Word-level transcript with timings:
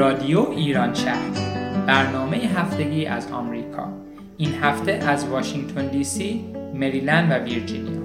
رادیو 0.00 0.50
ایران 0.50 0.94
شهر. 0.94 1.30
برنامه 1.86 2.36
هفتگی 2.36 3.06
از 3.06 3.32
آمریکا. 3.32 3.88
این 4.36 4.54
هفته 4.62 4.92
از 4.92 5.24
واشنگتن 5.24 5.86
دی 5.86 6.04
سی، 6.04 6.44
مریلند 6.74 7.30
و 7.30 7.34
ویرجینیا. 7.34 8.00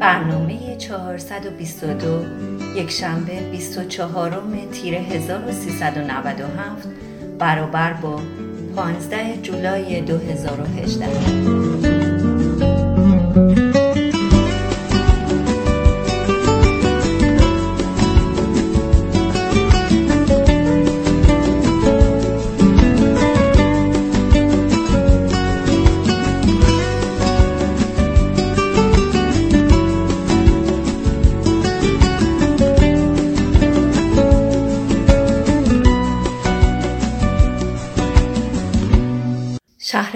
برنامه 0.00 0.76
422 0.76 2.24
یک 2.76 2.90
شنبه 2.90 3.50
24 3.50 4.42
تیر 4.72 4.94
1397 4.94 6.88
برابر 7.38 7.92
با 7.92 8.20
15 8.76 9.42
جولای 9.42 10.00
2018 10.00 11.95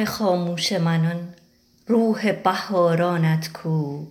خاموش 0.04 0.72
منان 0.72 1.34
روح 1.86 2.32
بهارانت 2.32 3.52
کو. 3.52 4.06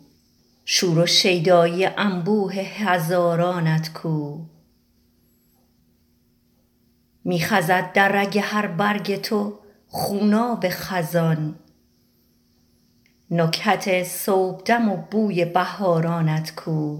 شور 0.65 0.99
و 0.99 1.05
شیدایی 1.05 1.85
انبوه 1.85 2.53
هزارانت 2.53 3.93
کو. 3.93 4.39
می 7.23 7.39
خزد 7.39 7.91
در 7.93 8.09
رگ 8.09 8.39
هر 8.43 8.67
برگ 8.67 9.21
تو 9.21 9.59
خوناب 9.87 10.65
خزان. 10.69 11.55
نکهت 13.31 14.03
صبحدم 14.03 14.89
و 14.89 14.97
بوی 14.97 15.45
بهارانت 15.45 16.55
کو. 16.55 16.99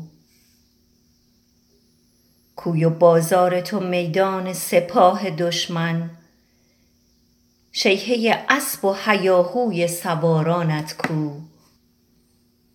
کوی 2.55 2.85
و 2.85 2.89
بازار 2.89 3.61
تو 3.61 3.79
میدان 3.79 4.53
سپاه 4.53 5.29
دشمن. 5.29 6.09
شیهه 7.71 8.45
اسب 8.49 8.85
و 8.85 8.95
هیاهوی 9.05 9.87
سوارانت 9.87 10.97
کو. 10.97 11.31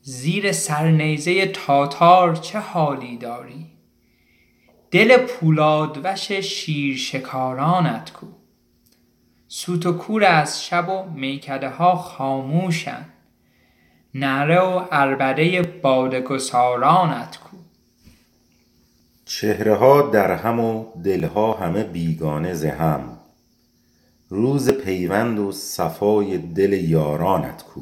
زیر 0.03 0.53
سرنیزه 0.53 1.47
تاتار 1.47 2.37
چه 2.37 2.59
حالی 2.59 3.17
داری؟ 3.17 3.67
دل 4.91 5.17
پولادوش 5.17 6.33
شیر 6.33 6.97
شکارانت 6.97 8.13
کو. 8.13 8.27
سوت 9.49 9.87
و 9.87 9.93
کور 9.93 10.25
از 10.25 10.65
شب 10.65 10.89
و 10.89 11.11
میکده 11.11 11.69
ها 11.69 11.97
خاموشند 11.97 13.13
نره 14.15 14.61
و 14.61 14.79
عربده 14.79 15.63
بادگسارانت 15.63 17.37
کو. 17.37 17.57
چهره 19.25 19.77
ها 19.77 20.03
در 20.03 20.33
هم 20.33 20.61
و 20.61 20.85
دلها 21.05 21.53
همه 21.53 21.85
بیگانه 21.85 22.55
ز 22.55 22.65
هم. 22.65 23.14
روز 24.35 24.71
پیوند 24.71 25.39
و 25.39 25.53
صفای 25.53 26.39
دل 26.39 26.73
یارانت 26.73 27.63
کو. 27.63 27.81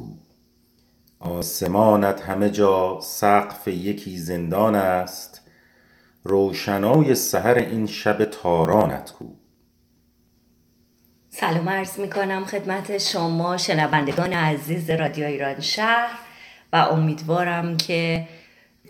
آسمانت 1.19 2.21
همه 2.21 2.49
جا 2.49 2.99
سقف 3.01 3.67
یکی 3.67 4.17
زندان 4.17 4.75
است 4.75 5.41
روشنای 6.23 7.15
سحر 7.15 7.53
این 7.53 7.87
شب 7.87 8.25
تارانت 8.25 9.11
کو. 9.11 9.25
سلام 11.29 11.69
عرض 11.69 11.99
می 11.99 12.09
کنم 12.09 12.45
خدمت 12.45 12.97
شما 12.97 13.57
شنوندگان 13.57 14.33
عزیز 14.33 14.89
رادیو 14.89 15.25
ایران 15.25 15.59
شهر 15.59 16.19
و 16.73 16.75
امیدوارم 16.75 17.77
که 17.77 18.27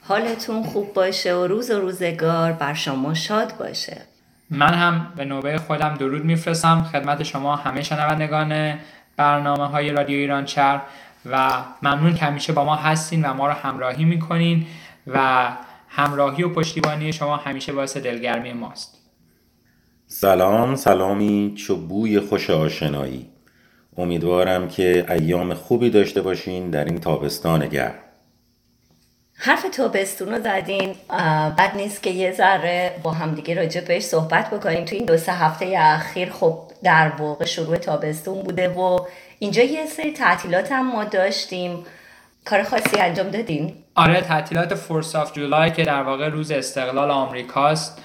حالتون 0.02 0.64
خوب 0.64 0.94
باشه 0.94 1.36
و 1.36 1.48
روز 1.48 1.72
و 1.72 1.80
روزگار 1.80 2.52
بر 2.52 2.74
شما 2.74 3.14
شاد 3.14 3.58
باشه. 3.58 4.13
من 4.54 4.74
هم 4.74 5.14
به 5.16 5.26
نوبه 5.26 5.58
خودم 5.58 5.96
درود 6.00 6.26
میفرستم. 6.26 6.84
خدمت 6.92 7.24
شما 7.24 7.56
همه 7.56 7.82
شنوندگان 7.82 8.80
برنامه 9.18 9.68
های 9.68 9.92
رادیو 9.92 10.18
ایران 10.18 10.46
چر 10.46 10.82
و 11.32 11.64
ممنون 11.84 12.14
که 12.14 12.26
همیشه 12.26 12.54
با 12.54 12.66
ما 12.66 12.76
هستین 12.76 13.26
و 13.26 13.34
ما 13.34 13.48
رو 13.48 13.54
همراهی 13.54 14.06
می‌کنین 14.06 14.66
و 15.08 15.48
همراهی 15.90 16.44
و 16.44 16.50
پشتیبانی 16.50 17.14
شما 17.14 17.38
همیشه 17.38 17.74
باعث 17.74 17.98
دلگرمی 17.98 18.54
ماست. 18.54 19.00
سلام 20.08 20.76
سلامی 20.76 21.54
چو 21.58 21.76
بوی 21.76 22.20
خوش 22.20 22.50
آشنایی. 22.50 23.30
امیدوارم 23.98 24.68
که 24.68 25.06
ایام 25.10 25.54
خوبی 25.54 25.90
داشته 25.90 26.22
باشین 26.22 26.70
در 26.70 26.86
این 26.86 27.00
تابستان 27.00 27.68
گرم. 27.68 27.96
حرف 29.46 29.66
تابستون 29.70 30.30
رو 30.30 30.44
زدین 30.44 30.96
بد 31.58 31.72
نیست 31.76 32.04
که 32.04 32.10
یه 32.10 32.32
ذره 32.32 32.92
با 33.04 33.12
همدیگه 33.12 33.56
راجع 33.56 33.82
بهش 33.82 34.04
صحبت 34.04 34.50
بکنیم. 34.50 34.86
تو 34.86 34.96
این 34.96 35.06
دو 35.06 35.18
سه 35.18 35.32
هفته 35.32 35.76
اخیر 35.78 36.30
خب 36.30 36.60
در 36.84 37.10
واقع 37.10 37.46
شروع 37.46 37.78
تابستون 37.78 38.44
بوده 38.44 38.70
و 38.70 39.00
اینجا 39.40 39.64
یه 39.64 39.86
سری 39.86 40.12
تعطیلات 40.12 40.72
هم 40.72 40.92
ما 40.92 41.04
داشتیم. 41.04 41.86
کار 42.46 42.64
خاصی 42.64 42.98
انجام 43.00 43.30
دادین؟ 43.30 43.74
آره 43.96 44.22
تعطیلات 44.22 44.76
فورس 44.76 45.16
آف 45.16 45.34
جولای 45.34 45.72
که 45.72 45.84
در 45.84 46.04
واقع 46.04 46.28
روز 46.28 46.52
استقلال 46.52 47.12
آمریکاست. 47.12 48.02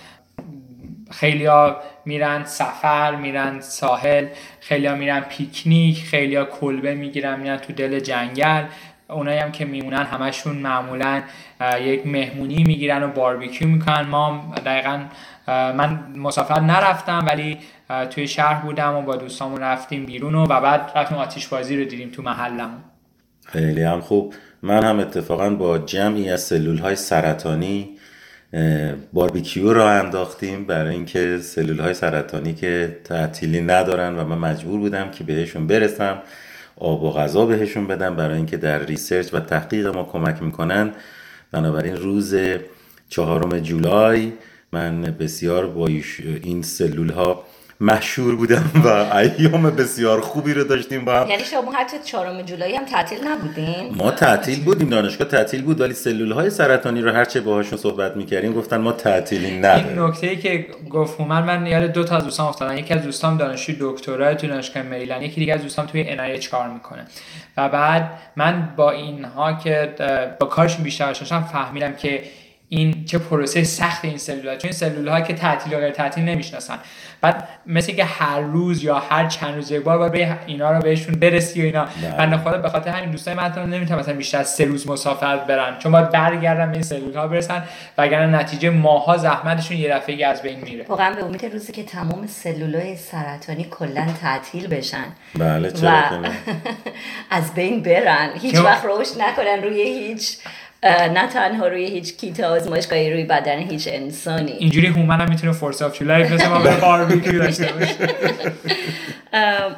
خیلیا 1.10 1.76
میرن 2.04 2.44
سفر 2.44 3.14
میرن 3.14 3.60
ساحل 3.60 4.26
خیلیا 4.60 4.94
میرن 4.94 5.20
پیکنیک 5.20 6.04
خیلیا 6.04 6.44
کلبه 6.44 6.94
می‌گیرن 6.94 7.40
میرن 7.40 7.56
تو 7.56 7.72
دل 7.72 8.00
جنگل. 8.00 8.64
اونایی 9.10 9.38
هم 9.38 9.52
که 9.52 9.64
میمونن 9.64 10.02
همشون 10.02 10.56
معمولا 10.56 11.22
یک 11.82 12.06
مهمونی 12.06 12.64
می‌گیرن 12.64 13.02
و 13.02 13.08
باربیکیو 13.08 13.68
می‌کنن. 13.68 14.00
ما 14.00 14.54
دقیقا 14.66 15.00
من 15.46 15.98
مسافر 16.16 16.60
نرفتم 16.60 17.26
ولی 17.28 17.58
توی 18.10 18.28
شهر 18.28 18.62
بودم 18.64 18.94
و 18.94 19.02
با 19.02 19.16
دوستامون 19.16 19.60
رفتیم 19.60 20.06
بیرون 20.06 20.34
و, 20.34 20.46
بعد 20.46 20.92
رفتیم 20.96 21.18
آتیش 21.18 21.46
بازی 21.46 21.76
رو 21.76 21.84
دیدیم 21.84 22.10
تو 22.10 22.22
محلمون. 22.22 22.80
خیلی 23.46 23.82
هم 23.82 24.00
خوب. 24.00 24.34
من 24.62 24.84
هم 24.84 24.98
اتفاقا 25.00 25.50
با 25.50 25.78
جمعی 25.78 26.30
از 26.30 26.42
سلول 26.42 26.78
های 26.78 26.96
سرطانی 26.96 27.90
باربیکیو 29.12 29.72
را 29.72 29.90
انداختیم 29.90 30.64
برای 30.64 30.94
اینکه 30.94 31.38
سلول 31.38 31.80
های 31.80 31.94
سرطانی 31.94 32.54
که 32.54 32.98
تعطیلی 33.04 33.60
ندارن 33.60 34.18
و 34.18 34.24
من 34.24 34.38
مجبور 34.38 34.80
بودم 34.80 35.10
که 35.10 35.24
بهشون 35.24 35.66
برسم. 35.66 36.18
آب 36.80 37.02
و 37.02 37.10
غذا 37.12 37.46
بهشون 37.46 37.86
بدم 37.86 38.16
برای 38.16 38.36
اینکه 38.36 38.56
در 38.56 38.78
research 38.78 39.34
و 39.34 39.40
تحقیق 39.40 39.86
ما 39.86 40.04
کمک 40.04 40.42
می‌کنن. 40.42 40.92
بنابراین 41.52 41.96
روز 41.96 42.34
چهارم 43.08 43.58
جولای 43.58 44.32
من 44.72 45.02
بسیار 45.02 45.66
با 45.66 45.86
این 46.42 46.62
سلول 46.62 47.10
ها 47.10 47.44
محشور 47.80 48.36
بودم 48.36 48.70
و 48.84 48.88
ایام 49.16 49.70
بسیار 49.70 50.20
خوبی 50.20 50.54
رو 50.54 50.64
داشتیم 50.64 51.04
با 51.04 51.20
هم. 51.20 51.30
یعنی 51.30 51.44
شما 51.44 51.72
حتی 51.72 51.96
چهارم 52.04 52.42
جولایی 52.42 52.76
هم 52.76 52.84
تعطیل 52.84 53.18
نبودین؟ 53.28 53.94
ما 53.94 54.10
تعطیل 54.10 54.64
بودیم 54.64 54.88
دانشگاه 54.88 55.28
تعطیل 55.28 55.62
بود 55.62 55.80
ولی 55.80 55.94
سلول 55.94 56.32
های 56.32 56.50
سرطانی 56.50 57.00
رو 57.00 57.12
هرچه 57.12 57.40
باهاشون 57.40 57.78
صحبت 57.78 58.16
می‌کردیم 58.16 58.52
گفتن 58.52 58.76
ما 58.76 58.92
تعطیلی 58.92 59.58
نداریم 59.58 59.86
این 59.88 59.98
نکته 59.98 60.26
ای 60.26 60.36
که 60.36 60.66
گفت 60.90 61.20
من 61.20 61.42
من 61.42 61.66
یاد 61.66 61.92
دو 61.92 62.04
تا 62.04 62.16
از 62.16 62.24
دوستان 62.24 62.46
افتادن 62.46 62.78
یکی 62.78 62.94
از 62.94 63.02
دوستام 63.02 63.36
دانشجوی 63.36 63.76
دکترا 63.80 64.34
تو 64.34 64.46
دانشگاه 64.46 64.82
مریلند 64.82 65.22
یکی 65.22 65.40
دیگه 65.40 65.54
از 65.54 65.62
دوستام 65.62 65.86
توی 65.86 66.16
NIH 66.16 66.46
کار 66.46 66.68
می‌کنه. 66.68 67.06
و 67.56 67.68
بعد 67.68 68.10
من 68.36 68.68
با 68.76 68.90
اینها 68.90 69.52
که 69.52 69.94
با 70.40 70.46
کارشون 70.46 70.82
بیشتر 70.82 71.12
شدم 71.12 71.42
فهمیدم 71.52 71.92
که 71.92 72.22
این 72.68 73.04
چه 73.04 73.18
پروسه 73.18 73.64
سخت 73.64 74.04
این 74.04 74.18
سلول 74.18 74.56
چون 74.56 74.60
این 74.64 74.72
سلول 74.72 75.08
ها 75.08 75.20
که 75.20 75.34
تعطیل 75.34 75.74
و 75.74 75.78
غیر 75.78 75.90
تعطیل 75.90 76.24
نمی‌شناسن. 76.24 76.78
بعد 77.20 77.48
مثل 77.66 77.92
که 77.92 78.04
هر 78.04 78.40
روز 78.40 78.84
یا 78.84 78.98
هر 78.98 79.26
چند 79.26 79.54
روز 79.54 79.70
یک 79.70 79.82
بار 79.82 80.08
باید 80.08 80.38
اینا 80.46 80.72
رو 80.72 80.82
بهشون 80.82 81.14
برسی 81.14 81.62
و 81.62 81.64
اینا. 81.64 81.88
بنده 82.18 82.36
خدا 82.36 82.58
به 82.58 82.68
خاطر 82.68 82.90
همین 82.90 83.10
دوستای 83.10 83.34
من 83.34 83.70
نمی‌تونم 83.70 84.00
مثلا 84.00 84.14
بیشتر 84.14 84.38
از 84.38 84.48
سه 84.48 84.64
روز 84.64 84.88
مسافر 84.88 85.36
برن 85.36 85.78
چون 85.78 85.92
باید 85.92 86.10
برگردن 86.10 86.66
به 86.66 86.72
این 86.72 86.82
سلول 86.82 87.16
ها 87.16 87.28
برسن 87.28 87.62
وگرنه 87.98 88.38
نتیجه 88.38 88.70
ماها 88.70 89.16
زحمتشون 89.16 89.76
یه 89.76 89.94
دفعه 89.94 90.26
از 90.26 90.42
بین 90.42 90.60
میره. 90.60 90.84
واقعا 90.88 91.14
به 91.14 91.24
امید 91.24 91.44
روزی 91.44 91.72
که 91.72 91.82
تمام 91.82 92.26
سلولای 92.26 92.96
سرطانی 92.96 93.66
کلا 93.70 94.06
تعطیل 94.22 94.66
بشن. 94.66 95.04
بله 95.38 95.70
چرا 95.70 95.90
و 95.90 96.26
از 97.30 97.54
بین 97.54 97.82
برن. 97.82 98.30
هیچ 98.40 98.56
وقت 98.56 98.84
رشد 98.84 99.22
نکنن 99.22 99.62
روی 99.62 99.82
هیچ 99.82 100.38
نه 100.82 101.26
تنها 101.26 101.68
روی 101.68 101.84
هیچ 101.84 102.16
کیت 102.16 102.40
آزمایشگاهی 102.40 103.12
روی 103.12 103.24
بدن 103.24 103.58
هیچ 103.58 103.88
انسانی. 103.92 104.52
اینجوری 104.52 104.86
هومن 104.86 105.20
هم 105.20 105.28
می‌تونه 105.28 105.52
Fourth 105.52 105.82
of 105.82 105.98
July 105.98 106.22
مثل 106.22 106.48
ما 106.48 106.58
به 106.58 106.76
باربیکیو 106.76 107.38
داشته 107.38 107.72
باشه. 107.72 108.08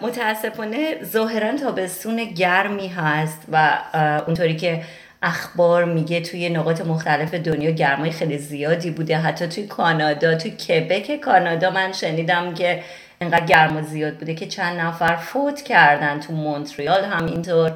متاسفانه 0.02 0.97
ظاهرا 1.05 1.56
تابستون 1.56 2.25
گرمی 2.25 2.88
هست 2.88 3.43
و 3.52 3.79
اونطوری 4.26 4.56
که 4.56 4.82
اخبار 5.23 5.85
میگه 5.85 6.20
توی 6.20 6.49
نقاط 6.49 6.81
مختلف 6.81 7.35
دنیا 7.35 7.70
گرمای 7.70 8.11
خیلی 8.11 8.38
زیادی 8.38 8.91
بوده. 8.91 9.19
حتی 9.19 9.46
توی 9.46 9.67
کانادا 9.67 10.35
توی 10.35 10.50
کبک 10.50 11.17
کانادا 11.17 11.70
من 11.70 11.93
شنیدم 11.93 12.55
که 12.55 12.82
انقدر 13.20 13.46
گرم 13.46 13.76
و 13.76 13.82
زیاد 13.82 14.14
بوده 14.14 14.35
که 14.35 14.46
چند 14.46 14.81
نفر 14.81 15.17
فوت 15.17 15.62
کردن 15.62 16.20
تو 16.20 16.32
مونتریال. 16.32 17.05
همینطور 17.05 17.73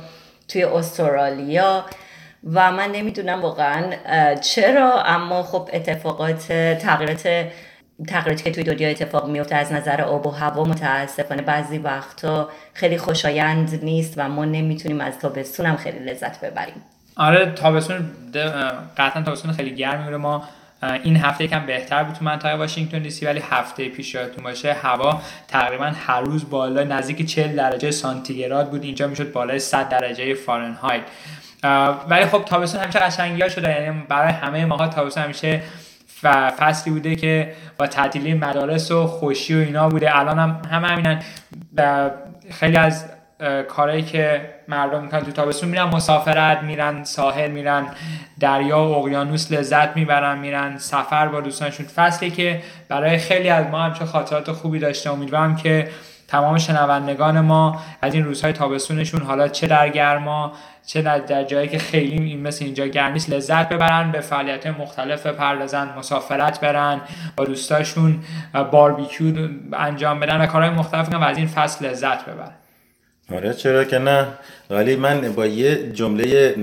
توی 0.48 0.64
استرالیا. 0.64 1.84
و 2.52 2.72
من 2.72 2.90
نمی‌دونم 2.92 3.42
واقعا 3.42 3.90
چرا 4.36 5.02
اما 5.02 5.42
خب 5.42 5.70
اتفاقات 5.72 6.48
تغییرات 6.82 7.46
تغییراتی 8.08 8.44
که 8.44 8.50
توی 8.50 8.64
دنیا 8.64 8.88
اتفاق 8.88 9.28
میفته 9.28 9.54
از 9.54 9.72
نظر 9.72 10.00
آب 10.00 10.26
و 10.26 10.30
هوا 10.30 10.64
متاسفانه 10.64 11.42
بعضی 11.42 11.78
وقتا 11.78 12.48
خیلی 12.72 12.98
خوشایند 12.98 13.80
نیست 13.82 14.14
و 14.16 14.28
ما 14.28 14.44
نمی‌تونیم 14.44 15.00
از 15.00 15.18
تابستون 15.18 15.66
هم 15.66 15.76
خیلی 15.76 15.98
لذت 15.98 16.40
ببریم. 16.40 16.82
آره 17.16 17.52
تابستون 17.52 18.10
قطعا 18.96 19.22
تابستون 19.22 19.52
خیلی 19.52 19.74
گرم 19.74 20.04
میره 20.04 20.16
ما 20.16 20.48
این 21.02 21.16
هفته 21.16 21.44
یکم 21.44 21.66
بهتر 21.66 22.04
بود 22.04 22.14
تو 22.14 22.24
منطقه 22.24 22.54
واشنگتن 22.54 22.98
دی 22.98 23.26
ولی 23.26 23.42
هفته 23.50 23.88
پیش 23.88 24.14
یادتون 24.14 24.44
باشه 24.44 24.72
هوا 24.72 25.22
تقریبا 25.48 25.84
هر 25.84 26.20
روز 26.20 26.50
بالا 26.50 26.84
نزدیک 26.84 27.26
40 27.26 27.56
درجه 27.56 27.90
سانتیگراد 27.90 28.70
بود. 28.70 28.84
اینجا 28.84 29.06
می‌شد 29.06 29.32
بالای 29.32 29.58
100 29.58 29.88
درجه 29.88 30.34
فارنهایت. 30.34 31.02
ولی 32.08 32.26
خب 32.26 32.42
تابستون 32.44 32.80
همیشه 32.80 32.98
قشنگی 32.98 33.42
ها 33.42 33.48
شده 33.48 33.82
یعنی 33.82 34.02
برای 34.08 34.32
همه 34.32 34.66
ماها 34.66 34.88
تابستون 34.88 35.22
همیشه 35.22 35.60
و 36.22 36.50
فصلی 36.58 36.92
بوده 36.92 37.16
که 37.16 37.52
با 37.78 37.86
تعطیلی 37.86 38.34
مدارس 38.34 38.90
و 38.90 39.06
خوشی 39.06 39.54
و 39.54 39.58
اینا 39.58 39.88
بوده. 39.88 40.18
الان 40.18 40.38
هم 40.38 40.62
همه 40.70 40.88
همینن. 40.88 41.22
خیلی 42.50 42.76
از 42.76 43.04
کارهایی 43.68 44.02
که 44.02 44.54
مردم 44.68 45.02
می‌کنن 45.02 45.20
تو 45.20 45.32
تابستون 45.32 45.68
میرن 45.68 45.84
مسافرت 45.84 46.62
میرن 46.62 47.04
ساحل 47.04 47.50
میرن 47.50 47.86
دریا 48.40 48.78
و 48.78 48.92
اقیانوس 48.92 49.52
لذت 49.52 49.96
می‌برن 49.96 50.38
میرن 50.38 50.78
سفر 50.78 51.28
با 51.28 51.40
دوستانشون. 51.40 51.86
فصلی 51.86 52.30
که 52.30 52.62
برای 52.88 53.18
خیلی 53.18 53.48
از 53.48 53.66
ما 53.66 53.82
همچه 53.82 54.04
خاطرات 54.04 54.52
خوبی 54.52 54.78
داشته. 54.78 55.10
امیدوارم 55.10 55.56
که 55.56 55.88
تمام 56.34 56.58
شنوندگان 56.58 57.40
ما 57.40 57.82
از 58.02 58.14
این 58.14 58.24
روزهای 58.24 58.52
تابستونشون 58.52 59.22
حالا 59.22 59.48
چه 59.48 59.66
در 59.66 59.88
گرما 59.88 60.52
چه 60.86 61.02
در 61.02 61.44
جایی 61.44 61.68
که 61.68 61.78
خیلی 61.78 62.24
این 62.24 62.40
مثل 62.40 62.64
اینجا 62.64 62.86
گرمیست 62.86 63.30
لذت 63.30 63.68
ببرن 63.68 64.12
به 64.12 64.20
فعالیت 64.20 64.66
مختلف 64.66 65.26
بپردازن 65.26 65.88
مسافرت 65.98 66.60
برن 66.60 67.00
با 67.36 67.44
دوستاشون 67.44 68.18
باربیکیو 68.70 69.48
انجام 69.72 70.20
بدن 70.20 70.40
و 70.40 70.46
کارهای 70.46 70.70
مختلف 70.70 71.14
و 71.14 71.24
از 71.24 71.36
این 71.36 71.46
فصل 71.46 71.86
لذت 71.86 72.24
ببرن. 72.24 72.52
آره 73.32 73.54
چرا 73.54 73.84
که 73.84 73.98
نه؟ 73.98 74.26
ولی 74.70 74.96
من 74.96 75.32
با 75.32 75.46
یه 75.46 75.92
جمله 75.92 76.54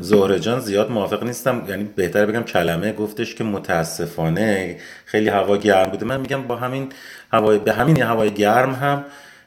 زهره 0.00 0.40
جان 0.40 0.60
زیاد 0.60 0.90
موافق 0.90 1.24
نیستم. 1.24 1.64
یعنی 1.68 1.84
بهتر 1.84 2.26
بگم 2.26 2.42
کلمه. 2.42 2.92
گفتش 2.92 3.34
که 3.34 3.44
متاسفانه 3.44 4.76
خیلی 5.04 5.28
هوا 5.28 5.56
گرم 5.56 5.90
بوده. 5.90 6.06
من 6.06 6.20
میگم 6.20 6.42
با 6.42 6.56
همین 6.56 6.92
هوای 7.32 7.58
به 7.58 7.72
همین 7.72 8.02
هوای 8.02 8.30
گرم 8.30 8.74
هم 8.74 9.04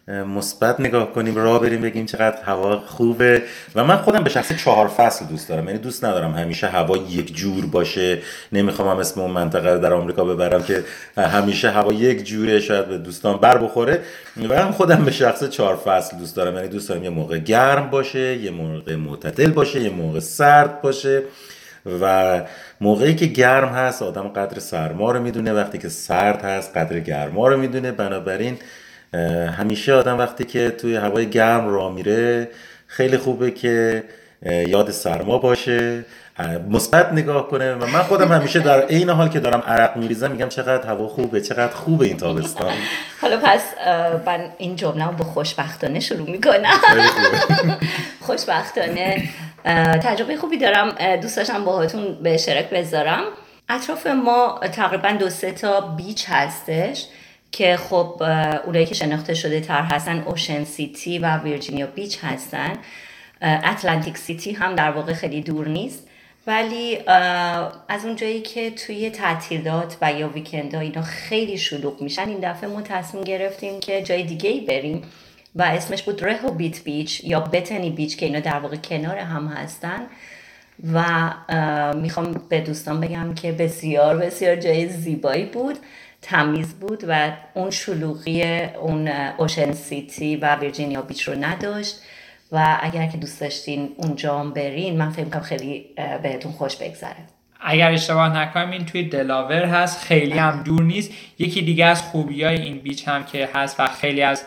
مثبت 0.10 0.80
نگاه 0.80 1.14
کنیم 1.14 1.36
راه 1.36 1.62
بریم 1.62 1.82
بگیم 1.82 2.06
چقدر 2.06 2.38
هوا 2.44 2.80
خوبه. 2.80 3.42
و 3.76 3.84
من 3.84 3.98
خودم 3.98 4.24
به 4.24 4.30
شخص 4.30 4.54
چهار 4.54 4.88
فصل 4.88 5.26
دوست 5.26 5.50
دارم. 5.50 5.66
یعنی 5.66 5.80
دوست 5.80 6.06
ندارم 6.06 6.34
همیشه 6.34 6.68
هوا 6.68 6.98
یک 6.98 7.36
جور 7.36 7.66
باشه. 7.66 8.18
نمی‌خوام 8.52 8.88
هم 8.88 8.98
اسم 8.98 9.22
اون 9.22 9.32
منطقه 9.32 9.74
رو 9.74 9.80
در 9.80 9.94
آمریکا 9.94 10.26
ببرم 10.26 10.64
که 10.64 10.84
همیشه 11.18 11.70
هوا 11.70 11.94
یک 11.94 12.24
جوره 12.24 12.60
شاید 12.60 12.88
به 12.88 12.98
دوستان 12.98 13.38
بر 13.38 13.58
بخوره. 13.58 14.02
و 14.50 14.62
هم 14.62 14.72
خودم 14.72 15.06
به 15.06 15.12
شخص 15.12 15.44
چهار 15.44 15.76
فصل 15.76 16.18
دوست 16.18 16.36
دارم. 16.36 16.56
یعنی 16.56 16.68
دوست 16.68 16.90
دارم 16.90 17.04
یه 17.04 17.10
موقع 17.10 17.38
گرم 17.38 17.90
باشه 17.90 18.38
یه 18.38 18.52
موقع 18.52 18.96
معتدل 18.96 19.52
باشه 19.52 19.82
یه 19.82 19.90
موقع 19.90 20.20
سرد 20.20 20.82
باشه. 20.82 21.24
و 22.02 22.42
موقعی 22.82 23.16
که 23.16 23.26
گرم 23.26 23.68
هست 23.68 24.04
آدم 24.04 24.28
قدر 24.28 24.60
سرما 24.60 25.12
رو 25.12 25.22
می‌دونه. 25.22 25.54
وقتی 25.54 25.78
که 25.78 25.90
سرد 25.90 26.42
هست 26.42 26.78
قدر 26.78 27.00
گرما 27.00 27.48
رو 27.48 27.58
می‌دونه. 27.58 27.92
بنابراین 27.92 28.58
همیشه 29.58 29.94
آدم 29.94 30.18
وقتی 30.18 30.44
که 30.44 30.70
توی 30.70 30.96
هوای 30.96 31.30
گرم 31.30 31.68
را 31.68 31.90
میره 31.90 32.50
خیلی 32.88 33.18
خوبه 33.18 33.52
که 33.52 34.04
یاد 34.68 34.92
سرما 34.92 35.38
باشه. 35.38 36.06
مثبت 36.70 37.14
نگاه 37.14 37.48
کنه. 37.48 37.74
و 37.74 37.86
من 37.86 38.04
خودم 38.04 38.32
همیشه 38.32 38.60
در 38.60 38.82
عین 38.82 39.10
حال 39.10 39.30
که 39.30 39.40
دارم 39.40 39.64
عرق 39.68 39.98
میریزم 39.98 40.32
میگم 40.32 40.50
چقدر 40.50 40.88
هوا 40.88 41.08
خوبه 41.08 41.42
چقدر 41.42 41.74
خوبه 41.74 42.06
این 42.06 42.18
تابستان. 42.18 42.74
حالا 43.22 43.38
پس 43.38 43.62
من 44.26 44.50
این 44.58 44.76
جمله 44.76 45.06
رو 45.06 45.12
با 45.12 45.26
خوشبختانه 45.26 46.00
شروع 46.00 46.30
می‌کنم. 46.30 46.80
خوشبختانه. 48.28 49.30
تجربه 50.04 50.38
خوبی 50.38 50.58
دارم. 50.58 51.18
دوست 51.22 51.38
داشتم 51.38 51.66
باهاتون 51.66 52.18
به 52.24 52.38
شرک 52.38 52.70
بذارم. 52.70 53.24
اطراف 53.70 54.08
ما 54.08 54.60
تقریبا 54.72 55.12
دو 55.20 55.30
سه 55.30 55.52
تا 55.52 55.82
بیچ 55.82 56.26
هستش. 56.30 57.06
که 57.52 57.78
خب 57.78 58.24
اونایی 58.66 58.86
که 58.86 58.96
شناخته 58.96 59.34
شده 59.34 59.60
تر 59.60 59.82
هستن 59.82 60.20
اوشن 60.20 60.64
سیتی 60.64 61.20
و 61.20 61.38
ویرجینیا 61.38 61.88
بیچ 61.88 62.20
هستن. 62.24 62.74
اتلانتیک 63.42 64.18
سیتی 64.18 64.52
هم 64.52 64.76
در 64.76 64.92
واقع 64.92 65.14
خیلی 65.14 65.42
دور 65.42 65.68
نیست. 65.68 66.08
ولی 66.48 66.98
از 67.88 68.06
اونجایی 68.06 68.42
که 68.42 68.72
توی 68.72 69.10
تعطیلات 69.10 69.98
و 70.02 70.14
یا 70.14 70.30
ویکندها 70.30 70.82
اینا 70.82 71.02
خیلی 71.02 71.58
شلوغ 71.58 72.02
میشن 72.02 72.30
این 72.30 72.40
دفعه 72.52 72.70
ما 72.70 72.82
تصمیم 72.82 73.24
گرفتیم 73.24 73.80
که 73.80 74.02
جای 74.02 74.24
دیگه 74.24 74.50
ای 74.50 74.62
بریم 74.62 75.02
و 75.56 75.62
اسمش 75.62 76.04
بود 76.04 76.26
رهو 76.26 76.52
بیت 76.52 76.84
بیچ 76.84 77.24
یا 77.24 77.40
بتنی 77.40 77.90
بیچ 77.90 78.18
که 78.18 78.26
اینا 78.26 78.40
در 78.40 78.60
واقع 78.60 78.76
کنار 78.76 79.18
هم 79.18 79.48
هستن. 79.48 80.02
و 80.94 81.04
می‌خوام 81.94 82.42
به 82.50 82.62
دوستان 82.62 83.02
بگم 83.02 83.34
که 83.34 83.52
بسیار 83.52 84.18
بسیار 84.18 84.56
جای 84.56 84.90
زیبایی 84.90 85.46
بود. 85.46 85.78
تمیز 86.22 86.74
بود 86.74 87.04
و 87.08 87.32
اون 87.54 87.70
شلوغی 87.70 88.64
اون 88.64 89.08
اوشن 89.38 89.72
سیتی 89.72 90.36
و 90.36 90.56
ویرجینیا 90.56 91.02
بیچ 91.02 91.28
رو 91.28 91.36
نداشت. 91.36 92.02
و 92.52 92.80
اگر 92.82 93.08
که 93.08 93.18
دوست 93.18 93.42
داشتین 93.42 93.90
اونجا 93.98 94.40
هم 94.40 94.54
برین 94.54 94.98
من 94.98 95.10
فکر 95.10 95.30
کنم 95.30 95.42
خیلی 95.42 95.86
بهتون 96.24 96.52
خوش 96.52 96.76
بگذره. 96.76 97.16
اگر 97.62 97.92
اشتباه 97.92 98.38
نکنم 98.38 98.72
این 98.72 98.86
توی 98.86 99.04
دلاور 99.04 99.66
هست. 99.66 100.04
خیلی 100.04 100.38
هم 100.38 100.64
دور 100.64 100.84
نیست. 100.84 101.12
یکی 101.40 101.62
دیگه 101.62 101.86
از 101.86 102.02
خوبی 102.02 102.44
های 102.44 102.62
این 102.62 102.80
بیچ 102.80 103.08
هم 103.08 103.24
که 103.24 103.50
هست 103.54 103.80
و 103.80 103.88
خیلی 103.88 104.22
از 104.22 104.44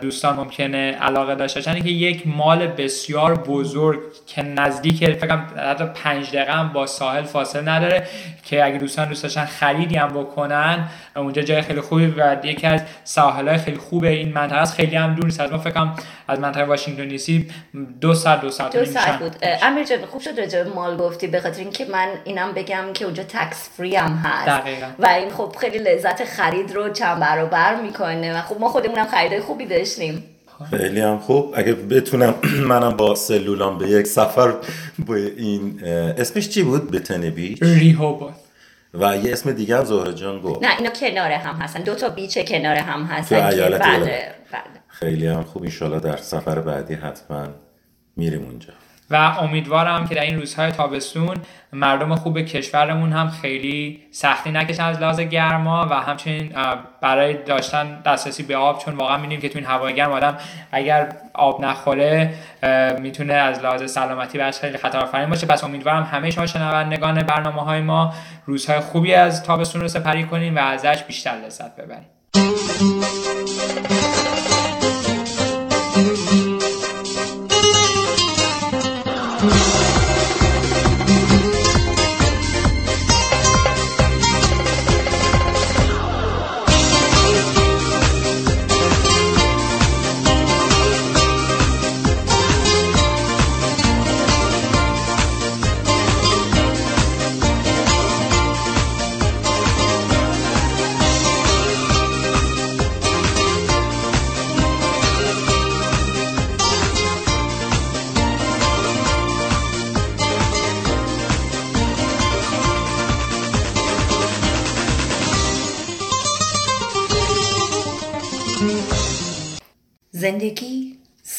دوستان 0.00 0.36
ممکنه 0.36 0.92
علاقه 0.92 1.34
داشته 1.34 1.60
باشن. 1.60 1.80
که 1.80 1.88
یک 1.88 2.26
مال 2.26 2.66
بسیار 2.66 3.34
بزرگ 3.34 3.98
که 4.26 4.42
نزدیک 4.42 5.12
فکرم 5.12 5.46
حتی 5.70 5.84
پنج 5.84 6.28
دقیقه 6.28 6.52
هم 6.52 6.72
با 6.72 6.86
ساحل 6.86 7.22
فاصله 7.22 7.62
نداره 7.62 8.06
که 8.44 8.64
اگه 8.64 8.78
دوستان 8.78 9.08
دوست 9.08 9.22
داشتن 9.22 9.44
خریدی 9.44 9.96
هم 9.96 10.08
بکنن. 10.08 10.88
اونجا 11.16 11.42
جای 11.42 11.62
خیلی 11.62 11.80
خوبی 11.80 12.06
و 12.06 12.36
یکی 12.44 12.66
از 12.66 12.82
ساحل 13.04 13.48
های 13.48 13.58
خیلی 13.58 13.76
خوبه 13.76 14.08
این 14.08 14.32
منطقه 14.32 14.58
است. 14.58 14.74
خیلی 14.74 14.96
هم 14.96 15.14
دور 15.14 15.24
نیست. 15.24 15.40
از 15.40 15.52
ما 15.52 15.58
فکرم 15.58 15.96
از 16.28 16.40
منطقه 16.40 16.64
واشنگتن 16.64 17.08
دی 17.08 17.18
سی 17.18 17.50
دو 18.00 18.14
ساعت 18.14 18.40
دو 18.40 18.50
ساعت 18.50 18.76
دو 18.76 18.84
ساعت 18.84 19.18
بود. 19.18 19.36
امیر 19.62 19.84
جان 19.84 19.98
خوب 20.06 20.20
شد 20.20 20.40
راجع 20.40 20.62
مال 20.74 20.96
گفتی. 20.96 21.26
به 21.26 21.40
خاطر 21.40 21.60
اینکه 21.60 21.84
من 21.84 22.08
اینم 22.24 22.52
بگم 22.52 22.84
که 22.94 23.04
اونجا 23.04 23.22
تکس 23.22 23.70
فری 23.76 23.96
هم 23.96 24.12
هست. 24.24 24.48
دقیقا. 24.48 24.86
و 24.98 25.06
این 25.06 25.30
خب 25.30 25.56
خیلی 25.60 25.78
لذت 25.78 26.24
خرید 26.24 26.74
رو 26.74 26.88
چند 26.88 27.20
برابر 27.20 27.74
می‌کنه. 27.74 28.38
و 28.38 28.42
خب 28.42 28.60
ما 28.60 28.68
خودمون 28.68 28.98
هم 28.98 29.06
خوبی 29.40 29.66
داشتیم. 29.66 30.24
خیلی 30.70 31.00
هم 31.00 31.18
خوب. 31.18 31.54
اگه 31.56 31.72
بتونم 31.72 32.34
منم 32.70 32.90
با 32.96 33.14
سلولام 33.14 33.78
به 33.78 33.88
یک 33.88 34.06
سفر 34.06 34.54
با 35.06 35.14
این 35.14 35.84
اسمش 36.18 36.48
چی 36.48 36.62
بود؟ 36.62 36.90
بتنی 36.90 37.30
بیچ؟ 37.30 37.62
ریهوبوت 37.62 38.34
و 38.94 39.16
یه 39.16 39.32
اسم 39.32 39.52
دیگه 39.52 39.76
هم 39.76 39.84
زهره 39.84 40.14
جان 40.14 40.40
گفت. 40.40 40.62
نه 40.64 40.76
اینا 40.78 40.90
کنار 40.90 41.30
هم 41.30 41.54
هستن. 41.54 41.82
دو 41.82 41.94
تا 41.94 42.08
بیچ 42.08 42.38
کنار 42.38 42.76
هم 42.76 43.02
هستن 43.04 43.50
که 43.50 43.56
بله. 43.56 43.78
بله 43.78 44.34
خیلی 44.88 45.26
هم 45.26 45.42
خوب. 45.42 45.62
انشالله 45.62 46.00
در 46.00 46.16
سفر 46.16 46.60
بعدی 46.60 46.94
حتما 46.94 47.46
میریم 48.16 48.44
اونجا. 48.44 48.72
و 49.10 49.16
امیدوارم 49.16 50.08
که 50.08 50.14
در 50.14 50.22
این 50.22 50.38
روزهای 50.40 50.70
تابستون 50.70 51.36
مردم 51.72 52.14
خوب 52.14 52.40
کشورمون 52.40 53.12
هم 53.12 53.30
خیلی 53.30 54.02
سختی 54.10 54.50
نکشن 54.50 54.82
از 54.82 55.00
لحاظ 55.00 55.20
گرما 55.20 55.86
و 55.90 55.94
همچنین 55.94 56.52
برای 57.00 57.42
داشتن 57.42 58.00
دسترسی 58.06 58.42
به 58.42 58.56
آب 58.56 58.84
چون 58.84 58.94
واقعا 58.94 59.16
می‌دونیم 59.16 59.40
که 59.40 59.48
تو 59.48 59.58
این 59.58 59.66
هوای 59.66 59.94
گرم 59.94 60.12
آدم 60.12 60.38
اگر 60.72 61.12
آب 61.34 61.64
نخوره 61.64 62.34
می‌تونه 63.00 63.34
از 63.34 63.58
لحاظ 63.58 63.90
سلامتی 63.92 64.38
براش 64.38 64.58
خیلی 64.58 64.78
خطرآفرین 64.78 65.30
باشه. 65.30 65.46
پس 65.46 65.64
امیدوارم 65.64 66.02
همه 66.02 66.30
شما 66.30 66.46
شنوندگان 66.46 67.22
برنامه 67.22 67.62
های 67.62 67.80
ما 67.80 68.14
روزهای 68.46 68.80
خوبی 68.80 69.14
از 69.14 69.42
تابستون 69.42 69.80
رو 69.82 69.88
سپری 69.88 70.24
کنیم 70.24 70.56
و 70.56 70.58
ازش 70.58 71.02
بیشتر 71.02 71.34
لذت 71.46 71.76
ببریم 71.76 72.08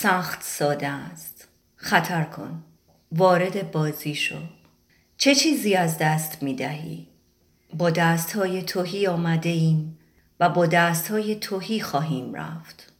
سخت 0.02 0.44
ساده 0.44 0.88
است. 0.88 1.48
خطر 1.76 2.24
کن. 2.24 2.64
وارد 3.12 3.72
بازی 3.72 4.16
شو. 4.16 4.36
چه 5.18 5.36
چیزی 5.36 5.76
از 5.76 5.98
دست 5.98 6.44
می 6.44 6.56
دهی؟ 6.56 7.08
با 7.74 7.90
دست 7.90 8.36
های 8.36 8.62
توهی 8.62 9.08
آمده 9.08 9.50
ایم 9.50 10.00
و 10.40 10.50
با 10.50 10.66
دست 10.66 11.12
های 11.12 11.36
توهی 11.36 11.82
خواهیم 11.82 12.34
رفت. 12.34 12.94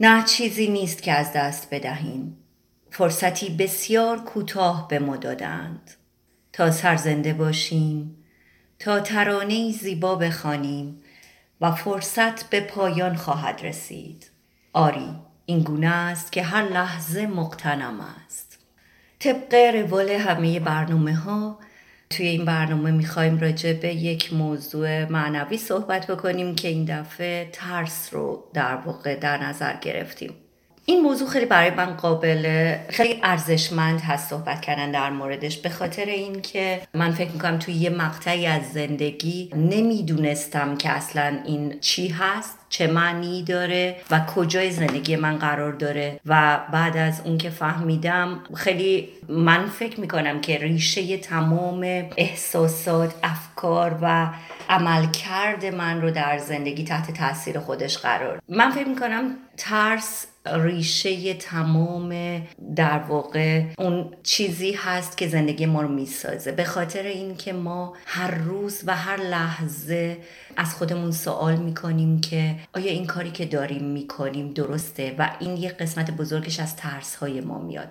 نه 0.00 0.24
چیزی 0.24 0.68
نیست 0.68 1.02
که 1.02 1.12
از 1.12 1.32
دست 1.32 1.68
بدهیم. 1.70 2.36
فرصتی 2.90 3.50
بسیار 3.50 4.18
کوتاه 4.20 4.88
به 4.88 4.98
ما 4.98 5.16
دادند 5.16 5.90
تا 6.52 6.70
سرزنده 6.70 7.32
باشیم 7.32 8.16
تا 8.78 9.00
ترانه 9.00 9.72
زیبا 9.72 10.14
بخوانیم 10.14 11.02
و 11.60 11.72
فرصت 11.72 12.50
به 12.50 12.60
پایان 12.60 13.16
خواهد 13.16 13.60
رسید. 13.62 14.30
آری 14.72 15.25
این 15.46 15.60
گونه 15.60 15.86
است 15.86 16.32
که 16.32 16.42
هر 16.42 16.62
لحظه 16.62 17.26
مقتنم 17.26 18.00
است. 18.00 18.58
طبق 19.18 19.54
روال 19.54 20.10
همه 20.10 20.60
برنامه 20.60 21.14
ها 21.14 21.58
توی 22.10 22.26
این 22.26 22.44
برنامه 22.44 22.90
می‌خوایم 22.90 23.38
راجع 23.38 23.72
به 23.72 23.94
یک 23.94 24.32
موضوع 24.32 25.04
معنوی 25.04 25.58
صحبت 25.58 26.06
بکنیم 26.06 26.54
که 26.54 26.68
این 26.68 26.84
دفعه 26.84 27.48
ترس 27.52 28.08
رو 28.12 28.44
در 28.54 28.76
واقع 28.76 29.16
در 29.16 29.44
نظر 29.44 29.76
گرفتیم. 29.76 30.34
این 30.88 31.02
موضوع 31.02 31.28
خیلی 31.28 31.46
برای 31.46 31.70
من 31.70 31.94
قابل 31.94 32.74
خیلی 32.88 33.20
ارزشمند 33.22 34.00
هست 34.00 34.30
صحبت 34.30 34.60
کردن 34.60 34.90
در 34.90 35.10
موردش 35.10 35.58
به 35.58 35.68
خاطر 35.68 36.04
اینکه 36.04 36.80
من 36.94 37.10
فکر 37.10 37.30
می‌کنم 37.30 37.58
توی 37.58 37.74
یه 37.74 37.90
مقطعی 37.90 38.46
از 38.46 38.62
زندگی 38.72 39.50
نمی‌دونستم 39.54 40.76
که 40.76 40.90
اصلا 40.90 41.38
این 41.44 41.80
چی 41.80 42.08
هست. 42.08 42.58
چه 42.68 42.86
معنی 42.86 43.42
داره 43.42 43.96
و 44.10 44.20
کجای 44.20 44.70
زندگی 44.70 45.16
من 45.16 45.38
قرار 45.38 45.72
داره. 45.72 46.20
و 46.26 46.60
بعد 46.72 46.96
از 46.96 47.20
اون 47.24 47.38
که 47.38 47.50
فهمیدم 47.50 48.40
خیلی 48.54 49.08
من 49.28 49.66
فکر 49.66 50.00
می‌کنم 50.00 50.40
که 50.40 50.58
ریشه 50.58 51.16
تمام 51.16 52.04
احساسات 52.16 53.14
افکار 53.22 53.98
و 54.02 54.30
عملکرد 54.68 55.64
من 55.64 56.02
رو 56.02 56.10
در 56.10 56.38
زندگی 56.38 56.84
تحت 56.84 57.10
تاثیر 57.10 57.58
خودش 57.58 57.98
قرار. 57.98 58.38
من 58.48 58.70
فکر 58.70 58.88
می‌کنم 58.88 59.30
ترس 59.56 60.26
ریشه 60.46 61.34
تمام 61.34 62.42
در 62.76 62.98
واقع 62.98 63.64
اون 63.78 64.10
چیزی 64.22 64.72
هست 64.72 65.16
که 65.18 65.28
زندگی 65.28 65.66
ما 65.66 65.82
رو 65.82 65.88
می‌سازه. 65.88 66.52
به 66.52 66.64
خاطر 66.64 67.02
اینکه 67.02 67.52
ما 67.52 67.94
هر 68.06 68.30
روز 68.30 68.82
و 68.86 68.96
هر 68.96 69.16
لحظه 69.16 70.16
از 70.56 70.74
خودمون 70.74 71.12
سوال 71.12 71.56
می‌کنیم 71.56 72.20
که 72.20 72.55
آیا 72.74 72.92
این 72.92 73.06
کاری 73.06 73.30
که 73.30 73.44
داریم 73.44 73.84
می‌کنیم 73.84 74.52
درسته؟ 74.52 75.14
و 75.18 75.30
این 75.40 75.56
یه 75.56 75.68
قسمت 75.68 76.10
بزرگش 76.10 76.60
از 76.60 76.76
ترس 76.76 77.14
های 77.14 77.40
ما 77.40 77.58
میاد. 77.58 77.88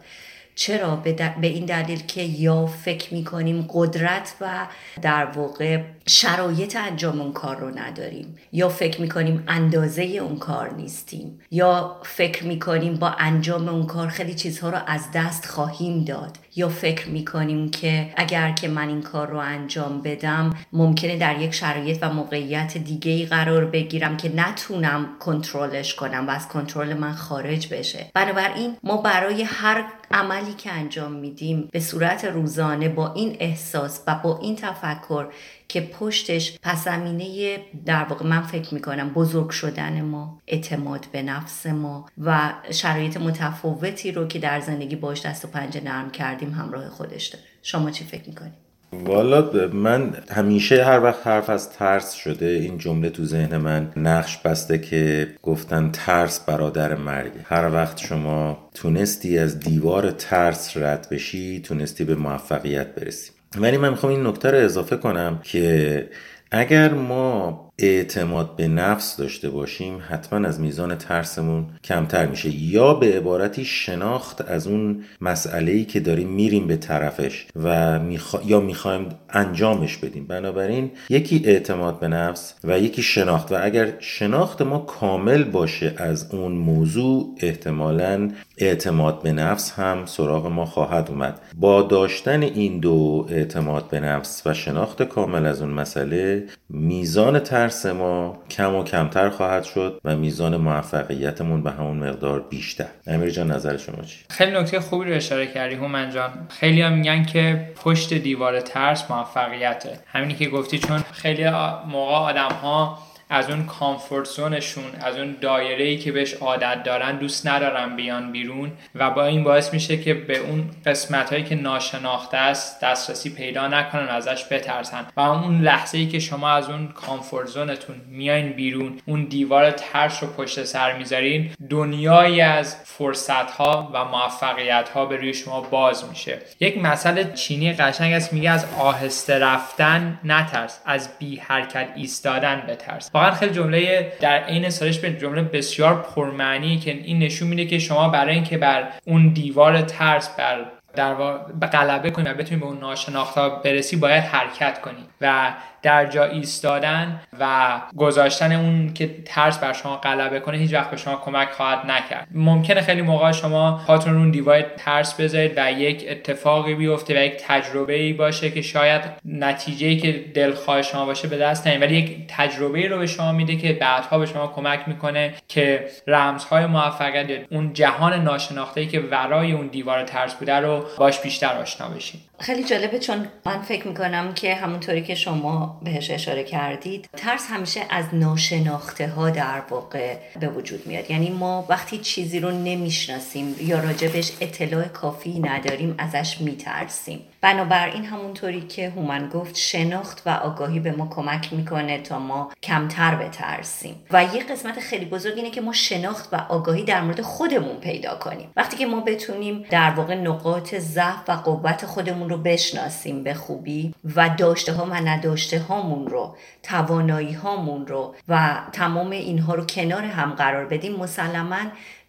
چرا؟ 0.56 0.96
به, 0.96 1.34
این 1.42 1.66
دلیل 1.66 2.00
که 2.00 2.22
یا 2.22 2.66
فکر 2.66 3.14
می‌کنیم 3.14 3.68
قدرت 3.74 4.36
و 4.42 4.68
در 5.02 5.26
واقع 5.26 5.84
شرایط 6.08 6.76
انجام 6.76 7.22
اون 7.22 7.34
کار 7.34 7.58
رو 7.58 7.80
نداریم 7.80 8.36
یا 8.52 8.70
فکر 8.70 9.02
می‌کنیم 9.02 9.44
اندازه 9.48 10.04
اون 10.04 10.38
کار 10.38 10.74
نیستیم 10.74 11.40
یا 11.52 12.02
فکر 12.04 12.46
می‌کنیم 12.46 12.96
با 12.96 13.10
انجام 13.10 13.70
اون 13.70 13.86
کار 13.86 14.08
خیلی 14.08 14.34
چیزها 14.34 14.70
رو 14.70 14.78
از 14.88 15.02
دست 15.14 15.46
خواهیم 15.46 16.04
داد. 16.04 16.38
یا 16.56 16.70
فکر 16.70 17.10
می‌کنیم 17.10 17.72
که 17.72 18.14
اگر 18.16 18.52
که 18.52 18.68
من 18.68 18.88
این 18.88 19.02
کار 19.02 19.28
رو 19.28 19.38
انجام 19.38 20.02
بدم 20.02 20.56
ممکنه 20.74 21.18
در 21.18 21.42
یک 21.42 21.52
شرایط 21.52 21.98
و 22.02 22.14
موقعیت 22.14 22.78
دیگه 22.78 23.12
ای 23.12 23.26
قرار 23.26 23.66
بگیرم 23.66 24.18
که 24.18 24.36
نتونم 24.36 25.08
کنترلش 25.20 25.96
کنم 25.96 26.28
و 26.28 26.32
از 26.32 26.48
کنترل 26.48 26.94
من 26.94 27.14
خارج 27.14 27.74
بشه. 27.74 28.12
بنابراین 28.14 28.76
ما 28.84 28.98
برای 28.98 29.44
هر 29.44 29.86
عملی 30.12 30.54
که 30.54 30.72
انجام 30.72 31.12
میدیم 31.12 31.70
به 31.72 31.80
صورت 31.80 32.26
روزانه 32.26 32.90
با 32.90 33.14
این 33.14 33.38
احساس 33.40 34.02
و 34.08 34.16
با 34.24 34.40
این 34.42 34.56
تفکر 34.56 35.28
که 35.68 35.82
پشتش 35.82 36.58
پسمینه 36.62 37.58
در 37.86 38.04
واقع 38.04 38.26
من 38.26 38.42
فکر 38.42 38.74
می‌کنم 38.74 39.10
بزرگ 39.10 39.50
شدن 39.50 40.02
ما 40.02 40.42
اعتماد 40.48 41.06
به 41.12 41.22
نفس 41.22 41.66
ما 41.66 42.06
و 42.24 42.54
شرایط 42.72 43.18
متفاوتی 43.18 44.12
رو 44.12 44.28
که 44.28 44.40
در 44.40 44.60
زندگی 44.60 44.96
باش 44.96 45.26
دست 45.26 45.46
و 45.46 45.48
پنجه 45.48 45.84
نرم 45.84 46.12
کردیم 46.12 46.52
همراه 46.52 46.90
خودش 46.90 47.28
داره. 47.28 47.46
شما 47.62 47.92
چی 47.92 48.04
فکر 48.04 48.30
می‌کنید؟ 48.30 48.66
والا 48.92 49.70
من 49.74 50.14
همیشه 50.30 50.84
هر 50.84 51.04
وقت 51.04 51.28
حرف 51.28 51.50
از 51.50 51.70
ترس 51.70 52.14
شده 52.14 52.46
این 52.46 52.78
جمله 52.78 53.10
تو 53.10 53.26
ذهن 53.26 53.58
من 53.58 53.92
نقش 53.96 54.38
بسته 54.38 54.78
که 54.78 55.36
گفتن 55.44 55.92
ترس 55.92 56.40
برادر 56.40 56.96
مرگ. 56.96 57.32
هر 57.44 57.72
وقت 57.74 57.98
شما 57.98 58.70
تونستی 58.74 59.40
از 59.40 59.60
دیوار 59.60 60.12
ترس 60.12 60.78
رد 60.78 61.08
بشی 61.12 61.62
تونستی 61.62 62.04
به 62.04 62.16
موفقیت 62.16 62.96
برسی. 62.96 63.32
ولی 63.58 63.78
من 63.78 63.90
می‌خوام 63.90 64.12
این 64.12 64.28
نکته 64.28 64.52
رو 64.52 64.58
اضافه 64.58 64.98
کنم 64.98 65.40
که 65.44 66.10
اگر 66.52 66.94
ما 66.94 67.65
اعتماد 67.80 68.56
به 68.56 68.68
نفس 68.68 69.18
داشته 69.18 69.50
باشیم 69.50 70.02
حتما 70.10 70.48
از 70.48 70.60
میزان 70.60 70.96
ترسمون 70.96 71.66
کمتر 71.84 72.26
میشه. 72.26 72.50
یا 72.50 72.94
به 72.94 73.18
عبارتی 73.18 73.66
شناخت 73.66 74.42
از 74.42 74.68
اون 74.68 75.04
مسئله 75.22 75.72
ای 75.72 75.86
که 75.86 76.00
داریم 76.00 76.28
میریم 76.28 76.68
به 76.68 76.78
طرفش 76.78 77.46
و 77.64 78.00
یا 78.46 78.60
می‌خوایم 78.60 79.10
انجامش 79.30 79.98
بدیم. 79.98 80.28
بنابراین 80.28 80.92
یکی 81.10 81.42
اعتماد 81.46 82.00
به 82.00 82.08
نفس 82.08 82.54
و 82.64 82.80
یکی 82.80 83.02
شناخت. 83.02 83.52
و 83.52 83.58
اگر 83.62 83.94
شناخت 84.00 84.62
ما 84.62 84.80
کامل 84.80 85.44
باشه 85.44 85.94
از 85.98 86.34
اون 86.34 86.52
موضوع 86.52 87.36
احتمالا 87.42 88.32
اعتماد 88.58 89.22
به 89.22 89.32
نفس 89.32 89.72
هم 89.72 90.06
سراغ 90.06 90.48
ما 90.48 90.66
خواهد 90.66 91.10
اومد. 91.10 91.42
با 91.56 91.82
داشتن 91.82 92.42
این 92.42 92.80
دو 92.80 93.28
اعتماد 93.30 93.90
به 93.90 94.00
نفس 94.00 94.42
و 94.46 94.54
شناخت 94.54 95.04
کامل 95.04 95.46
از 95.46 95.62
اون 95.62 95.72
مسئله 95.72 96.44
میزان 96.70 97.40
ترس 97.40 97.65
ترس 97.66 97.86
ما 97.86 98.38
کم 98.50 98.76
و 98.76 98.84
کمتر 98.84 99.30
خواهد 99.30 99.64
شد 99.64 100.02
و 100.04 100.16
میزان 100.16 100.58
موفقیتمون 100.58 101.64
به 101.64 101.72
همون 101.72 101.98
مقدار 101.98 102.40
بیشتر. 102.40 102.86
امیر 103.08 103.30
جان 103.30 103.52
نظر 103.52 103.78
شما 103.78 104.04
چی؟ 104.04 104.18
خیلی 104.30 104.52
نکته 104.52 104.80
خوبی 104.80 105.06
رو 105.10 105.16
اشاره 105.16 105.48
کردی 105.48 105.76
هومن 105.76 106.12
جان. 106.12 106.48
خیلی 106.50 106.82
هم 106.82 106.94
میگن 106.94 107.24
که 107.24 107.74
پشت 107.84 108.14
دیوار 108.14 108.62
ترس 108.62 109.12
موفقیته. 109.12 110.00
همینی 110.08 110.34
که 110.34 110.50
گفتی 110.50 110.80
چون 110.80 110.98
خیلی 111.12 111.50
موقع 111.88 112.14
آدم 112.14 112.52
ها 112.62 113.00
از 113.30 113.50
اون 113.50 113.66
کامفورت 113.66 114.28
زونشون 114.28 114.84
از 115.02 115.18
اون 115.18 115.36
دایره 115.42 115.86
ای 115.86 115.98
که 115.98 116.12
بهش 116.12 116.34
عادت 116.34 116.84
دارن 116.84 117.18
دوست 117.18 117.48
ندارن 117.48 117.96
بیان 117.96 118.32
بیرون 118.32 118.72
و 118.96 119.10
با 119.10 119.26
این 119.26 119.44
باعث 119.44 119.74
میشه 119.74 119.98
که 119.98 120.14
به 120.14 120.38
اون 120.38 120.70
قسمت 120.86 121.30
هایی 121.30 121.44
که 121.44 121.56
ناشناخته 121.56 122.38
است 122.38 122.82
دسترسی 122.82 123.30
پیدا 123.30 123.68
نکنن 123.68 124.08
ازش 124.08 124.46
بترسن. 124.52 125.08
و 125.18 125.22
اون 125.22 125.62
لحظه 125.62 125.98
ای 125.98 126.08
که 126.08 126.20
شما 126.20 126.50
از 126.50 126.70
اون 126.70 126.88
کامفورت 126.88 127.48
زونتون 127.48 127.96
میاین 128.10 128.54
بیرون 128.54 129.00
اون 129.06 129.26
دیوار 129.26 129.72
ترس 129.72 130.24
رو 130.24 130.30
پشت 130.30 130.64
سر 130.64 130.98
می‌ذارین 130.98 131.52
دنیایی 131.70 132.42
از 132.42 132.76
فرصت 132.86 133.52
ها 133.52 133.92
و 133.94 134.06
موفقیت 134.06 134.90
ها 134.90 135.06
به 135.06 135.18
روی 135.18 135.34
شما 135.34 135.62
باز 135.62 136.10
میشه. 136.10 136.38
یک 136.60 136.78
مسئله 136.78 137.34
چینی 137.34 137.74
قشنگ 137.74 138.14
است 138.14 138.34
میگه 138.34 138.50
از 138.50 138.66
آهسته 138.80 139.40
رفتن 139.40 140.20
نترس 140.24 140.80
از 140.86 141.10
بی 141.20 141.36
حرکت 141.36 141.88
ایستادن 141.96 142.64
بترس. 142.70 143.12
خیلی 143.32 143.54
جمله 143.54 144.12
در 144.20 144.44
عین 144.44 144.70
به 145.02 145.12
جمله 145.12 145.42
بسیار 145.42 146.02
پرمعنی 146.16 146.78
که 146.78 146.92
این 146.92 147.20
نشون 147.20 147.48
میده 147.48 147.66
که 147.66 147.80
شما 147.80 148.10
برای 148.10 148.34
اینکه 148.34 148.58
بر 148.58 148.88
اون 149.06 149.30
دیوار 149.30 149.82
ترس 149.82 150.30
بر 150.38 150.66
در 150.96 151.14
به 151.60 151.68
غلبه 151.68 152.12
کنی 152.12 152.30
و 152.30 152.34
بتونی 152.34 152.60
به 152.60 152.66
اون 152.66 152.80
ناشناختا 152.80 153.50
برسی 153.50 153.96
باید 153.96 154.24
حرکت 154.24 154.82
کنی 154.82 155.06
و 155.22 155.54
در 155.86 156.06
جا 156.06 156.24
ایستادن 156.24 157.20
و 157.40 157.82
گذاشتن 157.98 158.52
اون 158.52 158.94
که 158.94 159.10
ترس 159.26 159.58
بر 159.58 159.74
شما 159.74 159.98
غلبه 159.98 160.40
کنه 160.40 160.58
هیچ 160.58 160.74
وقت 160.74 160.92
به 160.92 160.98
شما 160.98 161.16
کمک 161.16 161.50
خواهد 161.50 161.92
نکرد. 161.92 162.28
ممکنه 162.32 162.82
خیلی 162.82 163.02
موقع 163.02 163.32
شما 163.32 163.82
پاتون 163.88 164.14
رو 164.14 164.32
دیوار 164.32 164.62
ترس 164.62 165.14
بذارید 165.14 165.54
و 165.58 165.72
یک 165.72 166.06
اتفاقی 166.10 166.76
بیفته 166.76 167.14
و 167.14 167.26
یک 167.26 167.34
تجربه 167.48 167.94
ای 167.94 168.14
باشه 168.14 168.52
که 168.52 168.62
شاید 168.62 169.02
نتیجه 169.26 169.96
که 169.96 170.26
دلخواه 170.34 170.82
شما 170.82 171.06
باشه 171.06 171.28
به 171.28 171.38
دست 171.38 171.68
نیارید 171.68 171.84
ولی 171.84 171.96
یک 171.96 172.18
تجربه 172.28 172.88
رو 172.88 172.98
به 172.98 173.08
شما 173.08 173.32
میده 173.32 173.56
که 173.56 173.74
بعدها 173.74 174.20
به 174.20 174.26
شما 174.26 174.48
کمک 174.48 174.80
می‌کنه 174.88 175.34
که 175.48 175.88
رمزهای 176.08 176.66
موفقیت 176.66 177.46
اون 177.52 177.74
جهان 177.74 178.24
ناشناخته 178.24 178.86
که 178.86 179.00
ورای 179.00 179.52
اون 179.52 179.68
دیوار 179.68 180.04
ترس 180.04 180.36
بوده 180.36 180.56
رو 180.56 180.86
باش 180.98 181.20
بیشتر 181.20 181.58
آشنا 181.58 181.88
بشید 181.88 182.22
خیلی 182.40 182.64
جالبه 182.64 183.00
چون 183.00 183.28
من 183.46 183.62
فکر 183.62 183.88
می‌کنم 183.88 184.34
که 184.34 184.56
همونطوری 184.56 185.04
که 185.04 185.16
شما 185.16 185.82
بهش 185.84 186.12
اشاره 186.12 186.44
کردید 186.44 187.10
ترس 187.18 187.48
همیشه 187.50 187.82
از 187.90 188.06
ناشناخته 188.14 189.08
ها 189.08 189.30
در 189.30 189.62
واقع 189.70 190.18
به 190.40 190.48
وجود 190.48 190.88
میاد. 190.88 191.12
یعنی 191.12 191.30
ما 191.30 191.66
وقتی 191.70 191.98
چیزی 191.98 192.40
رو 192.40 192.52
نمی‌شناسیم 192.52 193.56
یا 193.62 193.80
راجبش 193.80 194.32
اطلاع 194.42 194.84
کافی 194.84 195.40
نداریم 195.40 195.96
ازش 195.98 196.42
میترسیم. 196.42 197.20
بنابراین 197.42 198.06
همونطوری 198.06 198.62
که 198.62 198.90
هومن 198.90 199.30
گفت 199.30 199.56
شناخت 199.56 200.22
و 200.26 200.30
آگاهی 200.30 200.80
به 200.80 200.92
ما 200.92 201.08
کمک 201.08 201.54
می‌کنه 201.54 202.02
تا 202.02 202.20
ما 202.20 202.52
کمتر 202.64 203.16
بترسیم. 203.16 203.96
و 204.12 204.24
یه 204.24 204.44
قسمت 204.44 204.80
خیلی 204.80 205.06
بزرگ 205.06 205.34
اینه 205.36 205.52
که 205.52 205.62
ما 205.62 205.74
شناخت 205.74 206.34
و 206.34 206.36
آگاهی 206.50 206.84
در 206.84 207.02
مورد 207.02 207.22
خودمون 207.22 207.76
پیدا 207.76 208.16
کنیم. 208.16 208.50
وقتی 208.56 208.78
که 208.78 208.86
ما 208.86 209.00
بتونیم 209.00 209.66
در 209.70 209.90
واقع 209.90 210.16
نقاط 210.16 210.76
ضعف 210.76 211.30
و 211.30 211.32
قوت 211.32 211.86
خودمون 211.86 212.30
رو 212.30 212.38
بشناسیم 212.38 213.24
به 213.24 213.34
خوبی 213.34 213.94
و 214.16 214.30
داشته 214.30 214.74
ها 214.74 214.86
و 214.86 214.94
نداشته 214.94 215.60
هامون 215.60 216.08
رو 216.08 216.36
توانایی 216.64 217.34
هامون 217.34 217.88
رو 217.88 218.16
و 218.28 218.62
تمام 218.72 219.10
اینها 219.10 219.56
رو 219.56 219.66
کنار 219.66 220.04
هم 220.04 220.34
قرار 220.34 220.66
بدیم 220.66 220.96
مسلما 220.96 221.58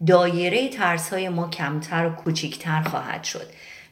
دایره 0.06 0.68
ترس 0.68 1.12
های 1.12 1.28
ما 1.28 1.48
کمتر 1.48 2.06
و 2.06 2.10
کوچیکتر 2.10 2.82
خواهد 2.82 3.24
شد. 3.24 3.46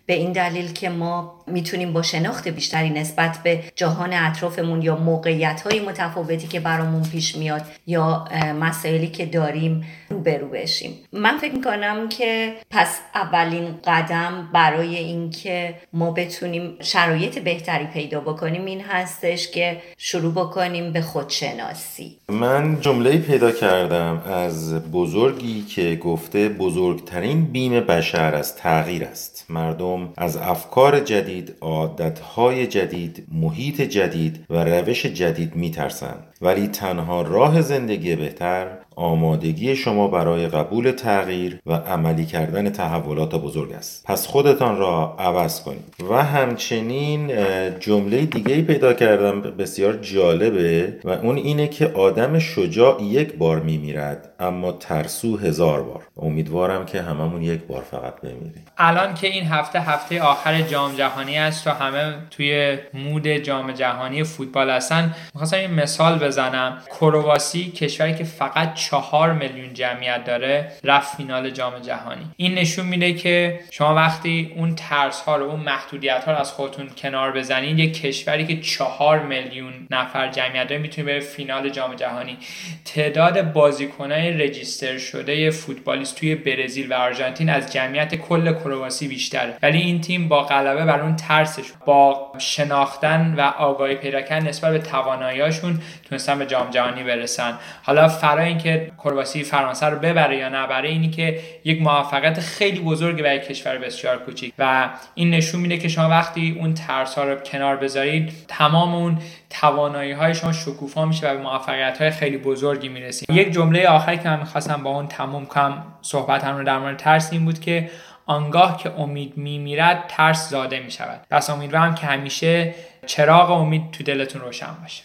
به 0.06 0.14
این 0.14 0.32
دلیل 0.32 0.72
که 0.72 0.88
ما 0.88 1.43
می‌تونیم 1.46 1.92
با 1.92 2.02
شناخت 2.02 2.48
بیشتری 2.48 2.90
نسبت 2.90 3.38
به 3.44 3.60
جهان 3.76 4.12
اطرافمون 4.12 4.82
یا 4.82 4.96
موقعیت 4.96 5.60
های 5.60 5.80
متفاوتی 5.80 6.46
که 6.48 6.60
برامون 6.60 7.02
پیش 7.02 7.36
میاد 7.36 7.62
یا 7.86 8.24
مسائلی 8.60 9.06
که 9.06 9.26
داریم 9.26 9.86
روبرو 10.08 10.48
بشیم. 10.48 10.98
من 11.12 11.38
فکر 11.38 11.54
می‌کنم 11.54 12.08
که 12.08 12.54
پس 12.70 13.00
اولین 13.14 13.74
قدم 13.84 14.48
برای 14.52 14.96
اینکه 14.96 15.74
ما 15.92 16.10
بتونیم 16.10 16.76
شرایط 16.80 17.38
بهتری 17.38 17.86
پیدا 17.86 18.20
بکنیم 18.20 18.64
این 18.64 18.80
هستش 18.80 19.50
که 19.50 19.76
شروع 19.98 20.32
بکنیم 20.32 20.92
به 20.92 21.00
خودشناسی. 21.00 22.18
من 22.28 22.80
جمله 22.80 23.18
پیدا 23.18 23.52
کردم 23.52 24.22
از 24.26 24.74
بزرگی 24.92 25.62
که 25.62 25.96
گفته 25.96 26.48
بزرگترین 26.48 27.44
بیم 27.44 27.80
بشر 27.80 28.34
از 28.34 28.56
تغییر 28.56 29.04
است. 29.04 29.46
مردم 29.48 30.12
از 30.16 30.36
افکار 30.36 31.00
جدید 31.00 31.33
عادتهای 31.60 32.66
جدید 32.66 33.26
محیط 33.32 33.80
جدید 33.80 34.44
و 34.50 34.64
روش 34.64 35.06
جدید 35.06 35.56
میترسند. 35.56 36.26
ولی 36.40 36.68
تنها 36.68 37.22
راه 37.22 37.62
زندگی 37.62 38.16
بهتر 38.16 38.78
آمادگی 38.96 39.76
شما 39.76 40.08
برای 40.08 40.48
قبول 40.48 40.90
تغییر 40.90 41.58
و 41.66 41.72
عملی 41.72 42.26
کردن 42.26 42.70
تحولات 42.70 43.34
بزرگ 43.34 43.72
است. 43.72 44.04
پس 44.06 44.26
خودتان 44.26 44.76
را 44.78 45.16
عوض 45.18 45.62
کنید. 45.62 45.94
و 46.10 46.22
همچنین 46.22 47.32
جمله 47.80 48.26
دیگه 48.26 48.62
پیدا 48.62 48.92
کردم 48.92 49.40
بسیار 49.40 49.92
جالبه 49.92 50.96
و 51.04 51.10
اون 51.10 51.36
اینه 51.36 51.68
که 51.68 51.86
آدم 51.86 52.38
شجاع 52.38 53.02
یک 53.02 53.34
بار 53.34 53.60
میمیرد 53.60 54.30
اما 54.40 54.72
ترسو 54.72 55.36
هزار 55.36 55.82
بار. 55.82 56.02
امیدوارم 56.16 56.86
که 56.86 57.02
هممون 57.02 57.42
یک 57.42 57.60
بار 57.60 57.82
فقط 57.90 58.20
بمیریم. 58.20 58.64
الان 58.78 59.14
که 59.14 59.26
این 59.26 59.44
هفته 59.44 59.80
هفته 59.80 60.22
آخر 60.22 60.62
جام 60.62 60.94
جهانی 60.94 61.38
است 61.38 61.66
و 61.66 61.70
همه 61.70 62.14
توی 62.30 62.78
مود 62.94 63.28
جام 63.28 63.72
جهانی 63.72 64.24
فوتبال 64.24 64.70
هستن 64.70 65.14
می‌خواستم 65.34 65.56
این 65.56 65.74
مثال 65.74 66.18
بزنم. 66.18 66.78
کرواسی 67.00 67.70
کشوری 67.70 68.14
که 68.14 68.24
فقط 68.24 68.74
چهار 68.90 69.32
میلیون 69.32 69.74
جمعیت 69.74 70.24
داره 70.24 70.72
رفت 70.84 71.16
فینال 71.16 71.50
جام 71.50 71.78
جهانی. 71.78 72.26
این 72.36 72.54
نشون 72.54 72.86
میده 72.86 73.12
که 73.12 73.60
شما 73.70 73.94
وقتی 73.94 74.52
اون 74.56 74.74
ترس 74.74 75.20
ها 75.20 75.36
رو 75.36 75.44
اون 75.44 75.60
محدودیت 75.60 76.24
ها 76.24 76.32
رو 76.32 76.38
از 76.38 76.52
خودتون 76.52 76.88
کنار 76.96 77.32
بزنید 77.32 77.78
یک 77.78 78.00
کشوری 78.02 78.46
که 78.46 78.60
چهار 78.60 79.18
میلیون 79.18 79.72
نفر 79.90 80.28
جمعیت 80.28 80.68
داره 80.68 80.80
می‌تونه 80.80 81.06
بره 81.06 81.20
فینال 81.20 81.68
جام 81.68 81.94
جهانی. 81.94 82.38
تعداد 82.84 83.52
بازیکنای 83.52 84.30
رجیستر 84.30 84.98
شده 84.98 85.50
فوتبالیست 85.50 86.16
توی 86.16 86.34
برزیل 86.34 86.92
و 86.92 86.94
آرژانتین 86.94 87.48
از 87.48 87.72
جمعیت 87.72 88.14
کل 88.14 88.52
کرواسی 88.52 89.08
بیشتره. 89.08 89.54
ولی 89.62 89.78
این 89.78 90.00
تیم 90.00 90.28
با 90.28 90.42
غلبه 90.42 90.84
بر 90.84 91.00
اون 91.00 91.16
ترسش 91.16 91.72
با 91.86 92.32
شناختن 92.38 93.34
و 93.38 93.40
آگاهی 93.40 93.94
پیدا 93.94 94.22
کردن 94.22 94.48
نسبت 94.48 94.72
به 94.72 94.78
تواناییاشون 94.78 95.80
تونستن 96.08 96.38
به 96.38 96.46
جام 96.46 96.70
جهانی 96.70 97.02
برسن. 97.02 97.58
حالا 97.82 98.08
فرای 98.08 98.48
اینکه 98.48 98.73
کرواسی 99.04 99.42
فرانسه 99.42 99.86
رو 99.86 99.98
ببره 99.98 100.36
یا 100.36 100.48
نبره 100.48 100.88
اینی 100.88 101.10
که 101.10 101.40
یک 101.64 101.82
موفقیت 101.82 102.40
خیلی 102.40 102.80
بزرگی 102.80 103.22
برای 103.22 103.40
کشور 103.40 103.78
بسیار 103.78 104.18
کوچیک. 104.18 104.54
و 104.58 104.90
این 105.14 105.30
نشون 105.30 105.60
میده 105.60 105.78
که 105.78 105.88
شما 105.88 106.08
وقتی 106.08 106.56
اون 106.60 106.74
ترس 106.74 107.14
ها 107.14 107.24
رو 107.24 107.36
کنار 107.36 107.76
بذارید 107.76 108.32
تمام 108.48 108.94
اون 108.94 109.18
توانایی 109.50 110.12
های 110.12 110.34
شما 110.34 110.52
شکوفا 110.52 111.04
میشه 111.04 111.30
و 111.30 111.34
به 111.36 111.42
موفقیت 111.42 112.00
های 112.00 112.10
خیلی 112.10 112.38
بزرگی 112.38 112.88
می‌رسید. 112.88 113.30
یک 113.30 113.50
جمله 113.50 113.88
آخری 113.88 114.18
که 114.18 114.28
من 114.28 114.38
می‌خواستم 114.38 114.82
با 114.82 114.90
اون 114.90 115.08
تموم 115.08 115.46
کنم 115.46 115.84
صحبت 116.02 116.44
هم 116.44 116.56
رو 116.56 116.64
در 116.64 116.78
مورد 116.78 116.96
ترس 116.96 117.32
این 117.32 117.44
بود 117.44 117.60
که 117.60 117.90
آنگاه 118.26 118.76
که 118.76 118.90
امید 118.98 119.36
میمیرد 119.36 120.04
ترس 120.08 120.50
زاده 120.50 120.80
می‌شود. 120.80 121.20
پس 121.30 121.50
امیدوارم 121.50 121.94
که 121.94 122.06
همیشه 122.06 122.74
چراغ 123.06 123.50
امید 123.50 123.90
تو 123.90 124.04
دلتون 124.04 124.40
روشن 124.40 124.74
باشه. 124.82 125.02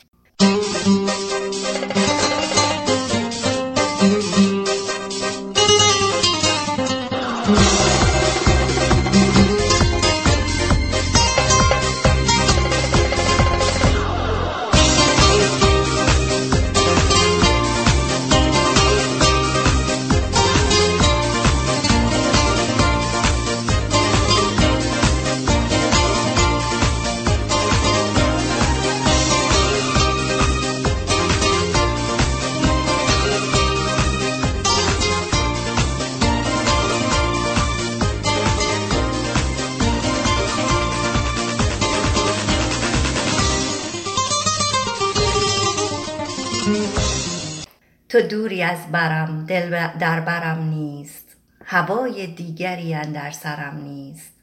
در 50.00 50.20
برم 50.20 50.70
نیست 50.70 51.36
هوای 51.66 52.28
دیگری 52.28 52.94
در 53.14 53.32
سرم 53.32 53.82
نیست. 53.84 54.34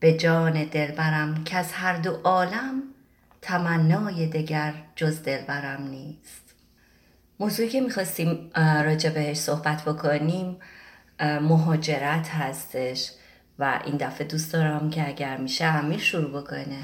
به 0.00 0.12
جان 0.12 0.64
دلبرم 0.64 1.44
که 1.44 1.56
از 1.56 1.72
هر 1.72 1.96
دو 1.96 2.10
عالم 2.24 2.82
تمنای 3.42 4.26
دگر 4.26 4.74
جز 4.96 5.22
دلبرم 5.22 5.82
نیست. 5.82 6.54
موضوعی 7.40 7.68
که 7.68 7.80
می‌خواستیم 7.80 8.50
راجع 8.56 9.10
بهش 9.10 9.36
صحبت 9.36 9.84
بکنیم 9.84 10.56
مهاجرت 11.20 12.28
هستش 12.28 13.10
و 13.58 13.80
این 13.84 13.96
دفعه 13.96 14.26
دوست 14.26 14.52
دارم 14.52 14.90
که 14.90 15.08
اگر 15.08 15.36
میشه 15.36 15.64
امیر 15.64 15.98
شروع 15.98 16.42
بکنه. 16.42 16.78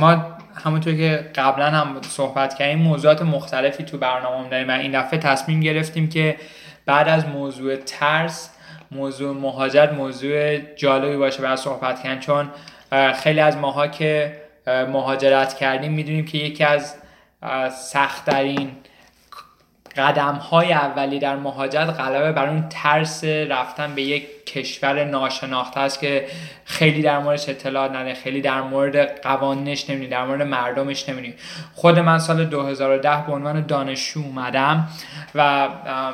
ما 0.00 0.38
همونطور 0.54 0.94
که 0.94 1.30
قبلا 1.34 1.70
هم 1.70 2.02
صحبت 2.02 2.54
کردیم 2.54 2.78
موضوعات 2.78 3.22
مختلفی 3.22 3.82
تو 3.84 3.98
برنامه 3.98 4.48
داریم 4.48 4.68
و 4.68 4.70
این 4.70 5.00
دفعه 5.00 5.18
تصمیم 5.18 5.60
گرفتیم 5.60 6.08
که 6.08 6.36
بعد 6.90 7.08
از 7.08 7.26
موضوع 7.26 7.76
ترس 7.76 8.50
موضوع 8.90 9.34
مهاجرت 9.36 9.92
موضوع 9.92 10.56
جالبی 10.56 11.16
باشه 11.16 11.42
برای 11.42 11.56
صحبت 11.56 12.02
کردن 12.02 12.20
چون 12.20 12.50
خیلی 13.14 13.40
از 13.40 13.56
ماها 13.56 13.88
که 13.88 14.40
مهاجرت 14.66 15.54
کردیم 15.54 15.92
می‌دونیم 15.92 16.24
که 16.24 16.38
یکی 16.38 16.64
از 16.64 16.94
سختترین 17.70 18.70
قدم 19.96 20.34
های 20.34 20.72
اولی 20.72 21.18
در 21.18 21.36
مهاجرت 21.36 21.88
غلبه 22.00 22.32
بر 22.32 22.48
اون 22.48 22.68
ترس 22.68 23.24
رفتن 23.24 23.94
به 23.94 24.02
یک 24.02 24.46
کشور 24.46 25.04
ناشناخته 25.04 25.80
است 25.80 26.00
که 26.00 26.26
خیلی 26.64 27.02
در 27.02 27.18
موردش 27.18 27.48
اطلاع 27.48 27.88
نده 27.88 28.14
خیلی 28.14 28.40
در 28.40 28.60
مورد 28.60 29.20
قوانینش 29.22 29.90
نمی‌دونی 29.90 30.10
در 30.10 30.24
مورد 30.24 30.42
مردمش 30.42 31.08
نمی‌دونی 31.08 31.34
خود 31.74 31.98
من 31.98 32.18
سال 32.18 32.44
2010 32.44 33.26
به 33.26 33.32
عنوان 33.32 33.66
دانشجو 33.66 34.20
اومدم 34.20 34.88
و 35.34 35.68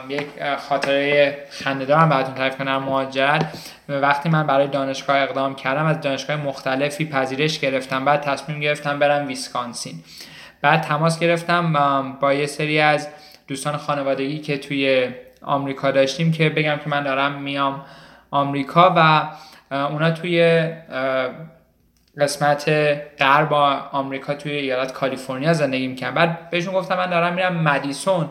یک 0.08 0.26
خاطره 0.68 1.38
خنده‌دارم 1.50 2.08
براتون 2.08 2.34
تعریف 2.34 2.56
کنم 2.56 2.76
مهاجرت. 2.76 3.52
وقتی 3.88 4.28
من 4.28 4.46
برای 4.46 4.68
دانشگاه 4.68 5.16
اقدام 5.16 5.54
کردم 5.54 5.86
از 5.86 6.00
دانشگاه 6.00 6.36
مختلفی 6.36 7.04
پذیرش 7.04 7.58
گرفتم 7.58 8.04
بعد 8.04 8.20
تصمیم 8.20 8.60
گرفتم 8.60 8.98
برم 8.98 9.26
ویسکانسین. 9.26 9.94
بعد 10.60 10.80
تماس 10.80 11.18
گرفتم 11.18 12.12
با 12.20 12.32
یه 12.32 12.46
سری 12.46 12.80
از 12.80 13.08
دوستان 13.48 13.76
خانوادگی 13.76 14.38
که 14.38 14.58
توی 14.58 15.08
آمریکا 15.42 15.90
داشتیم 15.90 16.32
که 16.32 16.48
بگم 16.48 16.76
که 16.76 16.90
من 16.90 17.02
دارم 17.02 17.42
میام 17.42 17.84
آمریکا 18.30 18.94
و 18.96 19.28
اونا 19.70 20.10
توی 20.10 20.70
قسمت 22.20 22.68
غرب 23.18 23.52
آمریکا 23.92 24.34
توی 24.34 24.52
ایالت 24.52 24.92
کالیفرنیا 24.92 25.52
زندگی 25.52 25.86
می‌کنم 25.86 26.14
بعد 26.14 26.50
بهشون 26.50 26.74
گفتم 26.74 26.96
من 26.96 27.10
دارم 27.10 27.34
میرم 27.34 27.54
مدیسون. 27.56 28.30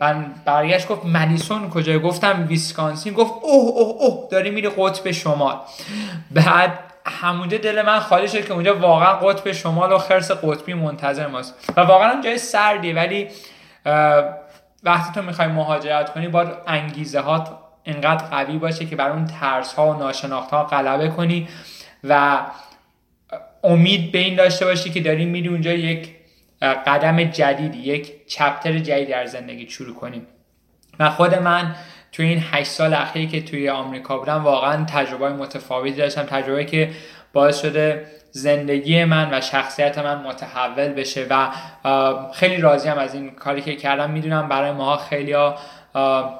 من 0.00 0.34
برگشت 0.44 0.88
گفت 0.88 1.04
مدیسون 1.04 1.70
کجای 1.70 1.98
گفتم 1.98 2.46
ویسکانسین. 2.48 3.14
گفت 3.14 3.32
اوه 3.42 3.72
اوه 3.76 4.02
اوه 4.02 4.28
داری 4.30 4.50
میری 4.50 4.70
قطب 4.76 5.10
شمال. 5.10 5.56
بعد 6.30 6.78
همونجا 7.06 7.58
دل 7.58 7.82
من 7.82 7.98
خالی 7.98 8.28
شد 8.28 8.44
که 8.44 8.52
اونجا 8.52 8.78
واقعا 8.78 9.12
قطب 9.12 9.52
شمال 9.52 9.92
و 9.92 9.98
خرس 9.98 10.30
قطبی 10.30 10.74
منتظر 10.74 11.26
ماست. 11.26 11.72
و 11.76 11.80
واقعا 11.80 12.22
جای 12.24 12.38
سردی 12.38 12.92
ولی 12.92 13.28
وقتی 14.82 15.14
تو 15.14 15.22
می‌خوای 15.22 15.48
مهاجرت 15.48 16.12
کنی 16.12 16.28
باید 16.28 16.48
انگیزه 16.66 17.20
هات 17.20 17.48
انقدر 17.84 18.24
قوی 18.24 18.58
باشه 18.58 18.86
که 18.86 18.96
بر 18.96 19.10
اون 19.10 19.24
ترس 19.24 19.74
ها 19.74 19.90
و 19.90 19.98
ناشناخت 19.98 20.50
ها 20.50 20.64
غلبه 20.64 21.08
کنی 21.08 21.48
و 22.04 22.40
امید 23.64 24.12
به 24.12 24.18
این 24.18 24.36
داشته 24.36 24.64
باشی 24.64 24.90
که 24.90 25.00
داری 25.00 25.24
میری 25.24 25.48
اونجا 25.48 25.72
یک 25.72 26.10
قدم 26.62 27.24
جدیدی 27.24 27.78
یک 27.78 28.26
چپتر 28.26 28.78
جدیدی 28.78 29.12
در 29.12 29.26
زندگی 29.26 29.70
شروع 29.70 29.94
کنیم 29.94 30.26
و 30.98 31.10
خود 31.10 31.34
من 31.34 31.74
توی 32.12 32.26
این 32.26 32.42
هشت 32.50 32.70
سال 32.70 32.94
اخیری 32.94 33.26
که 33.26 33.42
توی 33.42 33.68
آمریکا 33.68 34.18
بودم 34.18 34.44
واقعا 34.44 34.84
تجربه 34.84 35.28
متفاوتی 35.28 35.92
داشتم. 35.92 36.22
تجربه 36.22 36.64
که 36.64 36.90
باعث 37.32 37.60
شده 37.60 38.06
زندگی 38.30 39.04
من 39.04 39.34
و 39.34 39.40
شخصیت 39.40 39.98
من 39.98 40.22
متحول 40.22 40.88
بشه 40.88 41.26
و 41.30 41.48
خیلی 42.32 42.56
راضیم 42.56 42.98
از 42.98 43.14
این 43.14 43.30
کاری 43.30 43.62
که 43.62 43.76
کردم. 43.76 44.10
می‌دونم 44.10 44.48
برای 44.48 44.72
ماها 44.72 44.96
خیلی 44.96 45.34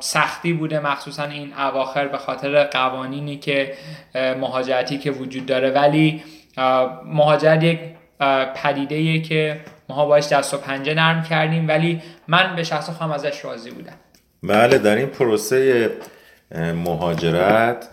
سختی 0.01 0.53
بوده 0.53 0.81
مخصوصا 0.81 1.25
این 1.25 1.53
اواخر 1.59 2.09
به 2.09 2.19
خاطر 2.19 2.65
قوانینی 2.65 3.37
که 3.37 3.75
مهاجرتی 4.15 4.99
که 4.99 5.11
وجود 5.11 5.47
داره. 5.47 5.71
ولی 5.71 6.23
مهاجرت 7.05 7.63
یک 7.63 7.81
پدیده 8.55 9.21
که 9.21 9.61
ماها 9.89 10.07
باش 10.07 10.29
دست 10.29 10.55
و 10.55 10.59
پنجه 10.59 10.95
نرم 10.95 11.23
کردیم. 11.23 11.69
ولی 11.69 12.03
من 12.29 12.57
به 12.57 12.65
شخص 12.65 12.91
خواهم 12.91 13.13
ازش 13.13 13.45
راضی 13.45 13.71
بودم. 13.71 13.97
بله 14.43 14.79
در 14.79 14.97
این 14.97 15.07
پروسه 15.07 15.91
مهاجرت 16.75 17.89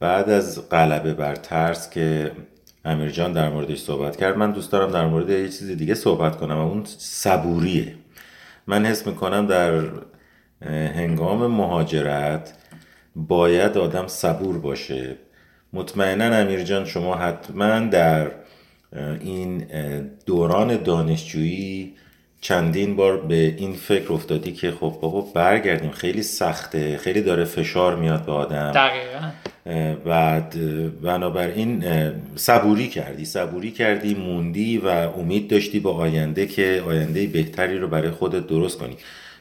بعد 0.00 0.30
از 0.30 0.68
غلبه 0.68 1.14
بر 1.14 1.34
ترس 1.34 1.90
که 1.90 2.32
امیر 2.84 3.08
جان 3.08 3.32
در 3.32 3.48
موردش 3.48 3.78
صحبت 3.78 4.16
کرد. 4.16 4.36
من 4.36 4.52
دوست 4.52 4.72
دارم 4.72 4.90
در 4.90 5.06
مورد 5.06 5.30
یه 5.30 5.48
چیز 5.48 5.70
دیگه 5.70 5.94
صحبت 5.94 6.36
کنم 6.36 6.58
اون 6.58 6.82
صبوریه. 6.98 7.94
من 8.66 8.86
حس 8.86 9.06
می‌کنم 9.06 9.46
در 9.46 9.80
هنگام 10.66 11.46
مهاجرت 11.46 12.52
باید 13.16 13.78
آدم 13.78 14.06
صبور 14.06 14.58
باشه. 14.58 15.16
مطمئنا 15.72 16.36
امیر 16.36 16.62
جان 16.62 16.84
شما 16.84 17.14
حتما 17.14 17.78
در 17.78 18.30
این 19.20 19.66
دوران 20.26 20.82
دانشجویی 20.82 21.94
چندین 22.40 22.96
بار 22.96 23.16
به 23.16 23.34
این 23.34 23.72
فکر 23.72 24.12
افتادی 24.12 24.52
که 24.52 24.70
خب 24.70 24.98
بابا 25.02 25.20
برگردیم. 25.20 25.90
خیلی 25.90 26.22
سخته 26.22 26.96
خیلی 26.96 27.22
داره 27.22 27.44
فشار 27.44 27.96
میاد 27.96 28.24
به 28.24 28.32
آدم. 28.32 28.72
دقیقا. 28.72 29.30
بعد 30.04 30.56
بنابراین 31.02 31.84
صبوری 32.36 32.88
کردی. 32.88 33.24
صبوری 33.24 33.70
کردی 33.70 34.14
موندی 34.14 34.78
و 34.78 34.86
امید 34.88 35.48
داشتی 35.48 35.80
با 35.80 35.92
آینده 35.92 36.46
که 36.46 36.82
آینده 36.86 37.26
بهتری 37.26 37.78
رو 37.78 37.88
برای 37.88 38.10
خودت 38.10 38.46
درست 38.46 38.78
کنی. 38.78 38.96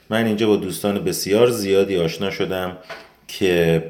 من 0.10 0.26
اینجا 0.26 0.48
با 0.48 0.56
دوستان 0.56 1.04
بسیار 1.04 1.50
زیادی 1.50 1.98
آشنا 1.98 2.30
شدم 2.30 2.78
که 3.28 3.84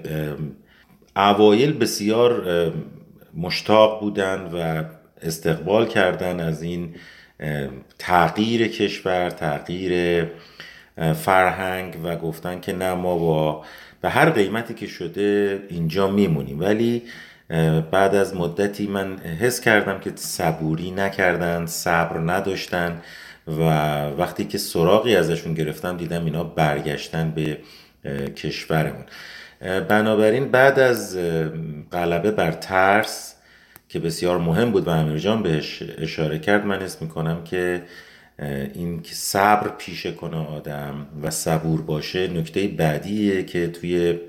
اوایل 1.16 1.74
بسیار 1.74 2.44
مشتاق 3.38 4.00
بودن 4.00 4.50
و 4.54 4.84
استقبال 5.22 5.88
کردن 5.88 6.40
از 6.40 6.62
این 6.62 6.96
تغییر 8.00 8.68
کشور 8.68 9.30
تغییر 9.30 10.26
فرهنگ 11.16 11.98
و 12.04 12.16
گفتن 12.16 12.60
که 12.60 12.74
نه 12.74 12.94
ما 12.94 13.18
با 13.18 13.66
به 14.02 14.10
هر 14.10 14.30
قیمتی 14.30 14.74
که 14.74 14.88
شده 14.88 15.60
اینجا 15.70 16.08
میمونیم. 16.08 16.60
ولی 16.60 17.04
بعد 17.92 18.16
از 18.16 18.36
مدتی 18.36 18.88
من 18.88 19.18
حس 19.18 19.62
کردم 19.62 20.00
که 20.00 20.12
صبوری 20.16 20.92
نکردن 20.92 21.66
صبر 21.66 22.18
نداشتن 22.18 23.02
و 23.48 23.62
وقتی 24.10 24.46
که 24.46 24.58
سراغی 24.58 25.16
ازشون 25.16 25.54
گرفتم 25.54 25.98
دیدم 25.98 26.26
اینا 26.26 26.44
برگشتن 26.44 27.32
به 27.32 27.58
کشورمون. 28.36 29.06
بنابراین 29.90 30.52
بعد 30.52 30.80
از 30.80 31.18
غلبه 31.92 32.32
بر 32.32 32.52
ترس 32.52 33.36
که 33.90 34.00
بسیار 34.00 34.38
مهم 34.38 34.72
بود 34.72 34.88
و 34.88 34.90
امیر 34.90 35.18
جان 35.18 35.44
بهش 35.44 35.84
اشاره 35.98 36.40
کرد 36.40 36.66
من 36.66 36.82
اسم 36.82 37.06
می‌کنم 37.06 37.44
که 37.44 37.82
این 38.74 39.02
که 39.02 39.16
صبر 39.16 39.68
پیشه 39.68 40.12
کنه 40.12 40.38
آدم 40.38 41.08
و 41.22 41.30
صبور 41.30 41.82
باشه 41.82 42.28
نکته 42.28 42.68
بعدیه 42.68 43.44
که 43.44 43.68
توی 43.68 44.20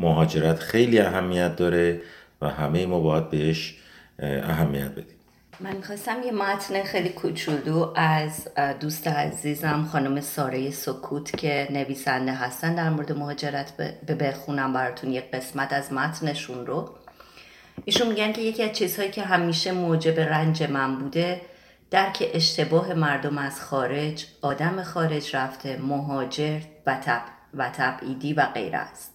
مهاجرت 0.00 0.58
خیلی 0.58 0.98
اهمیت 0.98 1.56
داره 1.56 2.00
و 2.42 2.48
همه 2.48 2.86
ما 2.86 3.00
باید 3.00 3.30
بهش 3.30 3.76
اهمیت 4.22 4.90
بدیم. 4.90 5.14
من 5.60 5.76
می‌خواستم 5.76 6.16
یه 6.26 6.32
متن 6.32 6.82
خیلی 6.82 7.08
کوچولو 7.08 7.92
از 7.96 8.48
دوست 8.80 9.08
عزیزم 9.08 9.88
خانم 9.92 10.20
ساره 10.20 10.70
سکوت 10.70 11.36
که 11.36 11.68
نویسنده 11.70 12.32
هستن 12.32 12.74
در 12.74 12.90
مورد 12.90 13.12
مهاجرت 13.12 13.72
به 14.06 14.14
بخونم 14.14 14.72
براتون 14.72 15.12
یک 15.12 15.30
قسمت 15.30 15.72
از 15.72 15.92
متنشون 15.92 16.66
رو. 16.66 16.90
ایشون 17.84 18.08
میگن 18.08 18.32
که 18.32 18.40
یکی 18.40 18.62
از 18.62 18.72
چیزهایی 18.72 19.10
که 19.10 19.22
همیشه 19.22 19.72
موجب 19.72 20.20
رنج 20.20 20.62
من 20.62 20.98
بوده 20.98 21.40
درک 21.90 22.30
اشتباه 22.34 22.94
مردم 22.94 23.38
از 23.38 23.60
خارج 23.60 24.26
آدم 24.42 24.82
خارج 24.82 25.36
رفته 25.36 25.76
مهاجر 25.76 26.60
و, 26.86 26.94
تب 27.04 27.22
و 27.54 27.70
تبعیدی 27.70 28.32
و 28.32 28.46
غیره 28.46 28.78
است. 28.78 29.14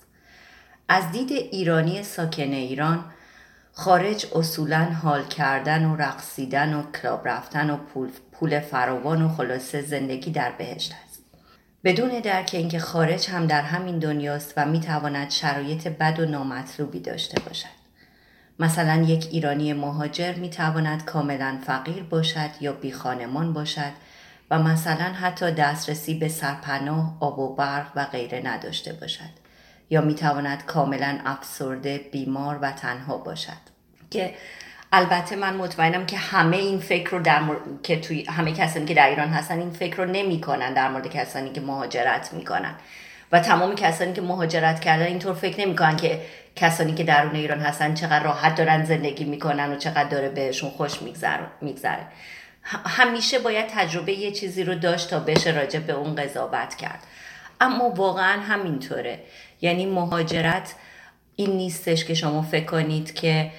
از 0.90 1.12
دید 1.12 1.32
ایرانی 1.32 2.04
ساکن 2.04 2.44
ایران 2.44 3.06
خارج 3.74 4.26
اصولا 4.36 4.84
حال 4.84 5.26
کردن 5.26 5.86
و 5.86 5.96
رقصیدن 5.96 6.74
و 6.74 6.92
کلاب 6.92 7.28
رفتن 7.28 7.70
و 7.70 7.78
پول, 7.78 8.10
پول 8.32 8.60
فراوان 8.60 9.22
و 9.22 9.30
خلاصه 9.30 9.82
زندگی 9.82 10.32
در 10.32 10.52
بهشت 10.52 10.94
است. 11.06 11.24
بدون 11.84 12.20
درک 12.20 12.50
اینکه 12.54 12.80
خارج 12.80 13.30
هم 13.30 13.48
در 13.48 13.62
همین 13.62 14.00
دنیاست 14.00 14.54
و 14.58 14.66
می‌تواند 14.66 15.30
شرایط 15.30 15.88
بد 15.88 16.20
و 16.20 16.26
نامطلوبی 16.26 17.00
داشته 17.00 17.42
باشد. 17.42 17.83
مثلا 18.60 19.02
یک 19.02 19.28
ایرانی 19.32 19.74
مهاجر 19.74 20.34
می 20.34 20.50
تواند 20.50 21.06
کاملا 21.06 21.58
فقیر 21.68 22.04
باشد 22.04 22.50
یا 22.62 22.74
بی 22.74 22.92
خانمان 22.92 23.54
باشد 23.54 23.92
و 24.52 24.60
مثلا 24.60 25.14
حتی 25.14 25.52
دسترسی 25.52 26.14
به 26.14 26.28
سرپناه، 26.28 27.18
آب 27.20 27.40
و 27.40 27.56
برق 27.56 27.92
و 27.96 28.06
غیره 28.06 28.42
نداشته 28.46 28.94
باشد 28.94 29.44
یا 29.90 30.02
می 30.02 30.16
تواند 30.16 30.66
کاملا 30.66 31.20
افسرده، 31.26 31.98
بیمار 32.12 32.60
و 32.62 32.72
تنها 32.72 33.18
باشد. 33.18 33.74
که 34.10 34.34
البته 34.92 35.36
من 35.36 35.56
مطمئنم 35.56 36.06
که 36.06 36.18
همه 36.18 36.58
این 36.58 36.80
فکر 36.80 37.10
رو 37.10 37.20
در 37.20 37.40
مورد... 37.40 37.60
که 37.84 38.00
توی 38.00 38.26
همه 38.26 38.52
کسانی 38.52 38.86
که 38.86 38.94
در 38.94 39.10
ایران 39.10 39.30
هستن 39.30 39.60
این 39.60 39.70
فکر 39.70 39.98
رو 39.98 40.06
نمی‌کنن 40.06 40.74
در 40.74 40.90
مورد 40.90 41.08
کسانی 41.08 41.52
که 41.52 41.62
مهاجرت 41.62 42.34
می‌کنن. 42.34 42.76
و 43.34 43.40
تمام 43.40 43.76
کسانی 43.76 44.14
که 44.14 44.22
مهاجرت 44.22 44.80
کردن 44.80 45.06
اینطور 45.06 45.34
فکر 45.34 45.60
نمی‌کنن 45.60 45.96
که 45.96 46.22
کسانی 46.56 46.94
که 46.94 47.04
درون 47.04 47.36
ایران 47.36 47.60
هستن 47.60 47.94
چقدر 47.94 48.24
راحت 48.24 48.56
دارن 48.56 48.86
زندگی 48.86 49.24
می‌کنن 49.24 49.72
و 49.72 49.78
چقدر 49.78 50.10
داره 50.10 50.30
بهشون 50.30 50.70
خوش 50.70 51.02
میگذره 51.62 52.00
همیشه 52.86 53.40
باید 53.40 53.68
تجربه 53.68 54.14
یه 54.14 54.32
چیزی 54.32 54.64
رو 54.64 54.76
داشت 54.76 55.10
تا 55.10 55.20
بشه 55.20 55.52
راجع 55.52 55.80
به 55.80 55.94
اون 55.94 56.16
قضاوت 56.16 56.76
کرد. 56.76 57.00
اما 57.62 57.90
واقعا 57.90 58.42
همینطوره. 58.42 59.20
یعنی 59.62 59.86
مهاجرت 59.86 60.74
این 61.36 61.52
نیستش 61.52 62.06
که 62.06 62.14
شما 62.14 62.42
فکر 62.42 62.66
کنید 62.66 63.14
که 63.14 63.52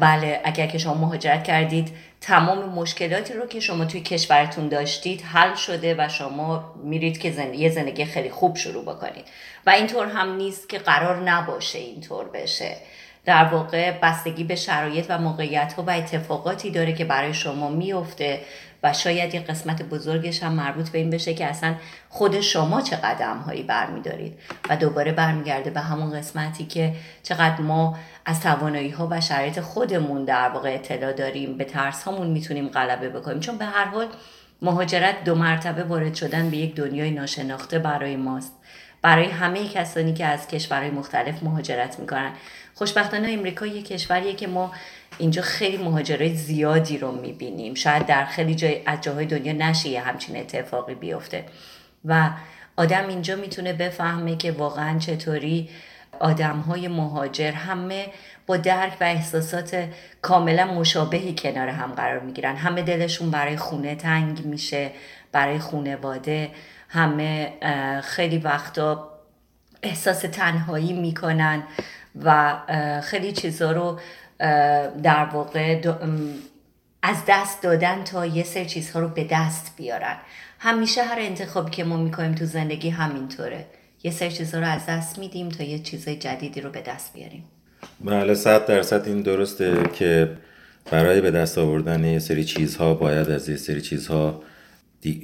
بله 0.00 0.40
اگر 0.44 0.66
که 0.66 0.78
شما 0.78 0.94
مهاجرت 0.94 1.44
کردید 1.44 1.96
تمام 2.24 2.68
مشکلاتی 2.68 3.34
رو 3.34 3.46
که 3.46 3.60
شما 3.60 3.84
توی 3.84 4.00
کشورتون 4.00 4.68
داشتید 4.68 5.22
حل 5.22 5.54
شده 5.54 5.94
و 5.98 6.08
شما 6.08 6.74
میرید 6.84 7.18
که 7.18 7.30
زندگی 7.30 7.62
یه 7.62 7.70
زندگی 7.70 8.04
خیلی 8.04 8.30
خوب 8.30 8.56
شروع 8.56 8.82
بکنید. 8.82 9.24
و 9.66 9.70
اینطور 9.70 10.06
هم 10.06 10.36
نیست 10.36 10.68
که 10.68 10.78
قرار 10.78 11.30
نباشه 11.30 11.78
اینطور 11.78 12.24
بشه. 12.28 12.76
در 13.24 13.44
واقع 13.44 13.90
بستگی 13.90 14.44
به 14.44 14.54
شرایط 14.54 15.06
و 15.08 15.18
موقعیت 15.18 15.72
ها 15.72 15.82
و 15.82 15.90
اتفاقاتی 15.90 16.70
داره 16.70 16.92
که 16.92 17.04
برای 17.04 17.34
شما 17.34 17.68
میفته 17.68 18.40
و 18.84 18.92
شاید 18.92 19.34
یه 19.34 19.40
قسمت 19.40 19.82
بزرگش 19.82 20.42
هم 20.42 20.52
مربوط 20.52 20.88
به 20.88 20.98
این 20.98 21.10
بشه 21.10 21.34
که 21.34 21.46
اصلا 21.46 21.74
خود 22.08 22.40
شما 22.40 22.80
چه 22.80 22.96
قدم 22.96 23.38
هایی 23.38 23.62
برمیدارید 23.62 24.38
و 24.68 24.76
دوباره 24.76 25.12
برمیگرده 25.12 25.70
به 25.70 25.80
همون 25.80 26.18
قسمتی 26.18 26.64
که 26.64 26.94
چقدر 27.22 27.60
ما 27.60 27.98
از 28.26 28.40
توانایی 28.40 28.90
ها 28.90 29.08
و 29.10 29.20
شرایط 29.20 29.60
خودمون 29.60 30.24
در 30.24 30.48
واقع 30.48 30.74
اطلاع 30.74 31.12
داریم 31.12 31.56
به 31.56 31.64
ترس 31.64 32.02
هامون 32.02 32.26
می‌تونیم 32.26 32.68
غلبه 32.68 33.08
بکنیم. 33.08 33.40
چون 33.40 33.58
به 33.58 33.64
هر 33.64 33.84
حال 33.84 34.06
مهاجرت 34.62 35.24
دو 35.24 35.34
مرتبه 35.34 35.82
وارد 35.82 36.14
شدن 36.14 36.50
به 36.50 36.56
یک 36.56 36.74
دنیای 36.74 37.10
ناشناخته 37.10 37.78
برای 37.78 38.16
ماست. 38.16 38.52
برای 39.02 39.26
همه 39.26 39.68
کسانی 39.68 40.14
که 40.14 40.26
از 40.26 40.48
کشورهای 40.48 40.90
مختلف 40.90 41.42
مهاجرت 41.42 41.98
می‌کنن. 41.98 42.32
خوشبختانه 42.74 43.30
امریکا 43.30 43.66
یک 43.66 43.86
کشوریه 43.86 44.34
که 44.34 44.46
ما 44.46 44.72
اینجا 45.18 45.42
خیلی 45.42 45.76
مهاجرای 45.76 46.34
زیادی 46.34 46.98
رو 46.98 47.12
می‌بینیم. 47.12 47.74
شاید 47.74 48.06
در 48.06 48.24
خیلی 48.24 48.54
جای 48.54 48.80
از 48.86 49.00
جاهای 49.00 49.26
دنیا 49.26 49.52
نشه 49.52 49.88
یه 49.88 50.00
همچین 50.00 50.36
اتفاقی 50.36 50.94
بیفته. 50.94 51.44
و 52.04 52.30
آدم 52.76 53.08
اینجا 53.08 53.36
می‌تونه 53.36 53.72
بفهمه 53.72 54.36
که 54.36 54.52
واقعا 54.52 54.98
چطوری 54.98 55.68
آدم 56.20 56.56
های 56.58 56.88
مهاجر 56.88 57.52
همه 57.52 58.06
با 58.46 58.56
درک 58.56 58.92
و 59.00 59.04
احساسات 59.04 59.88
کاملا 60.22 60.66
مشابهی 60.66 61.34
کنار 61.38 61.68
هم 61.68 61.92
قرار 61.92 62.20
می‌گیرن. 62.20 62.56
همه 62.56 62.82
دلشون 62.82 63.30
برای 63.30 63.56
خونه 63.56 63.94
تنگ 63.94 64.44
میشه 64.46 64.90
برای 65.32 65.58
خونواده. 65.58 66.50
همه 66.88 67.52
خیلی 68.04 68.38
وقتا 68.38 69.10
احساس 69.82 70.20
تنهایی 70.20 70.92
می‌کنن 70.92 71.62
و 72.22 72.56
خیلی 73.04 73.32
چیزا 73.32 73.72
رو 73.72 74.00
در 75.02 75.24
واقع 75.32 75.80
از 77.02 77.16
دست 77.28 77.62
دادن 77.62 78.04
تا 78.04 78.26
یه 78.26 78.44
سر 78.44 78.64
چیزها 78.64 79.00
رو 79.00 79.08
به 79.08 79.26
دست 79.30 79.72
بیارن. 79.76 80.16
همیشه 80.58 81.02
هر 81.02 81.18
انتخابی 81.18 81.70
که 81.70 81.84
ما 81.84 81.96
می‌کنیم 81.96 82.34
تو 82.34 82.44
زندگی 82.44 82.90
همینطوره. 82.90 83.66
یه 84.02 84.10
سر 84.10 84.30
چیزها 84.30 84.60
رو 84.60 84.66
از 84.66 84.86
دست 84.88 85.18
میدیم 85.18 85.48
تا 85.48 85.64
یه 85.64 85.78
چیزای 85.78 86.16
جدیدی 86.16 86.60
رو 86.60 86.70
به 86.70 86.80
دست 86.80 87.12
بیاریم. 87.12 87.44
بله 88.00 88.34
صد 88.34 88.66
درصد 88.66 89.06
این 89.06 89.22
درسته 89.22 89.82
که 89.92 90.36
برای 90.90 91.20
به 91.20 91.30
دست 91.30 91.58
آوردن 91.58 92.04
یه 92.04 92.18
سری 92.18 92.44
چیزها 92.44 92.94
باید 92.94 93.30
از 93.30 93.48
یه 93.48 93.56
سری 93.56 93.80
چیزها 93.80 94.42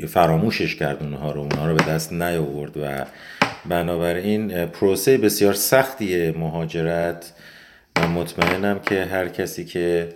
فراموشش 0.09 0.77
کرد 0.77 1.03
اونها 1.03 1.33
رو 1.33 1.41
اونها 1.41 1.67
رو 1.67 1.75
به 1.75 1.85
دست 1.85 2.13
نیاورد 2.13 2.77
و 2.77 3.05
بنابراین 3.69 4.67
پروسه 4.67 5.19
بسیار 5.19 5.53
سختی 5.53 6.31
مهاجرت. 6.31 7.33
و 8.01 8.09
مطمئنم 8.09 8.79
که 8.79 9.05
هر 9.05 9.29
کسی 9.29 9.65
که 9.65 10.09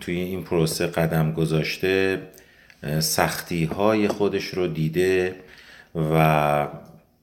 توی 0.00 0.16
این 0.16 0.44
پروسه 0.44 0.86
قدم 0.86 1.32
گذاشته 1.32 2.22
سختی 2.98 3.64
های 3.64 4.08
خودش 4.08 4.44
رو 4.44 4.66
دیده 4.66 5.34
و 5.94 6.68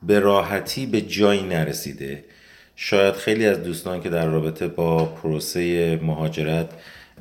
به 0.03 0.19
راحتی 0.19 0.85
به 0.85 1.01
جایی 1.01 1.43
نرسیده. 1.43 2.23
شاید 2.75 3.13
خیلی 3.13 3.45
از 3.45 3.63
دوستان 3.63 4.01
که 4.01 4.09
در 4.09 4.25
رابطه 4.25 4.67
با 4.67 5.05
پروسه 5.05 5.95
مهاجرت 6.01 6.69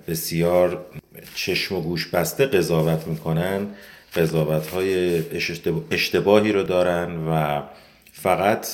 بسیار 0.09 0.87
چشم 1.35 1.74
و 1.74 1.81
گوش 1.81 2.07
بسته 2.07 2.46
قضاوت 2.46 3.07
می‌کنن 3.07 3.66
قضاوت 4.16 4.66
های 4.66 5.22
اشتباهی 5.90 6.53
رو 6.53 6.62
دارن 6.62 7.16
و 7.29 7.62
فقط 8.12 8.66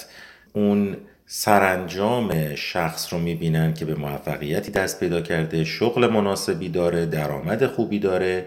اون 0.53 0.97
سرانجام 1.27 2.55
شخص 2.55 3.13
رو 3.13 3.19
می‌بینن 3.19 3.75
که 3.75 3.85
به 3.85 3.95
موفقیتی 3.95 4.73
دست 4.73 5.01
پیدا 5.01 5.21
کرده 5.21 5.65
شغل 5.65 6.07
مناسبی 6.07 6.69
داره 6.69 7.07
درآمد 7.07 7.67
خوبی 7.67 7.99
داره 7.99 8.47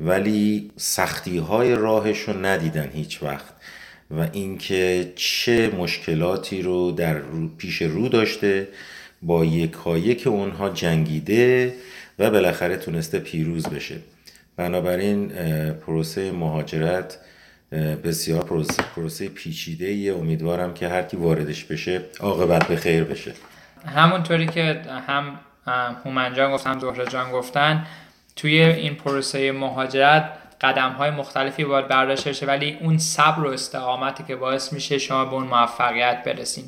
ولی 0.00 0.70
سختی 0.76 1.38
های 1.38 1.74
راهش 1.74 2.20
رو 2.20 2.46
ندیدن 2.46 2.90
هیچ 2.94 3.22
وقت. 3.22 3.54
و 4.10 4.28
اینکه 4.32 5.12
چه 5.16 5.70
مشکلاتی 5.78 6.62
رو 6.62 6.90
در 6.90 7.20
پیش 7.58 7.82
رو 7.82 8.08
داشته 8.08 8.68
با 9.22 9.44
یکایک 9.44 10.26
اونها 10.26 10.68
جنگیده 10.68 11.74
و 12.18 12.30
بالاخره 12.30 12.76
تونسته 12.76 13.18
پیروز 13.18 13.66
بشه. 13.66 13.96
بنابراین 14.56 15.28
پروسه 15.72 16.32
مهاجرت 16.32 17.18
بسیار 18.04 18.44
پروسه, 18.44 18.82
پروسه 18.96 19.28
پیچیده 19.28 19.86
ایه 19.86 20.14
امیدوارم 20.14 20.74
که 20.74 20.88
هر 20.88 21.02
کی 21.02 21.16
واردش 21.16 21.64
بشه 21.64 22.00
عاقبت 22.20 22.68
به 22.68 22.76
خیر 22.76 23.04
بشه. 23.04 23.32
همونطوری 23.86 24.46
که 24.46 24.82
هم 25.06 25.40
هومن 26.04 26.34
جان 26.34 26.52
گفت 26.52 26.66
هم 26.66 26.78
زهره 26.78 27.06
جان 27.06 27.32
گفتن 27.32 27.86
توی 28.36 28.62
این 28.62 28.94
پروسه 28.94 29.52
مهاجرت 29.52 30.30
قدم 30.60 30.90
های 30.90 31.10
مختلفی 31.10 31.64
باید 31.64 31.88
برداشته 31.88 32.30
بشه 32.30 32.46
ولی 32.46 32.78
اون 32.80 32.98
صبر 32.98 33.44
و 33.44 33.48
استقامتی 33.48 34.24
که 34.24 34.36
باعث 34.36 34.72
میشه 34.72 34.98
شما 34.98 35.24
به 35.24 35.32
اون 35.32 35.46
موفقیت 35.46 36.22
برسین. 36.26 36.64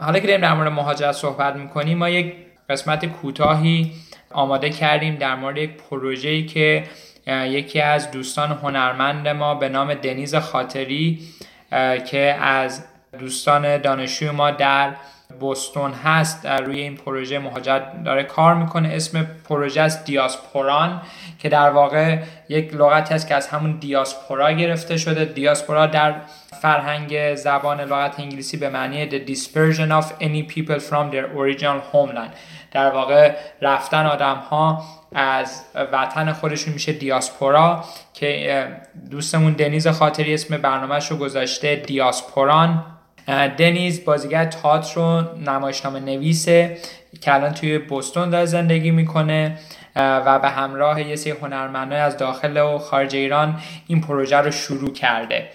حالا 0.00 0.18
که 0.18 0.26
داریم 0.26 0.40
در 0.40 0.54
مورد 0.54 0.72
مهاجرت 0.72 1.12
صحبت 1.12 1.56
می‌کنیم 1.56 1.98
ما 1.98 2.08
یک 2.08 2.34
قسمت 2.70 3.06
کوتاهی 3.06 3.92
آماده 4.30 4.70
کردیم 4.70 5.16
در 5.16 5.34
مورد 5.34 5.56
یک 5.56 5.70
پروژه‌ای 5.90 6.46
که 6.46 6.84
یکی 7.26 7.80
از 7.80 8.10
دوستان 8.10 8.52
هنرمند 8.52 9.28
ما 9.28 9.54
به 9.54 9.68
نام 9.68 9.94
دنیز 9.94 10.34
خاطری 10.34 11.20
که 12.06 12.36
از 12.40 12.84
دوستان 13.18 13.78
دانشجوی 13.78 14.30
ما 14.30 14.50
در 14.50 14.94
بوستون 15.40 15.92
هست 15.92 16.46
روی 16.46 16.80
این 16.80 16.96
پروژه 16.96 17.38
مهاجرت 17.38 18.04
داره 18.04 18.22
کار 18.22 18.54
می‌کنه. 18.54 18.88
اسم 18.88 19.26
پروژه 19.48 19.80
است 19.80 20.04
دیاسپوران 20.04 21.02
که 21.38 21.48
در 21.48 21.70
واقع 21.70 22.18
یک 22.48 22.74
لغتی 22.74 23.14
است 23.14 23.28
که 23.28 23.34
از 23.34 23.48
همون 23.48 23.78
دیاسپورا 23.80 24.52
گرفته 24.52 24.96
شده. 24.96 25.24
دیاسپورا 25.24 25.86
در 25.86 26.14
فرهنگ 26.62 27.34
زبان 27.34 27.80
لغت 27.80 28.20
انگلیسی 28.20 28.56
به 28.56 28.68
معنی 28.68 29.10
the 29.10 29.30
dispersion 29.30 30.02
of 30.02 30.04
any 30.20 30.54
people 30.54 30.78
from 30.78 31.10
their 31.12 31.26
original 31.36 31.80
homeland. 31.92 32.30
در 32.76 32.90
واقع 32.90 33.36
رفتن 33.62 34.06
آدم 34.06 34.36
ها 34.36 34.82
از 35.14 35.62
وطن 35.92 36.32
خودشون 36.32 36.72
میشه 36.72 36.92
دیاسپورا 36.92 37.84
که 38.14 38.66
دوستمون 39.10 39.52
دنیز 39.52 39.88
خاطری 39.88 40.34
اسم 40.34 40.56
برنامهش 40.56 41.10
رو 41.10 41.16
گذاشته 41.16 41.76
دیاسپوران. 41.76 42.84
دنیز 43.58 44.04
بازیگر 44.04 44.44
تئاتر 44.44 44.94
رو 44.94 45.22
نمایشنامه 45.46 46.00
نویسه 46.00 46.78
که 47.20 47.34
الان 47.34 47.52
توی 47.54 47.78
بوستون 47.78 48.30
داره 48.30 48.44
زندگی 48.44 48.90
می‌کنه 48.90 49.58
و 49.96 50.38
به 50.38 50.48
همراه 50.48 51.02
یه 51.02 51.16
سری 51.16 51.32
هنرمندای 51.32 52.00
از 52.00 52.16
داخل 52.16 52.56
و 52.56 52.78
خارج 52.78 53.16
ایران 53.16 53.60
این 53.86 54.00
پروژه 54.00 54.36
رو 54.36 54.50
شروع 54.50 54.92
کرده. 54.92 55.48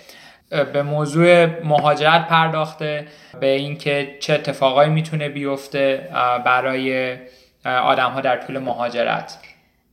به 0.73 0.83
موضوع 0.83 1.45
مهاجرت 1.63 2.27
پرداخته 2.27 3.07
به 3.39 3.47
اینکه 3.47 4.17
چه 4.19 4.33
اتفاقایی 4.33 4.89
می‌تونه 4.89 5.29
بیفته 5.29 6.09
برای 6.45 7.17
آدم 7.65 8.11
ها 8.11 8.21
در 8.21 8.37
طول 8.37 8.59
مهاجرت. 8.59 9.37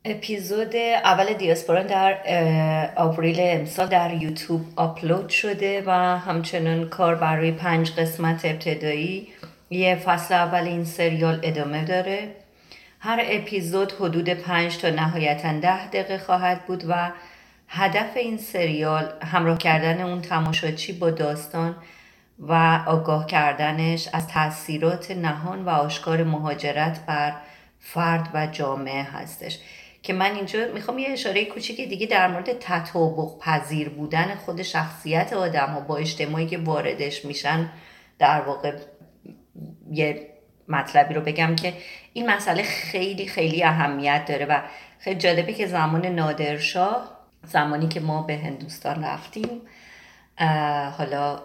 اپیزود 0.04 0.76
اول 0.76 1.32
دیاسپورا 1.32 1.82
در 1.82 2.18
آوریل 2.96 3.36
امسال 3.40 3.86
در 3.86 4.14
یوتیوب 4.14 4.60
آپلود 4.76 5.28
شده 5.28 5.82
و 5.86 5.90
همچنان 6.18 6.88
کار 6.88 7.14
برای 7.14 7.52
پنج 7.52 7.92
قسمت 7.92 8.44
ابتدایی. 8.44 9.28
یه 9.70 9.96
فصل 9.96 10.34
اول 10.34 10.64
این 10.64 10.84
سریال 10.84 11.40
ادامه 11.42 11.84
داره. 11.84 12.28
هر 13.00 13.20
اپیزود 13.24 13.92
حدود 13.92 14.28
پنج 14.28 14.78
تا 14.78 14.90
نهایتا 14.90 15.60
ده 15.60 15.86
دقیقه 15.86 16.18
خواهد 16.18 16.66
بود 16.66 16.84
و 16.88 17.10
هدف 17.68 18.16
این 18.16 18.38
سریال 18.38 19.12
همراه 19.22 19.58
کردن 19.58 20.00
اون 20.00 20.22
تماشاچی 20.22 20.92
با 20.92 21.10
داستان 21.10 21.76
و 22.38 22.82
آگاه 22.86 23.26
کردنش 23.26 24.08
از 24.12 24.28
تاثیرات 24.28 25.10
نهان 25.10 25.64
و 25.64 25.68
آشکار 25.68 26.24
مهاجرت 26.24 27.06
بر 27.06 27.34
فرد 27.80 28.28
و 28.34 28.46
جامعه 28.46 29.02
هستش. 29.02 29.58
که 30.02 30.12
من 30.12 30.34
اینجا 30.34 30.58
می‌خوام 30.74 30.98
یه 30.98 31.08
اشاره 31.08 31.44
کوچیک 31.44 31.88
دیگه 31.88 32.06
در 32.06 32.28
مورد 32.28 32.58
تطابق 32.58 33.38
پذیر 33.38 33.88
بودن 33.88 34.34
خود 34.34 34.62
شخصیت 34.62 35.32
آدم 35.32 35.66
ها 35.66 35.80
با 35.80 35.96
اجتماعی 35.96 36.46
که 36.46 36.58
واردش 36.58 37.24
میشن 37.24 37.70
در 38.18 38.40
واقع 38.40 38.76
یه 39.90 40.28
مطلبی 40.68 41.14
رو 41.14 41.20
بگم 41.20 41.56
که 41.56 41.72
این 42.12 42.30
مسئله 42.30 42.62
خیلی 42.62 43.26
خیلی 43.26 43.64
اهمیت 43.64 44.24
داره 44.28 44.46
و 44.46 44.60
خیلی 44.98 45.18
جالبه 45.20 45.52
که 45.52 45.66
زمان 45.66 46.06
نادرشاه 46.06 47.17
زمانی 47.48 47.88
که 47.88 48.00
ما 48.00 48.22
به 48.22 48.36
هندوستان 48.36 49.04
رفتیم 49.04 49.60
حالا 50.98 51.40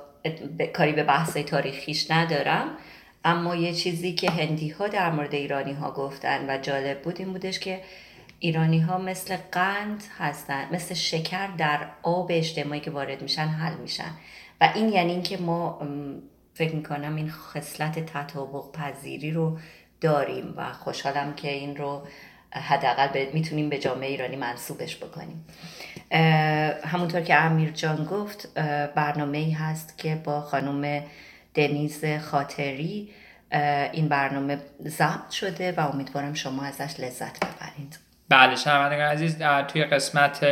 کاری 0.74 0.92
به 0.92 1.04
بحث 1.04 1.38
تاریخیش 1.38 2.12
ندارم 2.12 2.68
اما 3.26 3.56
یه 3.56 3.74
چیزی 3.74 4.13
که 4.13 4.32
هندی 4.32 4.70
ها 4.70 4.88
در 4.88 5.12
مورد 5.12 5.34
ایرانی 5.34 5.74
ها 5.74 5.92
گفتن 5.92 6.50
و 6.50 6.58
جالب 6.58 7.02
بود 7.02 7.20
این 7.20 7.32
بودش 7.32 7.60
که 7.60 7.82
ایرانی 8.39 8.80
ها 8.80 8.98
مثل 8.98 9.38
قند 9.52 10.04
هستن 10.18 10.68
مثل 10.72 10.94
شکر 10.94 11.48
در 11.48 11.88
آب 12.04 12.28
اجتماعی 12.30 12.80
که 12.80 12.92
وارد 12.92 13.22
میشن 13.22 13.48
حل 13.48 13.78
میشن. 13.78 14.12
و 14.62 14.72
این 14.76 14.89
یعنی 14.89 15.12
اینکه 15.12 15.38
ما 15.38 15.82
فکر 16.54 16.76
می‌کنم 16.76 17.16
این 17.16 17.32
خصلت 17.32 18.00
تطابق 18.00 18.72
پذیری 18.72 19.32
رو 19.32 19.58
داریم 20.02 20.54
و 20.58 20.74
خوشحالم 20.74 21.34
که 21.36 21.52
این 21.52 21.76
رو 21.76 22.08
حداقل 22.54 23.26
می‌تونیم 23.34 23.70
به 23.70 23.78
جامعه 23.78 24.10
ایرانی 24.10 24.36
منصوبش 24.36 24.98
بکنیم. 24.98 25.46
همونطور 26.86 27.22
که 27.22 27.36
امیر 27.36 27.72
جان 27.72 28.06
گفت 28.06 28.60
برنامه 28.96 29.38
ای 29.38 29.52
هست 29.52 29.98
که 29.98 30.16
با 30.16 30.42
خانم 30.42 31.04
دنیز 31.54 32.06
خاطری 32.06 33.10
این 33.92 34.08
برنامه 34.08 34.58
ضبط 34.88 35.30
شده 35.32 35.72
و 35.72 35.89
امیدوارم 35.94 36.34
شما 36.34 36.63
ازش 36.63 37.00
لذت 37.00 37.38
ببرید. 37.39 38.00
بله 38.30 38.56
شنوندگان 38.56 39.06
عزیز 39.06 39.38
توی 39.68 39.84
قسمت 39.84 40.46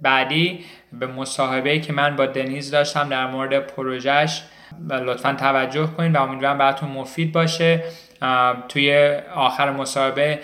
بعدی 0.00 0.64
به 0.92 1.06
مصاحبه 1.06 1.80
که 1.80 1.92
من 1.92 2.16
با 2.16 2.26
دنیز 2.26 2.70
داشتم 2.70 3.08
در 3.08 3.26
مورد 3.26 3.66
پروژهش 3.66 4.42
لطفا 4.90 5.32
توجه 5.32 5.86
کنید 5.86 6.14
و 6.14 6.22
امیدوارم 6.22 6.58
براتون 6.58 6.88
مفید 6.88 7.32
باشه. 7.32 7.84
توی 8.68 9.16
آخر 9.34 9.70
مصاحبه 9.70 10.40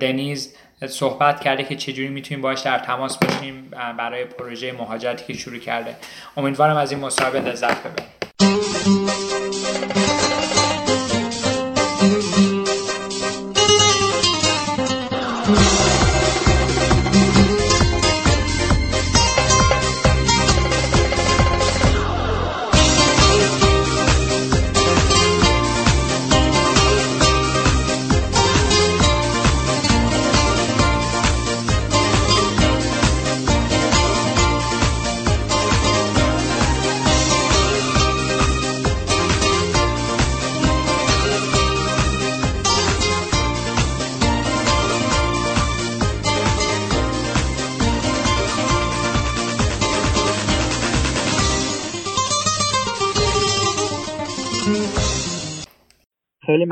دنیز 0.00 0.56
صحبت 0.86 1.40
کرده 1.40 1.64
که 1.64 1.76
چجوری 1.76 2.08
می‌تونیم 2.08 2.42
باش 2.42 2.60
در 2.60 2.78
تماس 2.78 3.18
باشیم 3.18 3.70
برای 3.98 4.24
پروژه 4.24 4.72
مهاجرتی 4.72 5.32
که 5.32 5.38
شروع 5.38 5.58
کرده. 5.58 5.96
امیدوارم 6.36 6.76
از 6.76 6.92
این 6.92 7.00
مصاحبه 7.00 7.40
لذت 7.40 7.76
ببرید. 7.82 9.33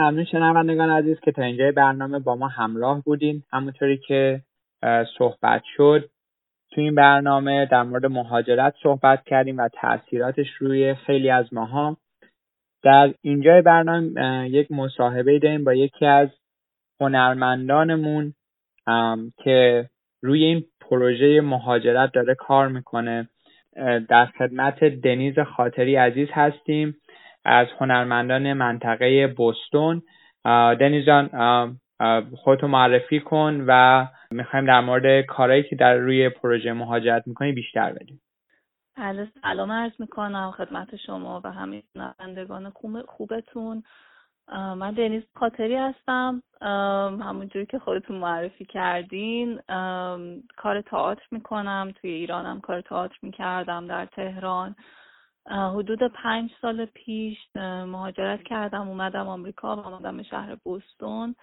ممنون 0.02 0.24
شنوندگان 0.24 0.90
عزیز 0.90 1.20
که 1.20 1.32
تا 1.32 1.42
اینجای 1.42 1.72
برنامه 1.72 2.18
با 2.18 2.36
ما 2.36 2.48
همراه 2.48 3.02
بودین. 3.02 3.42
همونطوری 3.52 3.98
که 3.98 4.40
صحبت 5.18 5.62
شد 5.76 6.10
تو 6.70 6.80
این 6.80 6.94
برنامه 6.94 7.66
در 7.66 7.82
مورد 7.82 8.06
مهاجرت 8.06 8.74
صحبت 8.82 9.24
کردیم 9.24 9.58
و 9.58 9.68
تاثیراتش 9.68 10.46
روی 10.60 10.94
خیلی 10.94 11.30
از 11.30 11.54
ماها. 11.54 11.96
در 12.82 13.14
اینجای 13.22 13.62
برنامه 13.62 14.48
یک 14.50 14.72
مصاحبه 14.72 15.38
داریم 15.38 15.64
با 15.64 15.74
یکی 15.74 16.06
از 16.06 16.28
هنرمندانمون 17.00 18.34
که 19.44 19.88
روی 20.22 20.44
این 20.44 20.64
پروژه 20.80 21.40
مهاجرت 21.40 22.12
داره 22.12 22.34
کار 22.34 22.68
می‌کنه. 22.68 23.28
در 24.08 24.26
خدمت 24.26 24.84
دنیز 24.84 25.38
خاطری 25.38 25.96
عزیز 25.96 26.28
هستیم. 26.32 26.96
از 27.44 27.66
هنرمندان 27.80 28.52
منطقه 28.52 29.26
بوستون 29.26 30.02
دنیز 30.80 31.06
جان 31.06 31.28
خودتو 32.36 32.68
معرفی 32.68 33.20
کن 33.20 33.64
و 33.68 34.06
می‌خوایم 34.30 34.66
در 34.66 34.80
مورد 34.80 35.26
کارهایی 35.26 35.62
که 35.62 35.76
در 35.76 35.94
روی 35.94 36.28
پروژه 36.28 36.72
مهاجرت 36.72 37.22
می‌کنی 37.26 37.52
بیشتر 37.52 37.92
بدیم. 37.92 38.20
بله 38.96 39.28
سلام 39.42 39.72
عرض 39.72 39.92
می‌کنم 39.98 40.54
خدمت 40.56 40.96
شما 40.96 41.40
و 41.44 41.52
همه 41.52 41.82
نوندگان 41.94 42.72
خوبتون. 43.06 43.82
من 44.52 44.90
دنیز 44.90 45.22
خاطری 45.36 45.76
هستم. 45.76 46.42
همونجوری 47.22 47.66
که 47.66 47.78
خودتون 47.78 48.16
معرفی 48.16 48.64
کردین 48.64 49.60
کار 50.56 50.80
تئاتر 50.80 51.22
می‌کنم. 51.30 51.92
توی 52.00 52.10
ایرانم 52.10 52.60
کار 52.60 52.80
تئاتر 52.80 53.16
می‌کردم 53.22 53.86
در 53.86 54.06
تهران. 54.06 54.76
حدود 55.50 56.02
پنج 56.02 56.50
سال 56.60 56.84
پیش 56.84 57.38
مهاجرت 57.86 58.42
کردم 58.42 58.88
اومدم 58.88 59.28
آمریکا 59.28 59.76
و 59.76 59.86
اومدم 59.86 60.22
شهر 60.22 60.54
بوستون. 60.54 61.34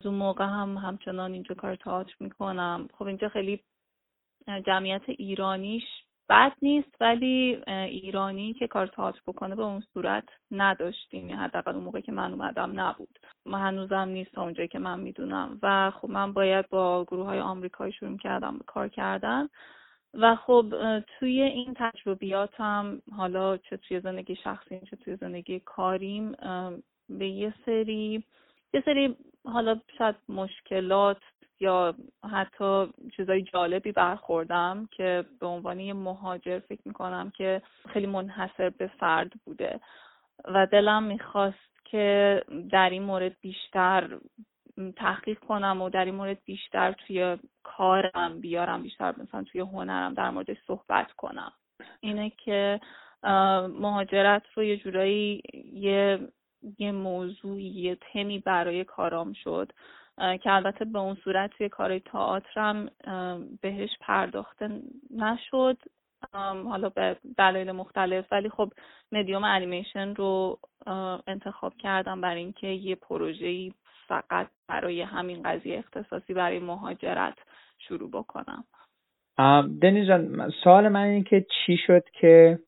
از 0.00 0.06
اون 0.06 0.14
موقع 0.14 0.44
هم 0.44 0.76
همچنان 0.76 1.32
اینجا 1.32 1.54
کار 1.54 1.76
تئاتر 1.76 2.14
می‌کنم. 2.20 2.88
خب 2.98 3.04
اینجا 3.04 3.28
خیلی 3.28 3.60
جمعیت 4.66 5.02
ایرانیش 5.08 5.84
بد 6.28 6.52
نیست 6.62 6.96
ولی 7.00 7.62
ایرانی 7.66 8.52
که 8.54 8.66
کار 8.66 8.86
تئاتر 8.86 9.20
بکنه 9.26 9.54
به 9.54 9.62
اون 9.62 9.80
صورت 9.80 10.28
نداشتیم. 10.50 11.28
یعنی 11.28 11.42
حداقل 11.42 11.74
اون 11.74 11.84
موقع 11.84 12.00
که 12.00 12.12
من 12.12 12.32
اومدم 12.32 12.80
نبود. 12.80 13.18
ما 13.46 13.58
هنوزم 13.58 14.08
نیست 14.08 14.32
تا 14.32 14.42
اونجایی 14.42 14.68
که 14.68 14.78
من 14.78 15.00
می‌دونم. 15.00 15.58
و 15.62 15.90
خب 15.90 16.10
من 16.10 16.32
باید 16.32 16.68
با 16.68 17.04
گروه 17.04 17.26
های 17.26 17.40
آمریکایی 17.40 17.92
شروع 17.92 18.18
کردم 18.18 18.58
به 18.58 18.64
کار 18.64 18.88
کردن. 18.88 19.48
و 20.18 20.36
خب 20.36 20.74
توی 21.18 21.40
این 21.40 21.74
تجربیاتم 21.76 23.02
حالا 23.16 23.56
چه 23.56 23.76
توی 23.76 24.00
زندگی 24.00 24.36
شخصی 24.36 24.80
چه 24.90 24.96
توی 24.96 25.16
زندگی 25.16 25.60
کاریم 25.60 26.32
به 27.08 27.28
یه 27.28 27.54
سری 27.66 28.24
یه 28.74 28.82
سری 28.84 29.16
حالا 29.44 29.80
شاید 29.98 30.16
مشکلات 30.28 31.20
یا 31.60 31.94
حتی 32.32 32.86
چیزای 33.16 33.42
جالبی 33.42 33.92
برخوردم 33.92 34.88
که 34.92 35.24
به 35.40 35.46
عنوان 35.46 35.80
یه 35.80 35.94
مهاجر 35.94 36.58
فکر 36.58 36.80
می‌کنم 36.84 37.30
که 37.30 37.62
خیلی 37.88 38.06
منحصر 38.06 38.70
به 38.70 38.86
فرد 38.86 39.32
بوده. 39.44 39.80
و 40.44 40.66
دلم 40.66 41.02
می‌خواست 41.02 41.84
که 41.84 42.42
در 42.70 42.90
این 42.90 43.02
مورد 43.02 43.36
بیشتر 43.40 44.18
تحقیق 44.96 45.38
کنم 45.38 45.82
و 45.82 45.90
در 45.90 46.04
این 46.04 46.14
مورد 46.14 46.38
بیشتر 46.44 46.92
توی 46.92 47.38
کارم 47.62 48.40
بیارم 48.40 48.82
بیشتر 48.82 49.14
مثلا 49.22 49.42
توی 49.42 49.60
هنرم 49.60 50.14
در 50.14 50.30
مورد 50.30 50.56
صحبت 50.66 51.12
کنم. 51.12 51.52
اینه 52.00 52.30
که 52.30 52.80
مهاجرت 53.80 54.42
رو 54.54 54.64
یه 54.64 54.76
جورایی 54.76 55.42
یه 55.72 56.28
یه 56.78 56.92
موضوع 56.92 57.60
یه 57.60 57.98
تمی 58.12 58.38
برای 58.38 58.84
کارام 58.84 59.32
شد 59.32 59.72
که 60.16 60.52
البته 60.52 60.84
به 60.84 60.98
اون 60.98 61.14
صورت 61.24 61.50
توی 61.50 61.68
کار 61.68 61.98
تئاترم 61.98 62.90
بهش 63.60 63.90
پرداخته 64.00 64.82
نشد 65.10 65.78
حالا 66.32 66.88
به 66.88 67.16
دلایل 67.36 67.72
مختلف. 67.72 68.32
ولی 68.32 68.48
خب 68.48 68.72
مدیوم 69.12 69.44
انیمیشن 69.44 70.14
رو 70.14 70.58
انتخاب 71.26 71.76
کردم 71.76 72.20
برای 72.20 72.40
اینکه 72.40 72.66
یه 72.66 72.94
پروژه‌ای 72.94 73.72
فقط 74.08 74.46
برای 74.68 75.02
همین 75.02 75.42
قضیه 75.42 75.78
اختصاصی 75.78 76.34
برای 76.34 76.58
مهاجرت 76.58 77.38
شروع 77.78 78.10
بکنم. 78.10 78.64
دنیز 79.82 80.08
جان 80.08 80.50
سوال 80.64 80.88
من 80.88 81.02
اینه 81.02 81.24
که 81.24 81.46
چی 81.66 81.76
شد 81.86 82.04
که 82.20 82.58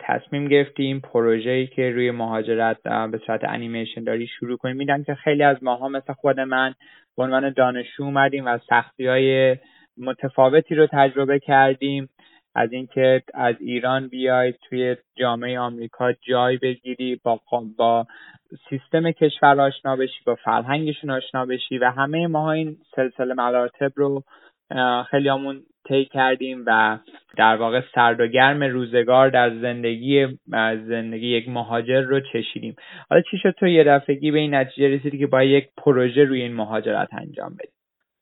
تصمیم 0.00 0.48
گرفتیم 0.48 1.00
پروژه‌ای 1.00 1.66
که 1.66 1.90
روی 1.90 2.10
مهاجرت 2.10 2.82
به 2.82 3.20
صورت 3.26 3.40
انیمیشن 3.44 4.04
داری 4.04 4.26
شروع 4.26 4.56
کنیم؟ 4.56 4.76
میدم 4.76 5.04
که 5.04 5.14
خیلی 5.14 5.42
از 5.42 5.64
ماها 5.64 5.88
مثل 5.88 6.12
خود 6.12 6.40
من 6.40 6.74
به 7.16 7.22
عنوان 7.22 7.52
دانشجو 7.52 8.02
اومدیم 8.02 8.46
و 8.46 8.58
سختی 8.68 9.06
های 9.06 9.56
متفاوتی 9.98 10.74
رو 10.74 10.86
تجربه 10.92 11.38
کردیم. 11.38 12.08
از 12.54 12.72
اینکه 12.72 13.22
از 13.34 13.54
ایران 13.60 14.08
بیای 14.08 14.52
توی 14.52 14.96
جامعه 15.16 15.58
آمریکا 15.58 16.12
جای 16.12 16.56
بگیری 16.56 17.20
با 17.24 17.40
با 17.78 18.06
سیستم 18.70 19.10
کشور 19.10 19.60
آشنا 19.60 19.96
بشی 19.96 20.24
با 20.26 20.34
فرهنگشون 20.34 21.10
آشنا 21.10 21.46
بشی 21.46 21.78
و 21.78 21.90
همه 21.90 22.26
ما 22.26 22.52
این 22.52 22.76
سلسله 22.96 23.34
مراتب 23.34 23.92
رو 23.94 24.22
خیلی 25.10 25.28
همون 25.28 25.62
طی 25.88 26.04
کردیم 26.04 26.64
و 26.66 26.98
در 27.36 27.56
واقع 27.56 27.80
سرد 27.94 28.20
و 28.20 28.26
گرم 28.26 28.62
روزگار 28.62 29.30
در 29.30 29.50
زندگی 29.60 30.26
زندگی 30.88 31.26
یک 31.26 31.48
مهاجر 31.48 32.00
رو 32.00 32.20
چشیدیم. 32.32 32.76
حالا 33.10 33.22
چی 33.30 33.38
شد 33.38 33.50
تو 33.50 33.66
یه 33.66 33.84
دفعگی 33.84 34.30
به 34.30 34.38
این 34.38 34.54
نتیجه 34.54 34.88
رسیدی 34.88 35.18
که 35.18 35.26
با 35.26 35.42
یک 35.42 35.68
پروژه 35.76 36.24
روی 36.24 36.42
این 36.42 36.54
مهاجرت 36.54 37.08
انجام 37.14 37.54
بدی؟ 37.54 37.72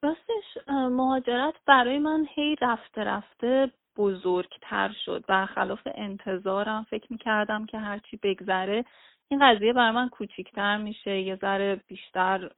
راستش 0.02 0.68
مهاجرت 0.68 1.54
برای 1.66 1.98
من 1.98 2.26
هی 2.34 2.56
رفته 2.62 3.04
رفته 3.04 3.70
بزرگتر 3.96 4.92
شد. 5.04 5.24
برخلاف 5.28 5.80
انتظارم 5.94 6.86
فکر 6.90 7.06
می‌کردم 7.10 7.66
که 7.66 7.78
هرچی 7.78 8.16
بگذره 8.22 8.84
این 9.28 9.40
قضیه 9.48 9.72
برای 9.72 9.90
من 9.90 10.08
کوچیکتر 10.08 10.76
میشه. 10.76 11.20
یه 11.20 11.36
ذره 11.36 11.80
بیشتر 11.86 12.50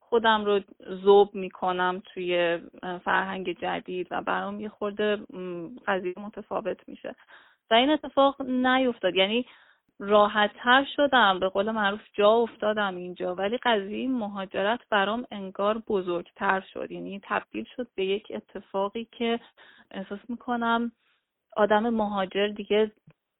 خودم 0.00 0.44
رو 0.44 0.60
زوب 0.86 1.34
می‌کنم 1.34 2.02
توی 2.14 2.58
فرهنگ 3.04 3.58
جدید 3.58 4.08
و 4.10 4.22
برام 4.22 4.60
یه 4.60 4.68
خورده 4.68 5.16
قضیه 5.86 6.14
متفاوت 6.16 6.88
میشه. 6.88 7.14
و 7.70 7.74
این 7.74 7.90
اتفاق 7.90 8.42
نیفتاد. 8.42 9.16
یعنی 9.16 9.46
راحتتر 9.98 10.84
شدم. 10.96 11.38
به 11.40 11.48
قول 11.48 11.70
معروف 11.70 12.00
جا 12.14 12.30
افتادم 12.30 12.96
اینجا. 12.96 13.34
ولی 13.34 13.58
قضیه 13.62 14.08
مهاجرت 14.08 14.80
برام 14.90 15.26
انگار 15.30 15.78
بزرگتر 15.78 16.60
شد. 16.60 16.92
یعنی 16.92 17.20
تبدیل 17.24 17.66
شد 17.76 17.88
به 17.94 18.04
یک 18.04 18.26
اتفاقی 18.34 19.08
که 19.12 19.40
احساس 19.90 20.20
می‌کنم 20.28 20.92
آدم 21.56 21.90
مهاجر 21.90 22.48
دیگه 22.48 22.92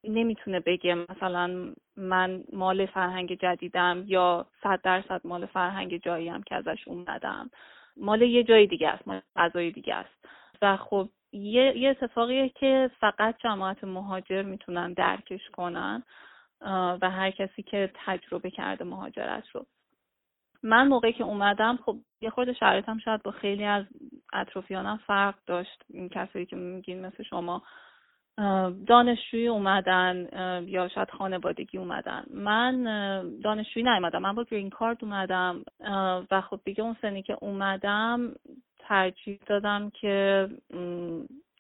نمی‌تونه 0.05 0.61
بگه 0.61 0.95
مثلا 0.95 1.75
من 1.97 2.45
مال 2.53 2.87
فرهنگ 2.87 3.39
جدیدم 3.39 4.05
یا 4.07 4.47
صد 4.63 4.81
درصد 4.83 5.21
مال 5.25 5.47
فرهنگ 5.47 6.03
جاییم 6.03 6.43
که 6.43 6.55
ازش 6.55 6.89
اومدم. 6.89 7.51
مال 7.97 8.23
یه 8.23 8.45
جای 8.45 8.67
دیگه 8.67 8.89
است 8.89 9.09
مال 9.09 9.21
غذای 9.37 9.71
دیگه 9.71 9.95
است. 9.95 10.25
و 10.63 10.77
خب 10.77 11.09
یه, 11.33 11.79
یه 11.79 11.91
اتفاقیه 11.91 12.49
که 12.49 12.91
فقط 13.01 13.39
جماعت 13.39 13.85
مهاجر 13.85 14.43
می‌تونن 14.43 14.93
درکش 14.93 15.51
کنن. 15.53 16.03
و 17.03 17.11
هر 17.11 17.31
کسی 17.31 17.63
که 17.63 17.91
تجربه 17.95 18.51
کرده 18.51 18.85
مهاجرت 18.85 19.49
رو. 19.49 19.67
من 20.63 20.89
موقعی 20.89 21.13
که 21.13 21.25
اومدم 21.25 21.79
خب 21.87 21.97
یه 22.21 22.31
خورده 22.31 22.53
شرایطم 22.53 22.99
شاید 22.99 23.23
با 23.23 23.31
خیلی 23.31 23.65
از 23.65 23.85
اطرافیانم 24.33 25.01
فرق 25.07 25.35
داشت. 25.47 25.85
این 25.91 26.09
کسایی 26.09 26.47
که 26.47 26.57
میگین 26.57 27.07
مثل 27.07 27.23
شما 27.23 27.63
دانشجویی 28.87 29.49
اومدن 29.49 30.29
یا 30.69 30.89
شاید 30.89 31.11
خانوادگی 31.11 31.79
اومدن. 31.79 32.25
من 32.31 32.83
دانشجویی 33.41 33.87
نیومدم. 33.87 34.23
من 34.23 34.35
با 34.35 34.45
گرین 34.45 34.71
کارت 34.71 35.03
اومدم. 35.03 35.65
و 36.31 36.41
خب 36.41 36.61
دیگه 36.65 36.83
اون 36.83 36.97
سنی 37.03 37.23
که 37.23 37.39
اومدم 37.41 38.35
ترجیح 38.79 39.39
دادم 39.47 39.91
که 39.91 40.49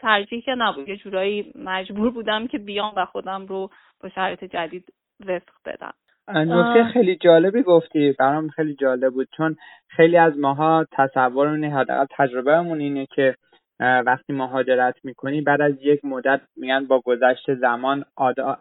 ترجیح 0.00 0.40
که 0.40 0.54
نبود. 0.54 0.88
یه 0.88 0.96
جورایی 0.96 1.52
مجبور 1.54 2.10
بودم 2.10 2.46
که 2.46 2.58
بیام 2.58 2.92
و 2.96 3.04
خودم 3.04 3.46
رو 3.46 3.70
با 4.02 4.08
شرایط 4.08 4.44
جدید 4.44 4.92
وفق 5.20 5.54
بدم. 5.64 5.92
نکته 6.28 6.84
خیلی 6.92 7.16
جالبی 7.16 7.62
گفتی. 7.62 8.14
برام 8.18 8.48
خیلی 8.48 8.74
جالب 8.74 9.12
بود. 9.12 9.28
چون 9.36 9.56
خیلی 9.88 10.16
از 10.16 10.38
ماها 10.38 10.86
تصورمون 10.92 11.64
حداقل 11.64 12.06
تجربهمون 12.10 12.80
اینه 12.80 13.06
که 13.06 13.34
وقتی 13.80 14.32
مهاجرت 14.32 14.94
می‌کنی 15.04 15.40
بعد 15.40 15.60
از 15.60 15.72
یک 15.82 16.04
مدت 16.04 16.40
میگن 16.56 16.86
با 16.86 17.00
گذشت 17.00 17.54
زمان 17.54 18.04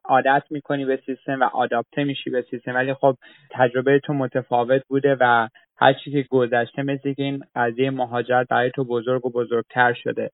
عادت 0.05 0.43
می‌کنی 0.49 0.85
به 0.85 0.99
سیستم 1.05 1.39
و 1.39 1.43
آداپته 1.43 2.03
میشی 2.03 2.29
به 2.29 2.41
سیستم. 2.41 2.75
ولی 2.75 2.93
خب 2.93 3.15
تجربه 3.51 3.99
تو 3.99 4.13
متفاوت 4.13 4.81
بوده 4.87 5.17
و 5.19 5.47
هر 5.77 5.93
چیزی 5.93 6.23
که 6.23 6.29
گذشته 6.31 6.83
مثل 6.83 7.13
که 7.13 7.23
این 7.23 7.43
قضیه 7.55 7.91
مهاجرت 7.91 8.47
برای 8.49 8.71
تو 8.71 8.83
بزرگ 8.83 9.25
و 9.25 9.29
بزرگتر 9.29 9.93
شده. 9.93 10.29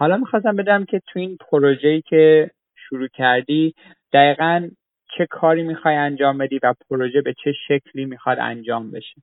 حالا 0.00 0.16
می‌خواستم 0.16 0.56
بدم 0.56 0.84
که 0.84 1.00
تو 1.06 1.18
این 1.18 1.36
پروژه‌ای 1.50 2.02
که 2.02 2.50
شروع 2.76 3.08
کردی 3.08 3.74
دقیقا 4.12 4.68
چه 5.16 5.26
کاری 5.26 5.62
می‌خوای 5.62 5.96
انجام 5.96 6.38
بدی 6.38 6.60
و 6.62 6.74
پروژه 6.88 7.22
به 7.22 7.34
چه 7.44 7.52
شکلی 7.68 8.04
می‌خواد 8.04 8.38
انجام 8.38 8.90
بشه؟ 8.90 9.22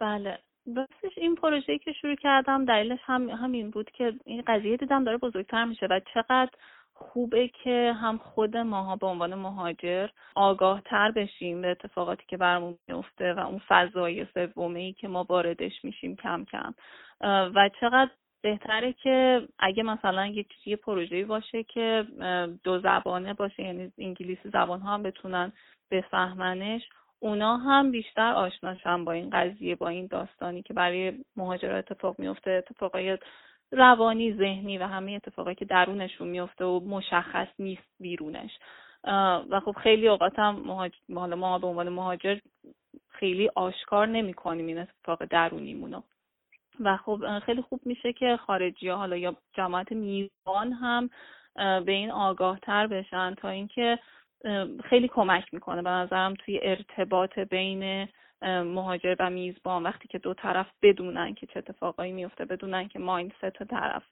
بله. 0.00 0.38
راستش 0.76 1.18
این 1.18 1.34
پروژه‌ای 1.34 1.78
که 1.78 1.92
شروع 1.92 2.14
کردم 2.14 2.64
دلیلش 2.64 2.98
هم 3.02 3.28
همین 3.28 3.70
بود 3.70 3.90
که 3.90 4.12
این 4.24 4.42
قضیه 4.46 4.76
دیدم 4.76 5.04
داره 5.04 5.18
بزرگتر 5.18 5.64
میشه 5.64 5.86
و 5.86 6.00
چقدر 6.14 6.50
خوبه 6.94 7.48
که 7.48 7.92
هم 8.00 8.18
خود 8.18 8.56
ماها 8.56 8.96
به 8.96 9.06
عنوان 9.06 9.34
مهاجر 9.34 10.08
آگاه 10.34 10.80
تر 10.80 11.10
بشیم 11.10 11.62
به 11.62 11.68
اتفاقاتی 11.68 12.24
که 12.28 12.36
برامون 12.36 12.78
میفته 12.88 13.34
و 13.34 13.38
اون 13.38 13.60
فضای 13.68 14.26
سومه 14.34 14.80
ای 14.80 14.92
که 14.92 15.08
ما 15.08 15.26
واردش 15.28 15.84
میشیم 15.84 16.16
کم 16.16 16.44
کم. 16.44 16.74
و 17.54 17.70
چقدر 17.80 18.10
بهتره 18.44 18.92
که 18.92 19.48
اگه 19.58 19.82
مثلا 19.82 20.26
یک 20.26 20.48
یه 20.66 20.76
پروژه‌ای 20.76 21.24
باشه 21.24 21.62
که 21.62 22.06
دو 22.64 22.78
زبانه 22.78 23.34
باشه 23.34 23.62
یعنی 23.62 23.92
انگلیسی 23.98 24.48
زبان 24.52 24.80
ها 24.80 24.94
هم 24.94 25.02
بتونن 25.02 25.52
بفهمنش 25.90 26.82
اونا 27.18 27.56
هم 27.56 27.90
بیشتر 27.90 28.32
آشناشن 28.32 29.04
با 29.04 29.12
این 29.12 29.30
قضیه 29.30 29.74
با 29.74 29.88
این 29.88 30.06
داستانی 30.06 30.62
که 30.62 30.74
برای 30.74 31.12
مهاجرات 31.36 31.92
اتفاق 31.92 32.18
میفته 32.18 32.50
اتفاقای 32.50 33.18
روانی 33.72 34.34
ذهنی 34.34 34.78
و 34.78 34.86
همه 34.86 35.12
اتفاقایی 35.12 35.56
که 35.56 35.64
درونشون 35.64 36.28
میفته 36.28 36.64
و 36.64 36.80
مشخص 36.80 37.48
نیست 37.58 37.88
بیرونش. 38.00 38.50
و 39.50 39.60
خب 39.64 39.72
خیلی 39.72 40.08
اوقات 40.08 40.38
هم 40.38 40.62
مهاجر... 40.66 40.96
ما 41.08 41.58
به 41.58 41.66
عنوان 41.66 41.88
مهاجر 41.88 42.38
خیلی 43.08 43.50
آشکار 43.54 44.06
نمی 44.06 44.34
کنیم 44.34 44.66
این 44.66 44.78
اتفاق 44.78 45.24
درونیمونو. 45.24 46.02
و 46.80 46.96
خب 46.96 47.38
خیلی 47.38 47.62
خوب 47.62 47.80
میشه 47.84 48.12
که 48.12 48.36
خارجی 48.36 48.88
ها 48.88 48.96
حالا 48.96 49.16
یا 49.16 49.36
جماعت 49.52 49.92
میزبان 49.92 50.72
هم 50.72 51.10
به 51.56 51.92
این 51.92 52.10
آگاه 52.10 52.58
تر 52.60 52.86
بشن 52.86 53.34
تا 53.34 53.48
اینکه 53.48 53.98
خیلی 54.84 55.08
کمک 55.08 55.54
می‌کنه. 55.54 55.82
به 55.82 55.90
نظرم 55.90 56.34
توی 56.34 56.60
ارتباط 56.62 57.38
بین 57.38 58.08
مهاجر 58.42 59.16
و 59.18 59.30
میزبان 59.30 59.82
وقتی 59.82 60.08
که 60.08 60.18
دو 60.18 60.34
طرف 60.34 60.66
بدونن 60.82 61.34
که 61.34 61.46
چه 61.46 61.58
اتفاقایی 61.58 62.12
میفته 62.12 62.44
بدونن 62.44 62.88
که 62.88 62.98
مایندست 62.98 63.50
طرف 63.50 64.02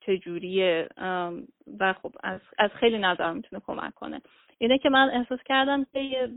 چجوریه 0.00 0.88
و 1.78 1.92
خب 2.02 2.12
از, 2.22 2.40
از 2.58 2.70
خیلی 2.70 2.98
نظر 2.98 3.32
می‌تونه 3.32 3.62
کمک 3.66 3.94
کنه. 3.94 4.20
اینه 4.58 4.78
که 4.78 4.90
من 4.90 5.10
احساس 5.10 5.40
کردم 5.44 5.84
که 5.84 6.30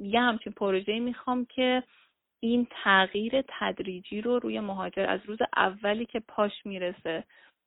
یه 0.00 0.20
همچین 0.20 0.52
پروژه 0.52 0.98
می‌خوام 0.98 1.44
که 1.44 1.82
این 2.40 2.66
تغییر 2.70 3.42
تدریجی 3.48 4.20
رو 4.20 4.38
روی 4.38 4.60
مهاجر 4.60 5.06
از 5.08 5.20
روز 5.26 5.38
اولی 5.56 6.06
که 6.06 6.20
پاش 6.20 6.66
می‌رسه 6.66 7.24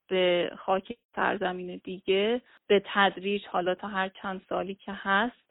به 0.08 0.50
خاک 0.58 0.96
سرزمین 1.16 1.80
دیگه 1.84 2.40
به 2.66 2.82
تدریج 2.86 3.46
حالا 3.46 3.74
تا 3.74 3.88
هر 3.88 4.08
چند 4.08 4.42
سالی 4.48 4.74
که 4.74 4.92
هست 4.94 5.42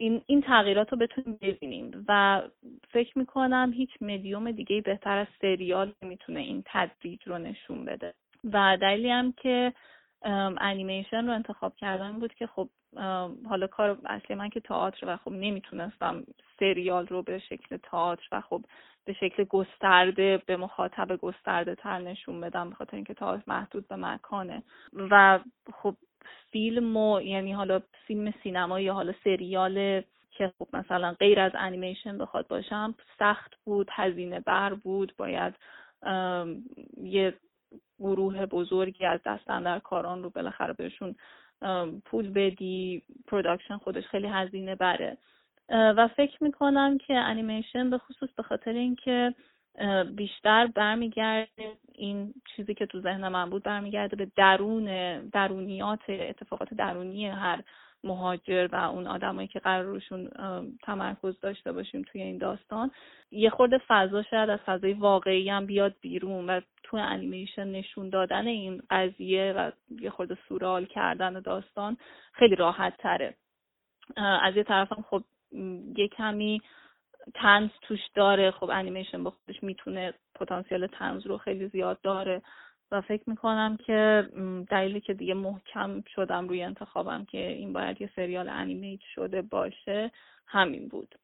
این, 0.00 0.22
این 0.26 0.42
تغییرات 0.42 0.92
رو 0.92 0.98
بتونیم 0.98 1.38
ببینیم. 1.42 2.04
و 2.08 2.42
فکر 2.90 3.18
می‌کنم 3.18 3.72
هیچ 3.74 3.90
مدیوم 4.00 4.50
دیگه 4.50 4.80
بهتر 4.80 5.18
از 5.18 5.26
سریال 5.40 5.92
می‌تونه 6.02 6.40
این 6.40 6.62
تدریج 6.66 7.20
رو 7.28 7.38
نشون 7.38 7.84
بده. 7.84 8.14
و 8.44 8.78
دلیلی 8.80 9.10
هم 9.10 9.32
که 9.32 9.72
انیمیشن 10.60 11.26
رو 11.26 11.32
انتخاب 11.32 11.76
کردن 11.76 12.12
بود 12.12 12.34
که 12.34 12.46
خب 12.46 12.68
حالا 13.48 13.66
کار 13.66 13.98
اصلی 14.04 14.36
من 14.36 14.48
که 14.48 14.60
تئاتر 14.60 15.06
و 15.06 15.16
خب 15.16 15.30
نمی‌تونستم 15.32 16.24
سریال 16.58 17.06
رو 17.06 17.22
به 17.22 17.38
شکل 17.38 17.76
تئاتر 17.76 18.28
و 18.32 18.40
خب 18.40 18.64
به 19.04 19.12
شکل 19.12 19.44
گسترده 19.44 20.42
به 20.46 20.56
مخاطب 20.56 21.16
گسترده 21.16 21.74
تر 21.74 21.98
نشون 21.98 22.40
بدم 22.40 22.70
بخاطر 22.70 22.96
اینکه 22.96 23.14
تئاتر 23.14 23.42
محدود 23.46 23.88
به 23.88 23.96
مکانه. 23.96 24.62
و 25.10 25.40
خب 25.72 25.96
فیلم 26.50 26.96
و 26.96 27.20
یعنی 27.20 27.52
حالا 27.52 27.80
فیلم 28.06 28.34
سینما 28.42 28.80
یا 28.80 28.94
حالا 28.94 29.14
سریال 29.24 30.02
که 30.30 30.52
خب 30.58 30.68
مثلا 30.72 31.12
غیر 31.20 31.40
از 31.40 31.52
انیمیشن 31.54 32.18
بخواد 32.18 32.48
باشم 32.48 32.94
سخت 33.18 33.54
بود 33.64 33.88
هزینه 33.92 34.40
بر 34.40 34.74
بود 34.74 35.14
باید 35.16 35.54
یه 37.02 37.34
گروه 37.98 38.46
بزرگی 38.46 39.04
از 39.06 39.20
دست 39.24 39.46
اندر 39.46 39.78
کاران 39.78 40.22
رو 40.22 40.30
بالاخره 40.30 40.72
بهشون 40.72 41.14
پول 42.04 42.30
بدی 42.30 43.02
production 43.26 43.76
خودش 43.76 44.06
خیلی 44.06 44.26
هزینه 44.26 44.74
بره. 44.74 45.18
و 45.68 46.08
فکر 46.16 46.44
می‌کنم 46.44 46.98
که 46.98 47.14
انیمیشن 47.14 47.90
به 47.90 47.98
خصوص 47.98 48.28
به 48.36 48.42
خاطر 48.42 48.72
اینکه 48.72 49.34
بیشتر 50.16 50.66
برمیگرده 50.66 51.72
این 51.94 52.34
چیزی 52.56 52.74
که 52.74 52.86
تو 52.86 53.00
ذهن 53.00 53.28
من 53.28 53.50
بود 53.50 53.62
برمیگرده 53.62 54.16
به 54.16 54.28
درون 54.36 55.18
درونیات 55.28 56.10
اتفاقات 56.10 56.74
درونی 56.74 57.26
هر 57.26 57.62
مهاجر 58.04 58.68
و 58.72 58.76
اون 58.76 59.06
آدمایی 59.06 59.48
که 59.48 59.58
قرار 59.58 59.84
روشون 59.84 60.30
تمرکز 60.82 61.40
داشته 61.40 61.72
باشیم 61.72 62.02
توی 62.02 62.22
این 62.22 62.38
داستان. 62.38 62.90
یه 63.30 63.50
خورده 63.50 63.80
فضا 63.88 64.22
شاید 64.22 64.50
از 64.50 64.58
فضای 64.66 64.92
واقعی 64.92 65.50
هم 65.50 65.66
بیاد 65.66 65.94
بیرون 66.00 66.50
و 66.50 66.60
تو 66.82 66.96
انیمیشن 66.96 67.68
نشون 67.68 68.08
دادن 68.08 68.46
این 68.46 68.82
قضیه 68.90 69.54
و 69.56 69.70
یه 70.00 70.10
خورده 70.10 70.38
سورال 70.48 70.84
کردن 70.84 71.40
داستان 71.40 71.96
خیلی 72.32 72.54
راحت 72.54 72.96
تره 72.96 73.34
از 74.16 74.56
یه 74.56 74.62
طرفم 74.62 75.04
خب 75.10 75.22
یه 75.96 76.08
کمی 76.08 76.60
تنز 77.34 77.70
توش 77.82 78.00
داره. 78.14 78.50
خب 78.50 78.70
انیمیشن 78.70 79.24
با 79.24 79.30
خودش 79.30 79.62
می‌تونه 79.62 80.14
پتانسیل 80.34 80.86
تنز 80.86 81.26
رو 81.26 81.38
خیلی 81.38 81.68
زیاد 81.68 82.00
داره. 82.00 82.42
و 82.92 83.00
فکر 83.00 83.22
می‌کنم 83.26 83.76
که 83.86 84.24
دلیلی 84.70 85.00
که 85.00 85.14
دیگه 85.14 85.34
محکم 85.34 86.02
شدم 86.14 86.48
روی 86.48 86.62
انتخابم 86.62 87.24
که 87.30 87.46
این 87.46 87.72
باید 87.72 88.00
یه 88.00 88.10
سریال 88.16 88.48
انیمیت 88.48 89.00
شده 89.14 89.42
باشه 89.42 90.10
همین 90.46 90.88
بود. 90.88 91.14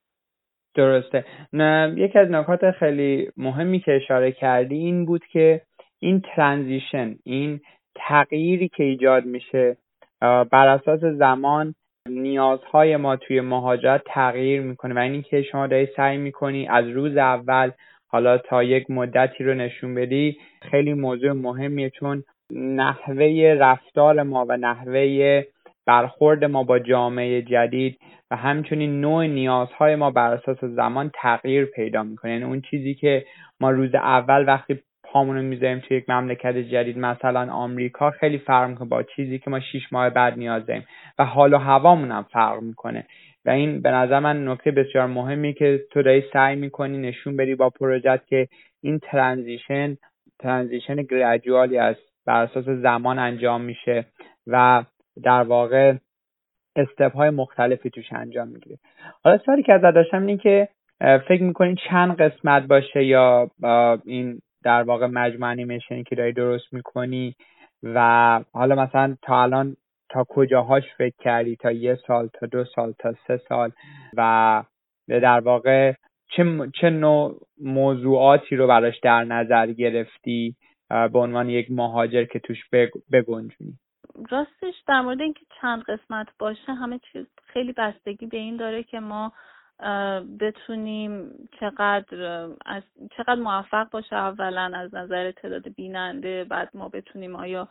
درسته. 0.74 1.24
نه 1.52 1.94
یکی 1.96 2.18
از 2.18 2.30
نکات 2.30 2.70
خیلی 2.70 3.30
مهمی 3.36 3.80
که 3.80 3.96
اشاره 3.96 4.32
کردی 4.32 4.74
این 4.74 5.04
بود 5.04 5.24
که 5.32 5.60
این 6.00 6.20
ترانزیشن 6.20 7.16
این 7.24 7.60
تغییری 7.94 8.68
که 8.68 8.84
ایجاد 8.84 9.24
میشه 9.24 9.76
بر 10.20 10.68
اساس 10.68 11.00
زمان 11.00 11.74
نیازهای 12.08 12.96
ما 12.96 13.16
توی 13.16 13.40
مهاجرت 13.40 14.02
تغییر 14.06 14.60
می‌کنه 14.60 14.94
و 14.94 14.98
اینی 14.98 15.22
که 15.22 15.42
شما 15.42 15.66
داری 15.66 15.88
سعی 15.96 16.16
می‌کنی 16.16 16.68
از 16.68 16.88
روز 16.88 17.16
اول 17.16 17.70
حالا 18.14 18.38
تا 18.38 18.62
یک 18.62 18.90
مدتی 18.90 19.44
رو 19.44 19.54
نشون 19.54 19.94
بدی 19.94 20.36
خیلی 20.70 20.94
موضوع 20.94 21.32
مهمیه 21.32 21.90
چون 21.90 22.22
نحوه 22.52 23.56
رفتار 23.60 24.22
ما 24.22 24.46
و 24.48 24.56
نحوه 24.56 25.42
برخورد 25.86 26.44
ما 26.44 26.62
با 26.62 26.78
جامعه 26.78 27.42
جدید 27.42 27.98
و 28.30 28.36
همچنین 28.36 29.00
نوع 29.00 29.26
نیازهای 29.26 29.96
ما 29.96 30.10
بر 30.10 30.32
اساس 30.32 30.64
زمان 30.64 31.10
تغییر 31.14 31.64
پیدا 31.64 32.02
می‌کنه. 32.02 32.32
یعنی 32.32 32.44
اون 32.44 32.60
چیزی 32.60 32.94
که 32.94 33.24
ما 33.60 33.70
روز 33.70 33.94
اول 33.94 34.44
وقتی 34.48 34.78
پامون 35.04 35.36
رو 35.36 35.42
می‌ذاریم 35.42 35.78
توی 35.78 35.96
یک 35.96 36.10
مملکت 36.10 36.56
جدید 36.56 36.98
مثلا 36.98 37.52
آمریکا 37.52 38.10
خیلی 38.10 38.38
فرق 38.38 38.68
می‌کنه 38.68 38.88
با 38.88 39.02
چیزی 39.02 39.38
که 39.38 39.50
ما 39.50 39.60
شیش 39.60 39.92
ماه 39.92 40.10
بعد 40.10 40.38
نیاز 40.38 40.66
داریم 40.66 40.86
و 41.18 41.24
حال 41.24 41.54
و 41.54 41.58
هوامون 41.58 42.10
هم 42.10 42.26
فرق 42.32 42.62
می‌کنه. 42.62 43.06
و 43.44 43.50
این 43.50 43.82
به 43.82 43.90
نظر 43.90 44.18
من 44.18 44.48
نکته 44.48 44.70
بسیار 44.70 45.06
مهمی 45.06 45.54
که 45.54 45.84
تو 45.90 46.02
داری 46.02 46.24
سعی 46.32 46.56
می‌کنی 46.56 46.98
نشون 46.98 47.36
بدی 47.36 47.54
با 47.54 47.70
پروژت 47.70 48.26
که 48.26 48.48
این 48.82 48.98
ترانزیشن 48.98 49.96
ترانزیشن 50.38 50.96
گریجوالی 50.96 51.78
است 51.78 52.00
بر 52.26 52.42
اساس 52.42 52.64
زمان 52.64 53.18
انجام 53.18 53.60
میشه 53.60 54.06
و 54.46 54.84
در 55.22 55.42
واقع 55.42 55.94
استپ 56.76 57.16
های 57.16 57.30
مختلفی 57.30 57.90
توش 57.90 58.12
انجام 58.12 58.48
می‌گیره. 58.48 58.78
حالا 59.24 59.38
سوالی 59.38 59.62
که 59.62 59.72
ازت 59.72 59.94
داشتم 59.94 60.26
اینه 60.26 60.36
که 60.36 60.68
فکر 61.00 61.42
می‌کنین 61.42 61.76
چند 61.90 62.16
قسمت 62.16 62.62
باشه 62.62 63.04
یا 63.04 63.50
این 64.04 64.40
در 64.64 64.82
واقع 64.82 65.06
مجموعه 65.06 65.50
انیمیشنی 65.50 66.04
که 66.04 66.16
داری 66.16 66.32
درست 66.32 66.72
می‌کنی؟ 66.72 67.34
و 67.82 68.40
حالا 68.52 68.74
مثلا 68.74 69.16
تا 69.22 69.42
الان 69.42 69.76
تا 70.14 70.24
کجاهاش 70.28 70.84
فکر 70.98 71.16
کردی؟ 71.18 71.56
تا 71.56 71.70
یه 71.70 71.98
سال 72.06 72.28
تا 72.28 72.46
دو 72.46 72.64
سال 72.64 72.94
تا 72.98 73.14
سه 73.26 73.40
سال؟ 73.48 73.70
و 74.16 74.62
در 75.08 75.40
واقع 75.40 75.92
چه, 76.36 76.70
چه 76.80 76.90
نوع 76.90 77.40
موضوعاتی 77.60 78.56
رو 78.56 78.66
براش 78.66 79.00
در 79.02 79.24
نظر 79.24 79.66
گرفتی 79.72 80.56
به 80.88 81.18
عنوان 81.18 81.48
یک 81.48 81.70
مهاجر 81.70 82.24
که 82.24 82.38
توش 82.38 82.58
بگنجونی؟ 83.12 83.78
راستش 84.30 84.74
در 84.86 85.00
مورد 85.00 85.20
اینکه 85.20 85.46
چند 85.60 85.82
قسمت 85.82 86.26
باشه 86.38 86.72
همه 86.72 87.00
چیز 87.12 87.26
خیلی 87.42 87.72
بستگی 87.72 88.26
به 88.26 88.36
این 88.36 88.56
داره 88.56 88.82
که 88.82 89.00
ما 89.00 89.32
بتونیم 90.40 91.30
چقدر 91.60 92.48
از 92.66 92.82
چقدر 93.16 93.40
موفق 93.40 93.90
باشه 93.90 94.16
اولا 94.16 94.72
از 94.74 94.94
نظر 94.94 95.30
تعداد 95.30 95.68
بیننده 95.68 96.44
بعد 96.44 96.70
ما 96.74 96.88
بتونیم 96.88 97.36
آیا 97.36 97.68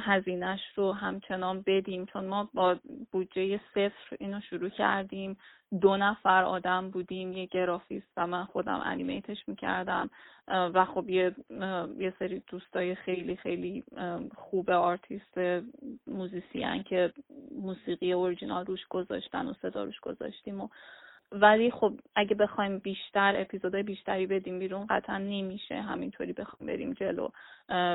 هزینهش 0.00 0.60
رو 0.74 0.92
همچنان 0.92 1.64
بدیم 1.66 2.06
چون 2.06 2.24
ما 2.24 2.50
با 2.54 2.76
بودجه 3.12 3.60
صفر 3.74 4.16
اینو 4.20 4.40
شروع 4.40 4.68
کردیم. 4.68 5.36
دو 5.80 5.96
نفر 5.96 6.44
آدم 6.44 6.90
بودیم 6.90 7.32
یه 7.32 7.46
گرافیست 7.46 8.12
و 8.16 8.26
من 8.26 8.44
خودم 8.44 8.80
انیمیتش 8.84 9.48
می‌کردم. 9.48 10.10
و 10.48 10.84
خب 10.84 11.08
یه, 11.08 11.34
یه 11.98 12.14
سری 12.18 12.42
دوستای 12.46 12.94
خیلی 12.94 13.36
خیلی 13.36 13.84
خوب 14.34 14.70
artist 14.70 15.38
musician 16.06 16.82
که 16.82 17.12
موسیقی 17.50 18.12
اورجینال 18.12 18.66
روش 18.66 18.86
گذاشتن 18.86 19.46
و 19.46 19.52
صدا 19.62 19.84
روش 19.84 20.00
گذاشتیم 20.00 20.60
و 20.60 20.68
ولی 21.32 21.70
خب 21.70 21.92
اگه 22.14 22.34
بخوایم 22.34 22.78
بیشتر 22.78 23.40
اپیزودهای 23.40 23.82
بیشتری 23.82 24.26
بدیم 24.26 24.58
بیرون 24.58 24.86
قطعا 24.86 25.18
نمیشه 25.18 25.80
همینطوری 25.80 26.32
بخوایم 26.32 26.72
بریم 26.72 26.92
جلو. 26.92 27.28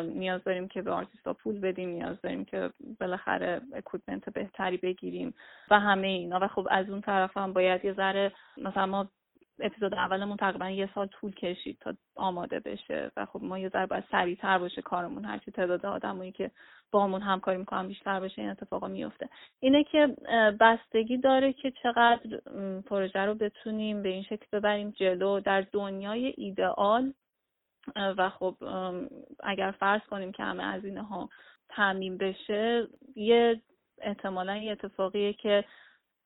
نیاز 0.04 0.44
داریم 0.44 0.68
که 0.68 0.82
به 0.82 0.92
آرتیستا 0.92 1.34
پول 1.34 1.60
بدیم 1.60 1.90
نیاز 1.90 2.22
داریم 2.22 2.46
که 2.46 2.70
بالاخره 3.00 3.62
equipment 3.74 4.30
بهتری 4.30 4.78
بگیریم 4.78 5.34
و 5.72 5.80
همه 5.80 6.08
اینا. 6.08 6.40
و 6.42 6.48
خب 6.48 6.68
از 6.72 6.90
اون 6.90 7.02
طرف 7.02 7.38
هم 7.38 7.54
باید 7.54 7.86
یه 7.86 7.94
ذره 7.94 8.32
مثلا 8.58 8.86
ما 8.86 9.08
اپیزود 9.60 9.94
اولمون 9.94 10.38
تقریبا 10.38 10.70
یه 10.70 10.90
سال 10.96 11.08
طول 11.08 11.32
کشید 11.32 11.78
تا 11.82 11.94
آماده 12.16 12.60
بشه 12.60 13.12
و 13.18 13.26
خب 13.26 13.44
ما 13.44 13.60
یه 13.60 13.70
ذره 13.70 13.86
باید 13.86 14.04
سریعتر 14.12 14.58
باشه 14.58 14.82
کارمون. 14.82 15.26
هرچی 15.26 15.52
تعداد 15.52 15.86
آدمایی 15.86 16.32
که 16.32 16.52
با 16.92 17.04
همون 17.04 17.22
همکاری 17.22 17.58
می‌کنن 17.58 17.88
بیشتر 17.88 18.20
بشه 18.20 18.42
این 18.42 18.52
اتفاقا 18.52 18.88
میفته 18.88 19.30
اینه 19.60 19.84
که 19.84 20.08
بستگی 20.60 21.18
داره 21.18 21.54
که 21.54 21.72
چقدر 21.84 22.42
پروژه 22.86 23.20
رو 23.20 23.36
بتونیم 23.36 24.04
به 24.04 24.10
این 24.10 24.24
شکل 24.24 24.46
ببریم 24.52 24.92
جلو. 24.92 25.40
در 25.40 25.62
دنیای 25.72 26.34
ایدئال 26.38 27.14
و 27.96 28.30
خب 28.30 28.56
اگر 29.44 29.72
فرض 29.72 30.02
کنیم 30.02 30.32
که 30.32 30.44
همه 30.44 30.64
از 30.64 30.86
اینها 30.86 31.30
تعمین 31.70 32.18
بشه 32.18 32.88
یه 33.16 33.62
احتمالا 34.02 34.58
یه 34.58 34.72
اتفاقیه 34.72 35.34
که 35.34 35.66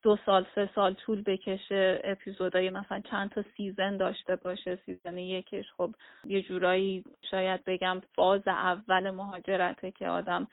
دو 0.02 0.18
سال 0.26 0.46
سه 0.54 0.70
سال 0.74 0.94
طول 0.94 1.22
بکشه 1.22 2.00
اپیزودهای 2.04 2.70
مثلا 2.70 3.00
چند 3.00 3.30
تا 3.30 3.44
season 3.56 3.96
داشته 3.96 4.36
باشه 4.36 4.78
season 4.86 5.18
یکش. 5.18 5.64
خب 5.76 5.94
یه 6.24 6.42
جورایی 6.42 7.04
شاید 7.30 7.64
بگم 7.64 8.00
فاز 8.14 8.48
اول 8.48 9.10
مهاجرته 9.10 9.90
که 9.90 10.08
آدم 10.08 10.48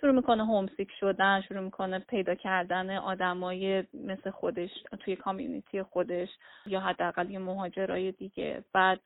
شروع 0.00 0.12
می‌کنه 0.12 0.44
homesick 0.44 0.88
شدن 1.00 1.40
شروع 1.48 1.60
می‌کنه 1.60 1.98
پیدا 1.98 2.34
کردن 2.34 2.96
آدمای 2.96 3.84
مثل 3.94 4.30
خودش 4.30 4.70
توی 5.00 5.16
community 5.16 5.82
خودش 5.82 6.28
یا 6.66 6.80
حداقل 6.80 7.30
یه 7.30 7.38
مهاجرای 7.38 8.12
دیگه. 8.12 8.64
بعد 8.72 9.00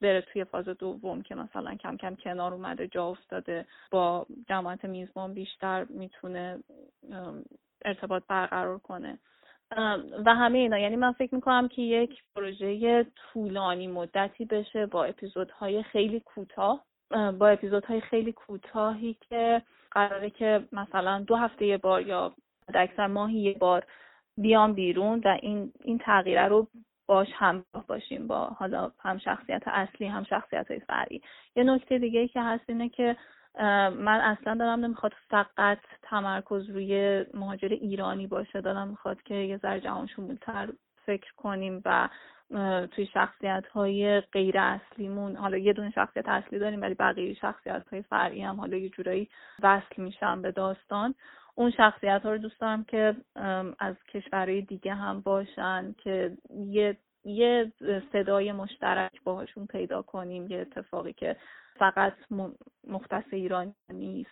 بره 0.00 0.20
توی 0.32 0.44
فاز 0.44 0.64
دوم 0.64 1.22
که 1.22 1.34
مثلا 1.34 1.74
کم 1.74 1.96
کم 1.96 2.14
کنار 2.14 2.54
اومده 2.54 2.88
جا 2.88 3.06
افتاده 3.06 3.66
با 3.90 4.26
جماعت 4.48 4.84
میزبان 4.84 5.34
بیشتر 5.34 5.84
می‌تونه 5.84 6.62
ارتباط 7.84 8.22
برقرار 8.28 8.78
کنه. 8.78 9.18
و 10.26 10.34
همه 10.34 10.58
اینا. 10.58 10.78
یعنی 10.78 10.96
من 10.96 11.12
فکر 11.12 11.34
می‌کنم 11.34 11.68
که 11.68 11.82
یک 11.82 12.22
پروژه 12.36 13.06
طولانی 13.16 13.86
مدتی 13.86 14.44
بشه 14.44 14.86
با 14.86 15.04
اپیزودهای 15.04 15.82
خیلی 15.82 16.20
کوتاه. 16.20 16.84
با 17.38 17.48
اپیزودهای 17.48 18.00
خیلی 18.00 18.32
کوتاهی 18.32 19.16
که 19.28 19.62
قراره 19.90 20.30
که 20.30 20.64
مثلا 20.72 21.24
دو 21.26 21.36
هفته 21.36 21.66
یه 21.66 21.78
بار 21.78 22.06
یا 22.06 22.34
اکثر 22.74 23.06
ماهی 23.06 23.38
یه 23.38 23.58
بار 23.58 23.84
بیام 24.36 24.72
بیرون 24.72 25.22
و 25.24 25.38
این 25.42 25.72
این 25.84 25.98
تغییره 25.98 26.48
رو 26.48 26.68
باش 27.06 27.28
همراه 27.34 27.86
باشیم 27.88 28.26
با 28.26 28.44
حالا 28.44 28.92
هم 29.00 29.18
شخصیت 29.18 29.62
اصلی 29.66 30.06
هم 30.06 30.24
شخصیت 30.24 30.70
های 30.70 30.80
فرعی. 30.80 31.22
یه 31.56 31.64
نکته 31.64 31.98
دیگه 31.98 32.28
که 32.28 32.42
هست 32.42 32.64
اینه 32.68 32.88
که 32.88 33.16
من 33.90 34.20
اصلا 34.20 34.54
دارم 34.54 34.84
نمی‌خواد 34.84 35.12
فقط 35.28 35.78
تمرکز 36.02 36.70
روی 36.70 37.24
مهاجر 37.34 37.68
ایرانی 37.68 38.26
باشه. 38.26 38.60
دارم 38.60 38.88
می‌خواد 38.88 39.22
که 39.22 39.34
یه 39.34 39.56
ذره 39.58 39.80
جهان 39.80 40.06
شمولتر 40.06 40.68
فکر 41.06 41.32
کنیم 41.36 41.82
و 41.84 42.08
توی 42.86 43.06
شخصیت 43.06 43.64
های 43.72 44.20
غیر 44.20 44.58
اصلیمون 44.58 45.36
حالا 45.36 45.56
یه 45.56 45.72
دونه 45.72 45.90
شخصیت 45.90 46.28
اصلی 46.28 46.58
داریم 46.58 46.82
ولی 46.82 46.94
بقیه 46.94 47.34
شخصیت 47.34 47.88
های 47.92 48.02
فرعی 48.02 48.42
هم 48.42 48.60
حالا 48.60 48.76
یه 48.76 48.88
جورایی 48.88 49.28
وصل 49.62 50.02
میشن 50.02 50.42
به 50.42 50.52
داستان. 50.52 51.14
اون 51.54 51.70
شخصیت 51.70 52.22
ها 52.22 52.30
رو 52.30 52.38
دوست 52.38 52.60
دارم 52.60 52.84
که 52.84 53.16
از 53.78 53.96
کشورهای 54.08 54.62
دیگه 54.62 54.94
هم 54.94 55.20
باشن 55.20 55.94
که 55.98 56.36
یه 56.50 56.96
یه 57.24 57.72
صدای 58.12 58.52
مشترک 58.52 59.22
باهاشون 59.24 59.66
پیدا 59.66 60.02
کنیم. 60.02 60.46
یه 60.50 60.58
اتفاقی 60.58 61.12
که 61.12 61.36
فقط 61.82 62.12
مختص 62.88 63.24
ایران 63.32 63.74
نیست 63.90 64.30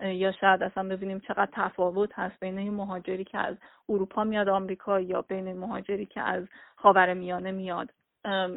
یا 0.00 0.32
شاید 0.32 0.62
اصلا 0.62 0.88
ببینیم 0.88 1.20
چقدر 1.20 1.48
تفاوت 1.52 2.10
هست 2.14 2.40
بین 2.40 2.58
این 2.58 2.74
مهاجری 2.74 3.24
که 3.24 3.38
از 3.38 3.56
اروپا 3.88 4.24
میاد 4.24 4.48
آمریکا 4.48 5.00
یا 5.00 5.22
بین 5.22 5.52
مهاجری 5.52 6.06
که 6.06 6.20
از 6.20 6.44
خاور 6.76 7.14
میانه 7.14 7.50
میاد. 7.50 7.90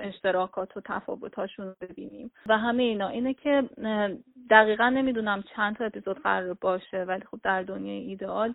اشتراکات 0.01 0.77
و 0.77 0.81
تفاوتاشون 0.85 1.65
رو 1.65 1.75
ببینیم. 1.81 2.31
و 2.45 2.57
همه 2.57 2.83
اینا. 2.83 3.07
اینه 3.07 3.33
که 3.33 3.69
دقیقا 4.49 4.89
نمی‌دونم 4.89 5.43
چند 5.55 5.75
تا 5.75 5.85
اپیزود 5.85 6.19
قرار 6.19 6.53
باشه 6.53 7.03
ولی 7.03 7.23
خب 7.31 7.39
در 7.43 7.63
دنیای 7.63 7.99
ایدئال 7.99 8.53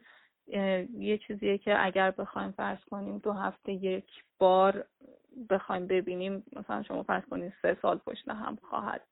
یه 0.99 1.19
چیزیه 1.27 1.59
که 1.59 1.87
اگر 1.87 2.11
بخوایم 2.11 2.51
فرض 2.51 2.85
کنیم 2.91 3.19
دو 3.19 3.33
هفته 3.33 3.73
یک 3.73 4.25
بار 4.39 4.85
بخوایم 5.51 5.87
ببینیم 5.87 6.45
مثلا 6.57 6.83
شما 6.83 7.03
فرض 7.03 7.25
کنید 7.31 7.53
سه 7.63 7.77
سال 7.83 7.99
پشت 7.99 8.29
هم 8.29 8.59
خواهد 8.63 9.03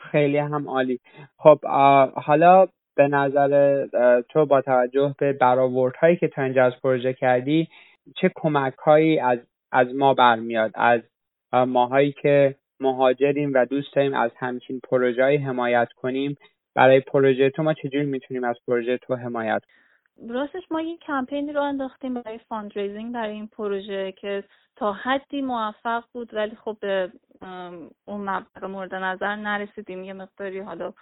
خیلی 0.00 0.38
هم 0.38 0.68
عالی. 0.68 1.00
خب 1.36 1.64
حالا 2.14 2.66
به 2.96 3.08
نظر 3.08 3.86
تو 4.28 4.46
با 4.46 4.60
توجه 4.60 5.14
به 5.18 5.32
برآوردهایی 5.32 6.16
که 6.16 6.28
تا 6.28 6.42
اینجا 6.42 6.64
از 6.64 6.72
پروژه 6.82 7.12
کردی 7.12 7.68
چه 8.16 8.30
کمک 8.34 8.74
هایی 8.74 9.18
از 9.18 9.38
از 9.72 9.94
ما 9.94 10.14
برمیاد؟ 10.14 10.70
از 10.74 11.00
ماهایی 11.52 12.12
که 12.12 12.54
مهاجریم 12.80 13.52
و 13.54 13.64
دوست 13.64 13.94
داریم 13.94 14.14
از 14.14 14.30
همچین 14.36 14.80
پروژه 14.90 15.38
حمایت 15.46 15.88
کنیم 15.96 16.36
برای 16.74 17.00
پروژه 17.00 17.50
تو 17.50 17.62
ما 17.62 17.74
چجوری 17.74 18.04
می‌تونیم 18.04 18.44
از 18.44 18.56
پروژه 18.66 18.98
تو 18.98 19.14
حمایت 19.14 19.62
کنیم؟ 19.64 20.34
راستش 20.34 20.62
ما 20.70 20.80
یک 20.80 21.00
کمپینی 21.00 21.52
راه 21.52 21.62
انداختیم 21.62 22.14
برای 22.14 22.38
fundraising 22.38 23.14
برای 23.14 23.32
این 23.32 23.46
پروژه 23.46 24.12
که 24.12 24.44
تا 24.76 24.92
حدی 24.92 25.42
موفق 25.42 26.04
بود 26.12 26.34
ولی 26.34 26.56
خب 26.56 26.76
اون 28.04 28.30
مبلغ 28.30 28.64
مورد 28.64 28.94
نظر 28.94 29.36
نرسیدیم. 29.36 30.04
یه 30.04 30.12
مقداری 30.12 30.58
حالا 30.58 30.92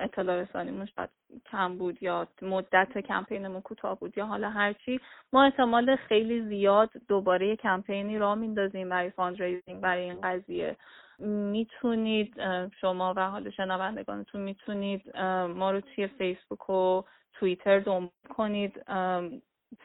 اطلاع 0.00 0.36
رسانیمون 0.36 0.86
شاید 0.86 1.10
کم 1.50 1.78
بود 1.78 2.02
یا 2.02 2.28
مدت 2.42 2.98
کمپینمون 2.98 3.60
کوتاه 3.60 3.98
بود 3.98 4.18
یا 4.18 4.26
حالا 4.26 4.50
هرچی 4.50 5.00
ما 5.32 5.44
احتمال 5.44 5.96
خیلی 5.96 6.42
زیاد 6.48 6.90
دوباره 7.08 7.48
یه 7.48 7.56
کمپینی 7.56 8.18
راه 8.18 8.34
میندازیم 8.34 8.88
برای 8.88 9.10
fundraising 9.10 9.80
برای 9.80 10.02
این 10.02 10.20
قضیه. 10.20 10.76
می‌تونید 11.18 12.34
شما 12.80 13.14
و 13.16 13.30
حالا 13.30 13.50
شنوندگانتون 13.50 14.40
می‌تونید 14.40 15.16
ما 15.48 15.70
رو 15.70 15.80
توی 15.80 16.06
فیسبوک 16.06 16.70
و 16.70 17.02
توییتر 17.32 17.80
دنبال 17.80 18.10
کنید. 18.36 18.84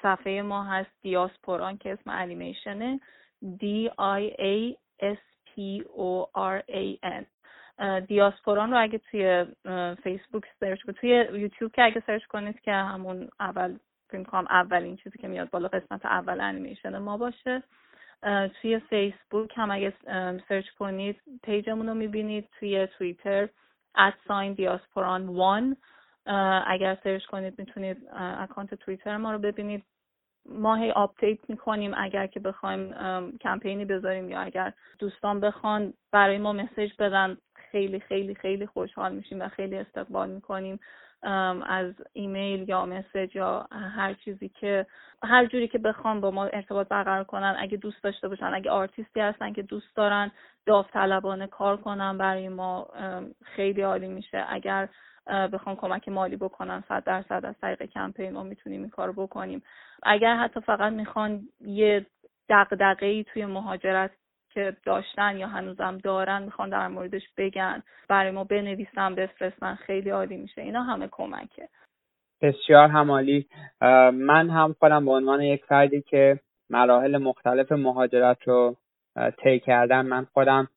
صفحه 0.01 0.41
ما 0.41 0.63
هست 0.63 0.91
دیاسپوران 1.01 1.77
که 1.77 1.93
اسم 1.93 2.09
انیمیشنه 2.09 2.99
D 3.43 3.89
I 4.19 4.23
A 4.39 4.75
S 5.01 5.34
P 5.55 5.83
O 5.97 6.27
R 6.35 6.63
A 6.69 6.97
N. 7.03 7.25
دیاسپوران 8.07 8.71
رو 8.71 8.81
اگه 8.81 8.97
توی 8.97 9.45
فیسبوک 10.03 10.43
سرچ 10.59 10.81
کنید 10.81 10.97
توی 10.97 11.09
یوتیوب 11.41 11.71
که 11.71 11.83
اگه 11.83 12.03
سرچ 12.07 12.25
کنید 12.25 12.59
که 12.61 12.71
همون 12.73 13.29
اول 13.39 13.77
فکر 14.09 14.35
اولین 14.35 14.95
چیزی 14.97 15.17
که 15.17 15.27
میاد 15.27 15.49
بالا 15.49 15.67
قسمت 15.67 16.05
اول 16.05 16.41
انیمیشن 16.41 16.97
ما 16.97 17.17
باشه 17.17 17.63
توی 18.61 18.79
فیسبوک 18.79 19.51
هم 19.55 19.71
اگه 19.71 19.93
سرچ 20.49 20.69
کنید 20.79 21.21
page 21.43 21.68
مون 21.68 21.87
رو 21.87 21.93
می‌بینید 21.93 22.49
توی 22.59 22.87
توییتر 22.87 23.49
at 23.95 24.14
sign 24.14 24.53
دیاسپوران 24.53 25.29
1 25.71 25.77
اگر 26.67 26.97
سرچ 27.03 27.25
کنید 27.25 27.59
می‌تونید 27.59 27.97
account 28.13 28.75
توییتر 28.75 29.17
ما 29.17 29.31
رو 29.31 29.39
ببینید. 29.39 29.83
ما 30.49 30.75
هی 30.75 30.91
update 30.91 31.49
می‌کنیم 31.49 31.93
اگر 31.97 32.27
که 32.27 32.39
بخوایم 32.39 32.93
کمپینی 33.41 33.85
بذاریم 33.85 34.29
یا 34.29 34.39
اگر 34.39 34.73
دوستان 34.99 35.39
بخوان 35.39 35.93
برای 36.11 36.37
ما 36.37 36.53
message 36.53 36.91
بدن 36.99 37.37
خیلی 37.71 37.99
خیلی 37.99 38.35
خیلی 38.35 38.65
خوشحال 38.65 39.15
میشیم 39.15 39.41
و 39.41 39.47
خیلی 39.47 39.77
استقبال 39.77 40.29
می‌کنیم 40.29 40.79
از 41.67 41.93
ایمیل 42.13 42.69
یا 42.69 42.85
message 42.85 43.35
یا 43.35 43.67
هر 43.71 44.13
چیزی 44.13 44.49
که 44.49 44.85
هر 45.23 45.45
جوری 45.45 45.67
که 45.67 45.77
بخوان 45.77 46.21
با 46.21 46.31
ما 46.31 46.45
ارتباط 46.45 46.87
برقرار 46.87 47.23
کنن. 47.23 47.55
اگه 47.59 47.77
دوست 47.77 48.03
داشته 48.03 48.27
باشن 48.27 48.51
اگه 48.53 48.71
آرتیستی 48.71 49.19
هستن 49.19 49.53
که 49.53 49.61
دوست 49.61 49.95
دارن 49.95 50.31
داوطلبانه 50.65 51.47
کار 51.47 51.77
کنن 51.77 52.17
برای 52.17 52.49
ما 52.49 52.87
خیلی 53.43 53.81
عالی 53.81 54.07
میشه. 54.07 54.45
اگر 54.49 54.89
بخوان 55.27 55.75
کمک 55.75 56.09
مالی 56.09 56.35
بکنن. 56.35 56.83
صد 56.89 57.03
درصد 57.03 57.45
از 57.45 57.55
طریق 57.61 57.83
کمپین 57.83 58.33
ما 58.33 58.43
می‌تونیم 58.43 58.81
این 58.81 58.89
کار 58.89 59.11
بکنیم. 59.11 59.63
اگر 60.03 60.35
حتی 60.35 60.61
فقط 60.61 60.93
می‌خوان 60.93 61.41
یه 61.61 62.05
دقدقه 62.49 63.05
ای 63.05 63.23
توی 63.23 63.45
مهاجرت 63.45 64.11
که 64.49 64.77
داشتن 64.85 65.37
یا 65.37 65.47
هنوزم 65.47 65.97
دارن 65.97 66.43
می‌خوان 66.43 66.69
در 66.69 66.87
موردش 66.87 67.23
بگن 67.37 67.83
برای 68.09 68.31
ما 68.31 68.43
بنویسن 68.43 69.15
بفرستن 69.15 69.75
خیلی 69.75 70.09
عالی 70.09 70.37
میشه. 70.37 70.61
اینا 70.61 70.83
همه 70.83 71.07
کمکه. 71.11 71.69
بسیار 72.41 72.87
همالی. 72.87 73.47
من 74.11 74.49
هم 74.49 74.75
خودم 74.79 75.05
به 75.05 75.11
عنوان 75.11 75.41
یک 75.41 75.65
فردی 75.65 76.01
که 76.01 76.39
مراحل 76.69 77.17
مختلف 77.17 77.71
مهاجرت 77.71 78.47
رو 78.47 78.75
طی 79.43 79.59
کردم 79.59 80.05
من 80.05 80.25
خودم 80.25 80.67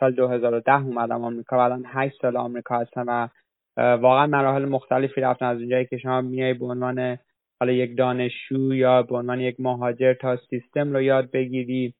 سال 0.00 0.12
2010 0.12 0.72
اومدم 0.72 1.24
آمریکا 1.24 1.56
و 1.56 1.60
الان 1.60 1.84
8 1.86 2.20
سال 2.22 2.36
آمریکا 2.36 2.78
هستم 2.78 3.04
و 3.08 3.28
واقعا 3.76 4.26
مراحل 4.26 4.64
مختلفی 4.64 5.20
رفتن. 5.20 5.46
از 5.46 5.58
اونجایی 5.58 5.86
که 5.86 5.98
شما 5.98 6.20
میای 6.20 6.54
به 6.54 6.66
عنوان 6.66 7.18
حالا 7.60 7.72
یک 7.72 7.96
دانشجو 7.96 8.74
یا 8.74 9.02
به 9.02 9.16
عنوان 9.16 9.40
یک 9.40 9.56
مهاجر 9.58 10.14
تا 10.14 10.36
سیستم 10.36 10.92
رو 10.92 11.02
یاد 11.02 11.30
بگیری 11.30 11.94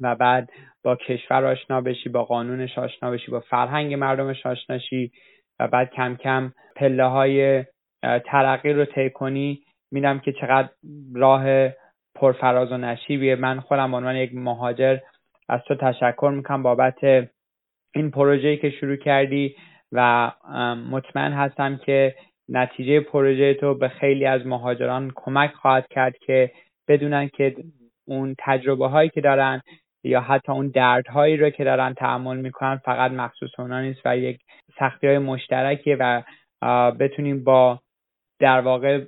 و 0.00 0.14
بعد 0.14 0.50
با 0.84 0.96
کشور 0.96 1.44
آشنا 1.44 1.80
بشی 1.80 2.08
با 2.08 2.24
قانونش 2.24 2.78
آشنا 2.78 3.10
بشی 3.10 3.30
با 3.30 3.40
فرهنگ 3.40 3.94
مردمش 3.94 4.46
آشنا 4.46 4.78
شی 4.78 5.12
و 5.60 5.68
بعد 5.68 5.90
کم 5.90 6.16
کم 6.16 6.52
پله 6.76 7.04
های 7.04 7.64
ترقی 8.02 8.72
رو 8.72 8.84
طی 8.84 9.10
کنی. 9.10 9.62
میدم 9.92 10.18
که 10.18 10.32
چقدر 10.32 10.68
راه 11.14 11.68
پرفراز 12.14 12.72
و 12.72 12.76
نشیبیه. 12.76 13.36
من 13.36 13.60
خودم 13.60 13.94
عنوان 13.94 14.16
یک 14.16 14.34
مهاجر 14.34 14.98
از 15.48 15.60
تو 15.68 15.74
تشکر 15.74 16.32
می‌کنم 16.34 16.62
بابت 16.62 16.98
این 17.94 18.10
پروژه‌ای 18.10 18.56
که 18.56 18.70
شروع 18.70 18.96
کردی. 18.96 19.56
و 19.92 20.32
مطمئن 20.90 21.32
هستم 21.32 21.76
که 21.76 22.14
نتیجه 22.48 23.00
پروژه 23.00 23.54
تو 23.54 23.74
به 23.74 23.88
خیلی 23.88 24.26
از 24.26 24.46
مهاجران 24.46 25.12
کمک 25.14 25.52
خواهد 25.52 25.88
کرد 25.90 26.18
که 26.18 26.50
بدونن 26.88 27.28
که 27.28 27.56
اون 28.06 28.34
تجربه 28.38 28.88
هایی 28.88 29.08
که 29.08 29.20
دارن 29.20 29.62
یا 30.04 30.20
حتی 30.20 30.52
اون 30.52 30.68
دردهایی 30.68 31.36
رو 31.36 31.50
که 31.50 31.64
دارن 31.64 31.94
تحمل 31.94 32.36
می‌کنن 32.36 32.76
فقط 32.76 33.10
مخصوص 33.10 33.50
اونا 33.58 33.80
نیست 33.80 34.00
و 34.04 34.16
یک 34.16 34.40
سختی 34.78 35.06
های 35.06 35.18
مشترکیه 35.18 35.96
و 36.00 36.22
بتونیم 36.92 37.44
با 37.44 37.80
در 38.40 38.60
واقع 38.60 39.04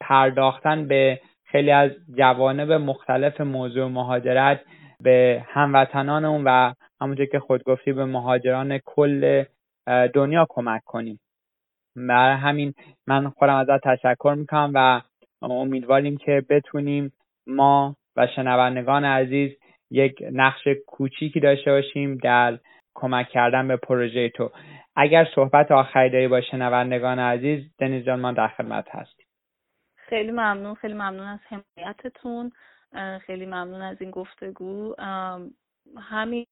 پرداختن 0.00 0.88
به 0.88 1.20
خیلی 1.44 1.70
از 1.70 1.90
جوانب 2.18 2.72
مختلف 2.72 3.40
موضوع 3.40 3.88
مهاجرت 3.88 4.60
به 5.02 5.44
هموطنانمون 5.48 6.44
و 6.44 6.72
همونطور 7.00 7.26
که 7.26 7.38
خود 7.38 7.62
گفتی 7.62 7.92
به 7.92 8.04
مهاجران 8.04 8.78
کل 8.78 9.44
دنیا 9.86 10.46
کمک 10.48 10.82
کنیم. 10.84 11.20
برای 11.96 12.36
همین 12.36 12.74
من 13.06 13.28
خودم 13.28 13.54
ازت 13.54 13.80
تشکر 13.84 14.34
می‌کنم 14.38 14.72
و 14.74 15.00
امیدواریم 15.42 16.16
که 16.16 16.44
بتونیم 16.48 17.12
ما 17.46 17.96
و 18.16 18.26
شنوندگان 18.26 19.04
عزیز 19.04 19.56
یک 19.90 20.22
نقش 20.32 20.68
کوچیکی 20.86 21.40
داشته 21.40 21.70
باشیم 21.70 22.16
در 22.16 22.58
کمک 22.94 23.28
کردن 23.28 23.68
به 23.68 23.76
پروژه 23.76 24.28
تو. 24.28 24.50
اگر 24.96 25.28
صحبت 25.34 25.72
آخری 25.72 26.10
داری 26.10 26.28
با 26.28 26.40
شنوندگان 26.40 27.18
عزیز 27.18 27.70
دنیز 27.78 28.04
جان 28.04 28.20
ما 28.20 28.32
در 28.32 28.48
خدمت 28.48 28.88
هستیم. 28.90 29.26
خیلی 29.96 30.30
ممنون 30.30 30.74
خیلی 30.74 30.94
ممنون 30.94 31.26
از 31.26 31.38
حمایتتون. 31.48 32.52
خیلی 33.26 33.46
ممنون 33.46 33.82
از 33.82 33.96
این 34.00 34.10
گفتگو. 34.10 34.94
همین 35.98 36.46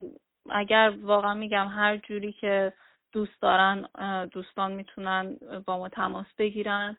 اگر 0.51 0.93
واقعا 1.03 1.35
میگم 1.35 1.69
هر 1.69 1.97
جوری 1.97 2.33
که 2.33 2.73
دوست 3.13 3.43
دارن 3.43 3.89
دوستان 4.33 4.73
می‌تونن 4.73 5.37
با 5.67 5.79
ما 5.79 5.89
تماس 5.89 6.27
بگیرن. 6.39 6.97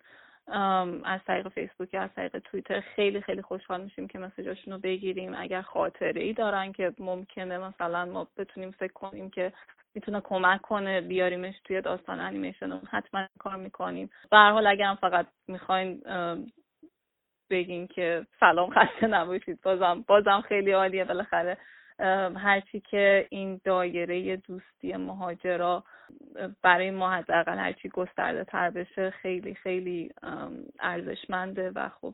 از 1.04 1.20
طریق 1.28 1.48
فیسبوک 1.48 1.96
از 2.00 2.10
طریق 2.16 2.40
توییتر 2.40 2.80
خیلی 2.80 3.22
خیلی 3.22 3.42
خوشحال 3.42 3.82
میشیم 3.82 4.08
که 4.08 4.20
مسیجاشون 4.20 4.74
رو 4.74 4.80
بگیریم. 4.80 5.34
اگر 5.38 5.62
خاطره 5.62 6.22
ای 6.22 6.34
دارن 6.34 6.72
که 6.72 6.94
ممکنه 7.00 7.58
مثلا 7.58 8.06
ما 8.06 8.28
بتونیم 8.38 8.72
فکر 8.72 8.94
کنیم 8.94 9.30
که 9.30 9.54
می‌تونه 9.96 10.22
کمک 10.22 10.62
کنه 10.62 11.02
بیاریمش 11.02 11.56
توی 11.64 11.82
داستان 11.82 12.20
انیمیشن 12.20 12.82
حتما 12.92 13.28
کار 13.40 13.56
می‌کنیم. 13.56 14.10
به 14.32 14.38
هر 14.38 14.52
حال 14.52 14.68
اگر 14.68 14.98
فقط 15.02 15.28
می‌خواین 15.48 16.02
بگین 17.50 17.88
که 17.88 18.26
سلام 18.40 18.70
خسته 18.70 19.08
نباشید 19.08 19.62
بازم 19.62 20.02
بازم 20.08 20.42
خیلی 20.42 20.72
عالیه. 20.72 21.06
بالاخره 21.06 21.58
هرچی 22.36 22.80
که 22.80 23.28
این 23.30 23.62
دایره 23.64 24.36
دوستی 24.36 24.94
مهاجرا 24.94 25.84
برای 26.62 26.92
ما 26.92 27.12
حداقل 27.12 27.58
هرچی 27.58 27.90
گسترده 27.90 28.44
تر 28.44 28.70
بشه 28.70 29.10
خیلی 29.10 29.54
خیلی 29.54 30.12
ارزشمنده 30.80 31.72
و 31.76 31.90
خب 31.90 32.14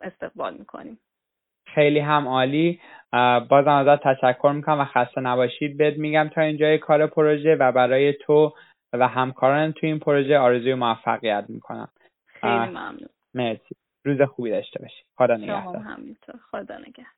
استقبال 0.00 0.54
می‌کنیم. 0.54 0.98
خیلی 1.74 1.98
هم 1.98 2.28
عالی. 2.28 2.80
بازم 3.48 3.68
ازت 3.68 4.02
تشکر 4.02 4.52
می‌کنم 4.54 4.80
و 4.80 4.84
خسته 4.84 5.20
نباشید. 5.20 5.76
بهت 5.76 5.98
میگم 5.98 6.30
تا 6.34 6.40
اینجای 6.40 6.78
کار 6.78 7.06
پروژه 7.06 7.54
و 7.54 7.72
برای 7.72 8.12
تو 8.12 8.54
و 8.92 9.08
همکاران 9.08 9.72
تو 9.72 9.86
این 9.86 9.98
پروژه 9.98 10.38
آرزوی 10.38 10.74
موفقیت 10.74 11.44
می‌کنم. 11.48 11.88
خیلی 12.26 12.52
ممنون. 12.52 13.08
مرسی. 13.34 13.76
روز 14.04 14.22
خوبی 14.22 14.50
داشته 14.50 14.82
باشی. 14.82 15.04
خدا 15.16 15.36
نگهدار. 15.36 15.84
خدا 16.50 16.78
نگهدار. 16.78 17.17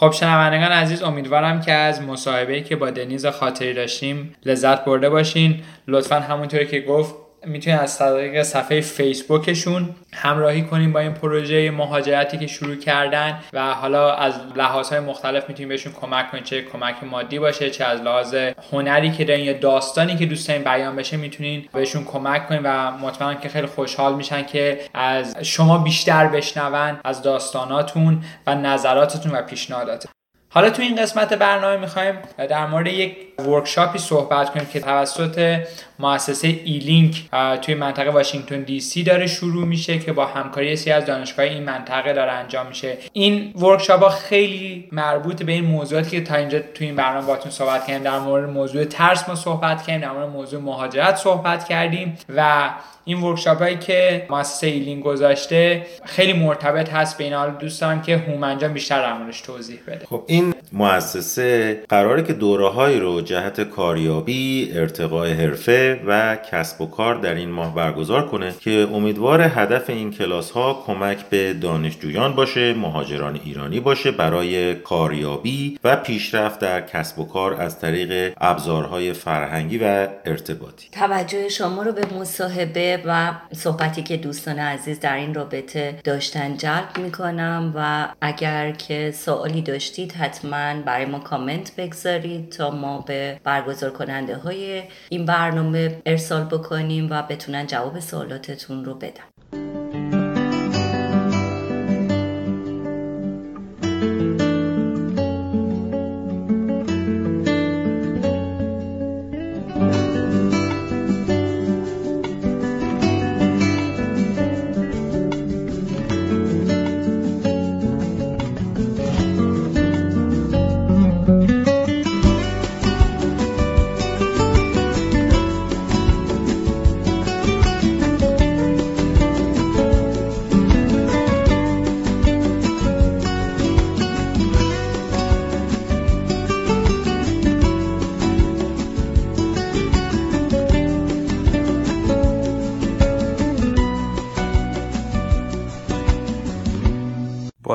خب 0.00 0.12
شنوندگان 0.12 0.72
عزیز 0.72 1.02
امیدوارم 1.02 1.60
که 1.60 1.72
از 1.72 2.02
مصاحبه 2.02 2.60
که 2.60 2.76
با 2.76 2.90
دنیز 2.90 3.26
خاطری 3.26 3.74
داشتیم 3.74 4.34
لذت 4.46 4.84
برده 4.84 5.10
باشین. 5.10 5.62
لطفا 5.88 6.14
همونطوری 6.20 6.66
که 6.66 6.80
گفت 6.80 7.14
می‌تونید 7.46 7.80
از 7.80 7.98
طریق 7.98 8.42
صفحه 8.42 8.80
فیسبوکشون 8.80 9.88
همراهی 10.12 10.62
کنیم 10.62 10.92
با 10.92 11.00
این 11.00 11.14
پروژه 11.14 11.70
مهاجرتی 11.70 12.38
که 12.38 12.46
شروع 12.46 12.76
کردن 12.76 13.40
و 13.52 13.74
حالا 13.74 14.14
از 14.14 14.34
لحاظهای 14.56 15.00
مختلف 15.00 15.48
می‌تونیم 15.48 15.68
بهشون 15.68 15.92
کمک 15.92 16.30
کنیم 16.30 16.42
چه 16.42 16.62
کمک 16.62 17.04
مادی 17.04 17.38
باشه 17.38 17.70
چه 17.70 17.84
از 17.84 18.00
لحاظ 18.00 18.34
هنری 18.72 19.10
که 19.10 19.24
دارین 19.24 19.44
یا 19.44 19.52
داستانی 19.52 20.16
که 20.16 20.26
دوست 20.26 20.48
دارین 20.48 20.64
بیان 20.64 20.96
بشه 20.96 21.16
می‌تونین 21.16 21.68
بهشون 21.72 22.04
کمک 22.04 22.48
کنیم 22.48 22.60
و 22.64 22.90
مطمئنم 22.90 23.40
که 23.40 23.48
خیلی 23.48 23.66
خوشحال 23.66 24.14
میشن 24.14 24.42
که 24.42 24.80
از 24.94 25.36
شما 25.42 25.78
بیشتر 25.78 26.26
بشنون 26.26 27.00
از 27.04 27.22
داستاناتون 27.22 28.24
و 28.46 28.54
نظراتتون 28.54 29.32
و 29.32 29.42
پیشنهاداتتون. 29.42 30.19
حالا 30.52 30.70
تو 30.70 30.82
این 30.82 30.96
قسمت 30.96 31.34
برنامه 31.34 31.76
می‌خوایم 31.76 32.14
در 32.36 32.66
مورد 32.66 32.86
یک 32.86 33.16
workshop 33.38 33.91
ی 33.91 33.98
صحبت 33.98 34.50
کنیم 34.50 34.66
که 34.66 34.80
توسط 34.80 35.60
مؤسسه 35.98 36.48
ایلینک 36.48 37.22
توی 37.62 37.74
منطقه 37.74 38.10
واشنگتن 38.10 38.62
دی 38.62 38.80
سی 38.80 39.02
داره 39.02 39.26
شروع 39.26 39.66
میشه 39.66 39.98
که 39.98 40.12
با 40.12 40.26
همکاری 40.26 40.76
سی 40.76 40.90
از 40.90 41.06
دانشگاه 41.06 41.46
این 41.46 41.62
منطقه 41.62 42.12
داره 42.12 42.32
انجام 42.32 42.66
میشه. 42.66 42.96
این 43.12 43.52
workshop 43.56 44.02
ها 44.02 44.08
خیلی 44.08 44.88
مربوط 44.92 45.42
به 45.42 45.52
این 45.52 45.64
موضوعاتی 45.64 46.10
که 46.10 46.20
تا 46.20 46.34
اینجا 46.34 46.58
توی 46.74 46.86
این 46.86 46.96
برنامه 46.96 47.26
باتون 47.26 47.50
صحبت 47.50 47.86
کردیم. 47.86 48.02
در 48.02 48.18
مورد 48.18 48.50
موضوع 48.50 48.84
ترس 48.84 49.28
ما 49.28 49.34
صحبت 49.34 49.82
کردیم 49.82 50.00
در 50.00 50.12
مورد 50.12 50.28
موضوع 50.28 50.60
مهاجرت 50.60 51.16
صحبت 51.16 51.68
کردیم 51.68 52.18
و 52.28 52.70
این 53.10 53.20
workshop 53.20 53.58
هایی 53.58 53.76
که 53.76 54.26
مؤسسه 54.30 54.66
ایلینک 54.66 55.00
گذاشته 55.00 55.86
خیلی 56.04 56.32
مرتبط 56.32 56.88
هست 56.88 57.18
به 57.18 57.24
این 57.24 57.50
دوست 57.58 57.80
دارم 57.80 58.02
که 58.02 58.16
هومن 58.16 58.53
جان 58.53 58.72
بیشتر 58.72 59.12
موردش 59.12 59.40
توضیح 59.40 59.78
بده. 59.86 60.06
خب 60.06 60.24
این 60.26 60.54
مؤسسه 60.72 61.82
قراره 61.88 62.22
که 62.22 62.32
دوره 62.32 62.98
رو 62.98 63.20
جهت 63.20 63.60
کاریابی 63.60 64.70
ارتقاء 64.74 65.32
حرفه 65.34 66.00
و 66.06 66.36
کسب 66.50 66.80
و 66.80 66.86
کار 66.86 67.14
در 67.14 67.34
این 67.34 67.50
ماه 67.50 67.74
برگزار 67.74 68.28
کنه 68.28 68.54
که 68.60 68.88
امیدوار 68.92 69.40
هدف 69.40 69.90
این 69.90 70.10
کلاس 70.10 70.50
ها 70.50 70.82
کمک 70.86 71.18
به 71.30 71.52
دانشجویان 71.52 72.34
باشه 72.34 72.74
مهاجران 72.74 73.40
ایرانی 73.44 73.80
باشه 73.80 74.10
برای 74.10 74.74
کاریابی 74.74 75.78
و 75.84 75.96
پیشرفت 75.96 76.58
در 76.58 76.80
کسب 76.80 77.18
و 77.18 77.24
کار 77.24 77.54
از 77.54 77.80
طریق 77.80 78.32
ابزارهای 78.40 79.12
فرهنگی 79.12 79.78
و 79.78 80.08
ارتباطی. 80.24 80.88
توجه 80.92 81.48
شما 81.48 81.82
رو 81.82 81.92
به 81.92 82.02
مصاحبه 82.20 82.99
و 83.06 83.32
صحبتی 83.52 84.02
که 84.02 84.16
دوستان 84.16 84.58
عزیز 84.58 85.00
در 85.00 85.16
این 85.16 85.34
رابطه 85.34 86.00
داشتن 86.04 86.56
جلب 86.56 86.98
می‌کنم 86.98 87.72
و 87.76 88.08
اگر 88.20 88.70
که 88.70 89.10
سوالی 89.10 89.62
داشتید 89.62 90.12
حتما 90.12 90.82
برای 90.82 91.04
ما 91.04 91.18
کامنت 91.18 91.76
بگذارید 91.76 92.50
تا 92.50 92.70
ما 92.70 92.98
به 93.00 93.40
برگزار 93.44 93.90
کننده 93.90 94.36
های 94.36 94.82
این 95.08 95.24
برنامه 95.24 96.02
ارسال 96.06 96.44
بکنیم 96.44 97.08
و 97.10 97.22
بتونن 97.22 97.66
جواب 97.66 98.00
سوالاتتون 98.00 98.84
رو 98.84 98.94
بدن. 98.94 99.89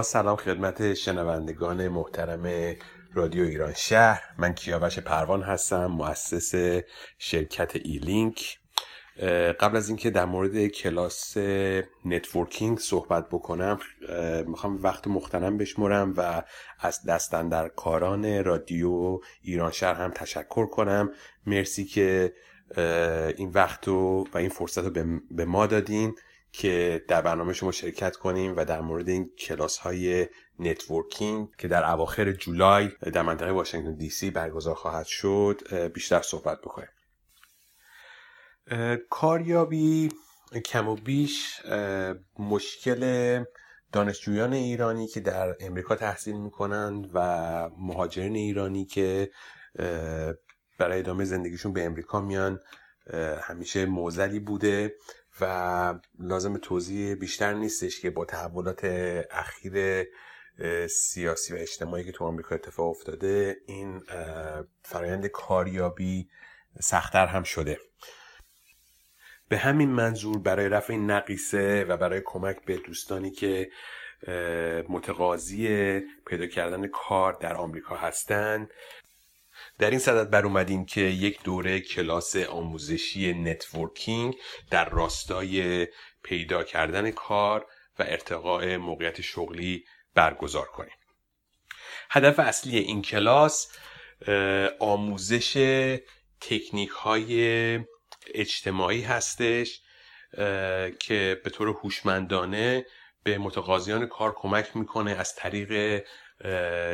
سلام 0.06 0.36
خدمت 0.36 0.94
شنوندگان 0.94 1.88
محترم 1.88 2.76
رادیو 3.14 3.44
ایران 3.44 3.74
شهر. 3.74 4.24
من 4.38 4.54
کیاوش 4.54 5.00
پروان 5.00 5.42
هستم 5.42 5.86
مؤسس 5.86 6.56
شرکت 7.18 7.76
ایلینک. 7.76 8.58
قبل 9.60 9.78
از 9.78 9.88
اینکه 9.88 10.10
در 10.10 10.26
مورد 10.26 10.68
کلاس 10.68 11.38
networking 12.06 12.80
صحبت 12.80 13.30
بکنم 13.30 13.80
می‌خوام 14.48 14.84
وقت 14.84 15.08
مغتنم 15.08 15.58
بشمرم 15.58 16.14
و 16.18 16.44
از 16.80 17.06
دست‌اندرکاران 17.06 18.44
رادیو 18.44 19.20
ایران 19.42 19.72
شهر 19.72 19.94
هم 19.94 20.12
تشکر 20.12 20.66
کنم. 20.66 21.12
مرسی 21.46 21.86
که 21.86 22.34
این 23.38 23.50
وقت 23.50 23.88
و 23.88 24.26
این 24.36 24.50
فرصت 24.50 24.98
رو 24.98 25.20
به 25.32 25.46
ما 25.46 25.68
دادین. 25.68 26.16
که 26.58 27.06
در 27.08 27.22
برنامه 27.22 27.54
شما 27.54 27.72
شرکت 27.72 28.16
کنیم 28.16 28.56
و 28.58 28.66
در 28.66 28.82
مورد 28.82 29.10
این 29.10 29.32
کلاس 29.40 29.78
های 29.78 30.28
networking 30.60 31.56
که 31.58 31.68
در 31.68 31.92
اواخر 31.92 32.32
جولای 32.32 32.90
در 33.14 33.22
منطقه 33.22 33.52
واشنگتن 33.52 33.96
دی 33.96 34.10
سی 34.10 34.32
برگزار 34.32 34.76
خواهد 34.76 35.06
شد 35.06 35.62
بیشتر 35.94 36.22
صحبت 36.22 36.62
بکنیم. 36.62 36.90
کاریابی 39.10 40.12
کم 40.66 40.88
و 40.88 40.96
بیش 40.96 41.62
مشکل 42.40 43.44
دانشجویان 43.92 44.54
ایرانی 44.54 45.08
که 45.08 45.20
در 45.20 45.56
امریکا 45.60 45.96
تحصیل 45.96 46.36
می‌کنند 46.36 47.10
و 47.14 47.20
مهاجرین 47.78 48.36
ایرانی 48.36 48.86
که 48.86 49.30
برای 50.80 51.00
ادامه 51.00 51.26
زندگیشون 51.26 51.74
به 51.74 51.86
امریکا 51.86 52.22
میان 52.22 52.60
همیشه 53.42 53.86
موزلی 53.86 54.40
بوده. 54.40 54.96
و 55.42 55.94
لازم 56.20 56.58
توضیح 56.58 57.16
بیشتر 57.16 57.54
نیستش 57.54 58.00
که 58.00 58.10
با 58.10 58.26
تحولات 58.26 58.86
اخیر 59.32 60.06
سیاسی 60.88 61.54
و 61.54 61.58
اجتماعی 61.58 62.04
که 62.04 62.12
تو 62.12 62.26
آمریکا 62.26 62.56
اتفاق 62.56 62.90
افتاده 62.90 63.58
این 63.68 64.04
فرایند 64.84 65.28
کاریابی 65.28 66.30
سختتر 66.82 67.28
هم 67.28 67.44
شده. 67.44 67.80
به 69.50 69.58
همین 69.58 69.90
منظور 69.90 70.38
برای 70.38 70.70
رفع 70.70 70.94
این 70.94 71.12
نقیصه 71.12 71.84
و 71.84 71.98
برای 71.98 72.22
کمک 72.26 72.66
به 72.66 72.78
دوستانی 72.78 73.32
که 73.32 73.70
متقاضی 74.90 76.00
پیدا 76.28 76.48
کردن 76.48 76.88
کار 76.88 77.34
در 77.34 77.56
آمریکا 77.56 77.96
هستند 77.96 78.70
در 79.80 79.90
این 79.90 80.00
صدد 80.00 80.30
بر 80.30 80.46
اومدیم 80.46 80.86
که 80.86 81.02
یک 81.02 81.44
دوره 81.44 81.80
کلاس 81.80 82.36
آموزشی 82.36 83.34
networking 83.34 84.36
در 84.72 84.90
راستای 84.90 85.88
پیدا 86.24 86.64
کردن 86.64 87.12
کار 87.12 87.66
و 88.00 88.04
ارتقاء 88.04 88.78
موقعیت 88.78 89.22
شغلی 89.22 89.86
برگزار 90.14 90.66
کنیم. 90.66 90.96
هدف 92.10 92.40
اصلی 92.40 92.78
این 92.78 93.02
کلاس 93.02 93.72
آموزش 94.80 95.54
تکنیک 96.42 96.90
های 96.90 97.80
اجتماعی 98.34 99.02
هستش 99.02 99.82
که 101.00 101.42
به 101.44 101.50
طور 101.50 101.68
هوشمندانه 101.68 102.86
به 103.26 103.38
متقاضیان 103.38 104.08
کار 104.08 104.34
کمک 104.36 104.78
می‌کنه 104.78 105.12
از 105.12 105.36
طریق 105.36 106.04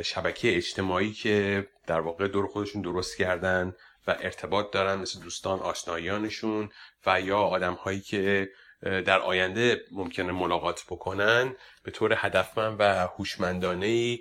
شبکه 0.02 0.58
اجتماعی 0.58 1.12
که 1.12 1.68
در 1.88 2.00
واقع 2.00 2.28
دور 2.28 2.48
خودشون 2.48 2.82
درست 2.82 3.18
کردن 3.18 3.76
و 4.08 4.16
ارتباط 4.20 4.72
دارن 4.72 5.00
مثل 5.00 5.20
دوستان 5.20 5.60
آشنایانشون 5.60 6.70
و 7.06 7.22
یا 7.22 7.38
آدم 7.38 7.74
هایی 7.74 8.02
که 8.02 8.50
در 8.82 9.20
آینده 9.20 9.82
ممکنه 9.92 10.32
ملاقات 10.32 10.84
بکنن 10.90 11.56
به 11.84 11.92
طور 11.92 12.14
هدفمند 12.18 12.76
و 12.80 12.84
هوشمندانه 12.84 13.86
ای 13.86 14.20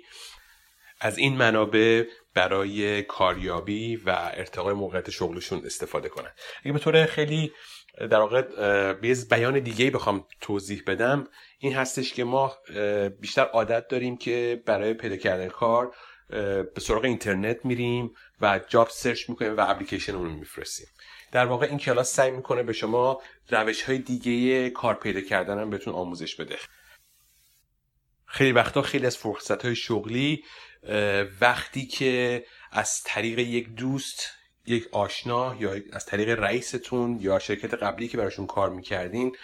از 0.99 1.17
این 1.17 1.37
منابع 1.37 2.03
برای 2.33 3.03
کاریابی 3.03 3.95
و 3.95 4.09
ارتقای 4.33 4.73
موقعیت 4.73 5.09
شغلشون 5.09 5.61
استفاده 5.65 6.09
کنن. 6.09 6.31
اگه 6.63 6.73
به 6.73 6.79
طور 6.79 7.05
خیلی 7.05 7.51
در 7.97 8.19
واقع 8.19 8.41
بیان 9.29 9.59
دیگه 9.59 9.91
بخوام 9.91 10.25
توضیح 10.41 10.83
بدم 10.87 11.27
این 11.63 11.73
هستش 11.73 12.13
که 12.13 12.23
ما 12.23 12.57
بیشتر 13.19 13.45
عادت 13.45 13.87
داریم 13.87 14.17
که 14.17 14.63
برای 14.65 14.93
پیدا 14.93 15.15
کردن 15.15 15.47
کار 15.47 15.95
به 16.73 16.81
سراغ 16.81 17.03
اینترنت 17.03 17.65
میریم 17.65 18.11
و 18.41 18.59
جاب 18.67 18.89
سرچ 18.89 19.29
می‌کنیم 19.29 19.57
و 19.57 19.61
اپلیکیشن 19.69 20.13
رو 20.13 20.29
میفرستیم. 20.29 20.87
در 21.31 21.45
واقع 21.45 21.65
این 21.65 21.77
کلاس 21.77 22.13
سعی 22.13 22.31
می‌کنه 22.31 22.63
به 22.63 22.73
شما 22.73 23.21
روش 23.49 23.83
های 23.83 23.97
دیگه 23.97 24.69
کار 24.69 24.93
پیدا 24.93 25.21
کردن 25.21 25.59
هم 25.59 25.69
بهتون 25.69 25.93
آموزش 25.93 26.35
بده. 26.35 26.55
خیلی 28.25 28.51
وقتا 28.51 28.81
خیلی 28.81 29.05
از 29.05 29.17
فرصت 29.17 29.65
های 29.65 29.75
شغلی 29.75 30.43
وقتی 31.41 31.85
که 31.85 32.45
از 32.71 33.03
طریق 33.03 33.39
یک 33.39 33.69
دوست 33.69 34.29
یک 34.65 34.87
آشنا 34.91 35.55
یا 35.59 35.75
از 35.93 36.05
طریق 36.05 36.29
رئیستون 36.29 37.17
یا 37.21 37.39
شرکت 37.39 37.73
قبلی 37.73 38.07
که 38.07 38.17
براشون 38.17 38.47
کار 38.47 38.69
می‌کردین 38.69 39.35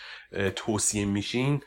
توصیه 0.56 1.06
میشین. 1.06 1.64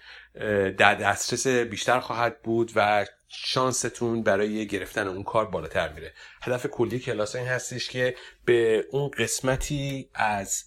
در 0.78 0.94
دسترس 0.94 1.46
بیشتر 1.46 2.00
خواهد 2.00 2.42
بود 2.42 2.72
و 2.76 3.06
شانستون 3.28 4.22
برای 4.22 4.66
گرفتن 4.66 5.08
اون 5.08 5.22
کار 5.22 5.46
بالاتر 5.46 5.92
میره. 5.92 6.12
هدف 6.42 6.66
کلی 6.66 6.98
کلاس 6.98 7.36
این 7.36 7.46
هستش 7.46 7.88
که 7.88 8.14
به 8.44 8.86
اون 8.90 9.10
قسمتی 9.18 10.10
از 10.14 10.64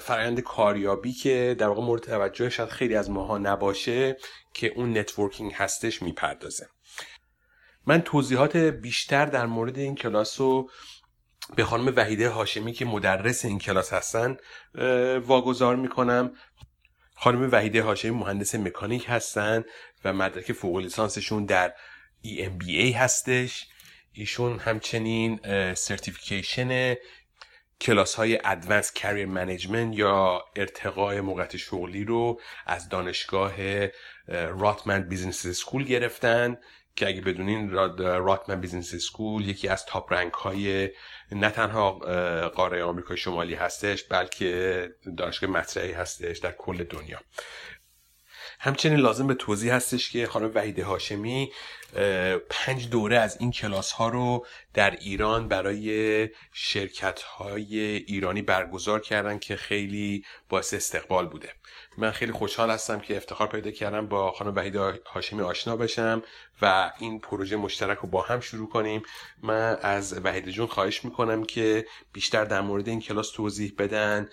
فرآیند 0.00 0.40
کاریابی 0.40 1.12
که 1.12 1.56
در 1.58 1.68
واقع 1.68 1.82
مورد 1.82 2.02
توجه 2.02 2.50
شاید 2.50 2.68
خیلی 2.68 2.96
از 2.96 3.10
ماها 3.10 3.38
نباشه 3.38 4.16
که 4.54 4.66
اون 4.66 4.98
networking 4.98 5.52
هستش 5.52 6.02
می‌پردازه. 6.02 6.68
من 7.86 8.02
توضیحات 8.02 8.56
بیشتر 8.56 9.26
در 9.26 9.46
مورد 9.46 9.78
این 9.78 9.94
کلاس 9.94 10.40
رو 10.40 10.70
به 11.56 11.64
خانم 11.64 11.92
وحیده 11.96 12.28
هاشمی 12.28 12.72
که 12.72 12.84
مدرس 12.84 13.44
این 13.44 13.58
کلاس 13.58 13.92
هستن 13.92 14.36
واگذار 15.26 15.76
می‌کنم. 15.76 16.32
خانم 17.18 17.48
وحیده 17.52 17.82
هاشمی 17.82 18.10
مهندس 18.10 18.54
مکانیک 18.54 19.04
هستن 19.08 19.64
و 20.04 20.12
مدرک 20.12 20.52
فوق 20.52 20.76
لیسانسشون 20.76 21.44
در 21.44 21.74
EMBA 22.24 22.94
هستش. 22.94 23.66
ایشون 24.12 24.58
همچنین 24.58 25.40
certification 25.74 26.94
کلاس 27.80 28.14
های 28.14 28.38
advanced 28.44 28.92
career 28.92 29.26
management 29.26 29.98
یا 29.98 30.44
ارتقاء 30.56 31.20
موقعیت 31.22 31.56
شغلی 31.56 32.04
رو 32.04 32.40
از 32.66 32.88
دانشگاه 32.88 33.52
Rotman 34.28 35.02
Business 35.02 35.46
School 35.46 35.84
گرفتن. 35.84 36.56
که 36.96 37.08
اگه 37.08 37.20
بدونین 37.20 37.70
Rotman 37.98 38.60
Business 38.60 38.94
School 38.94 39.48
یکی 39.48 39.68
از 39.68 39.86
top 39.86 40.12
rank 40.12 40.32
های 40.32 40.90
نه 41.32 41.50
تنها 41.50 41.92
قاره 42.48 42.84
آمریکای 42.84 43.16
شمالی 43.16 43.54
هستش 43.54 44.04
بلکه 44.04 44.90
دانشگاه 45.16 45.50
مطرحی 45.50 45.92
هستش 45.92 46.38
در 46.38 46.52
کل 46.52 46.84
دنیا. 46.84 47.20
همچنین 48.58 48.98
لازم 48.98 49.26
به 49.26 49.34
توضیح 49.34 49.74
هستش 49.74 50.10
که 50.10 50.26
خانم 50.26 50.50
وحیده 50.54 50.84
هاشمی 50.84 51.52
پنج 52.50 52.88
دوره 52.88 53.18
از 53.18 53.36
این 53.40 53.50
کلاس 53.50 53.92
ها 53.92 54.08
رو 54.08 54.46
در 54.74 54.90
ایران 54.90 55.48
برای 55.48 56.28
شرکت 56.52 57.22
های 57.22 57.78
ایرانی 57.80 58.42
برگزار 58.42 59.00
کردن 59.00 59.38
که 59.38 59.56
خیلی 59.56 60.24
باعث 60.48 60.74
استقبال 60.74 61.26
بوده. 61.26 61.52
من 61.98 62.10
خیلی 62.10 62.32
خوشحال 62.32 62.70
هستم 62.70 63.00
که 63.00 63.16
افتخار 63.16 63.46
پیدا 63.46 63.70
کردم 63.70 64.06
با 64.06 64.32
خانم 64.32 64.54
وحیده 64.54 65.00
هاشمی 65.06 65.42
آشنا 65.42 65.76
بشم 65.76 66.22
و 66.62 66.92
این 66.98 67.20
پروژه 67.20 67.56
مشترک 67.56 67.98
رو 67.98 68.08
با 68.08 68.22
هم 68.22 68.40
شروع 68.40 68.68
کنیم. 68.68 69.02
من 69.42 69.78
از 69.82 70.20
وحیده 70.24 70.52
جون 70.52 70.66
خواهش 70.66 71.04
می‌کنم 71.04 71.44
که 71.44 71.86
بیشتر 72.12 72.44
در 72.44 72.60
مورد 72.60 72.88
این 72.88 73.00
کلاس 73.00 73.30
توضیح 73.30 73.72
بدن. 73.78 74.28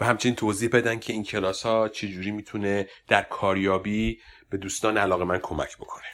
و 0.00 0.04
همچنین 0.04 0.34
توضیح 0.34 0.68
بدن 0.72 0.98
که 0.98 1.12
این 1.12 1.22
کلاس 1.22 1.66
ها 1.66 1.88
چجوری 1.88 2.30
می‌تونه 2.30 2.86
در 3.08 3.22
کاریابی 3.22 4.18
به 4.50 4.56
دوستان 4.58 4.98
علاقه 4.98 5.24
من 5.24 5.38
کمک 5.38 5.76
بکنه. 5.76 6.04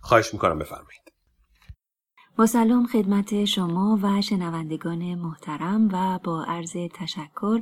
خواهش 0.00 0.34
می‌کنم 0.34 0.58
بفرمایید. 0.58 1.12
با 2.36 2.46
سلام 2.46 2.86
خدمت 2.86 3.44
شما 3.44 3.98
و 4.02 4.22
شنوندگان 4.22 5.14
محترم 5.14 5.88
و 5.92 6.18
با 6.24 6.44
عرض 6.44 6.76
تشکر 6.94 7.60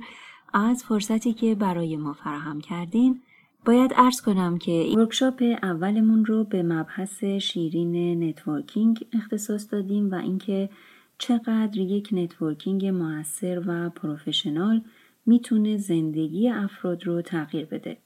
از 0.54 0.84
فرصتی 0.84 1.32
که 1.32 1.54
برای 1.54 1.96
ما 1.96 2.12
فراهم 2.12 2.60
کردین 2.60 3.22
باید 3.64 3.92
عرض 3.96 4.20
کنم 4.20 4.58
که 4.58 4.72
این 4.72 5.00
workshop 5.00 5.42
اولمون 5.62 6.24
رو 6.24 6.44
به 6.44 6.62
مبحث 6.62 7.24
شیرین 7.24 8.24
networking 8.24 9.06
اختصاص 9.12 9.72
دادیم 9.72 10.10
و 10.10 10.14
اینکه 10.14 10.70
چقدر 11.18 11.78
یک 11.78 12.08
networking 12.12 12.86
موثر 12.86 13.62
و 13.66 13.90
professional 13.90 14.82
می‌تونه 15.26 15.76
زندگی 15.76 16.48
افراد 16.48 17.04
رو 17.04 17.22
تغییر 17.22 17.66
بده. 17.66 17.96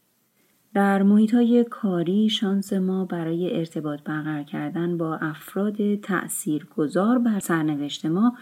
در 0.75 1.03
محیط 1.03 1.35
های 1.35 1.65
کاری 1.71 2.29
شانس 2.29 2.73
ما 2.73 3.05
برای 3.05 3.57
ارتباط 3.59 4.03
برقرار 4.03 4.43
کردن 4.43 4.97
با 4.97 5.17
افراد 5.17 5.95
تأثیر 5.95 6.67
گذار 6.77 7.19
بر 7.19 7.41
سرنوشت 7.41 8.07
ما 8.07 8.37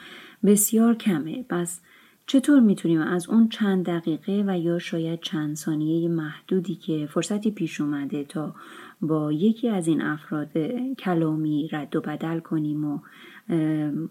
بسیار 0.45 0.95
کمه. 0.95 1.45
پس 1.49 1.81
چطور 2.27 2.61
می‌تونیم 2.61 3.01
از 3.01 3.29
اون 3.29 3.49
چند 3.49 3.87
دقیقه 3.87 4.45
و 4.47 4.59
یا 4.59 4.79
شاید 4.79 5.21
چند 5.21 5.57
ثانیه 5.57 6.09
محدودی 6.09 6.75
که 6.75 7.09
فرصتی 7.11 7.51
پیش 7.51 7.81
اومده 7.81 8.25
تا 8.25 8.55
با 9.01 9.33
یکی 9.33 9.69
از 9.69 9.89
این 9.89 10.03
افراد 10.03 10.59
کلامی 10.99 11.69
رد 11.73 11.97
و 11.97 12.01
بدل 12.01 12.41
کنیم 12.41 12.85
و 12.85 12.99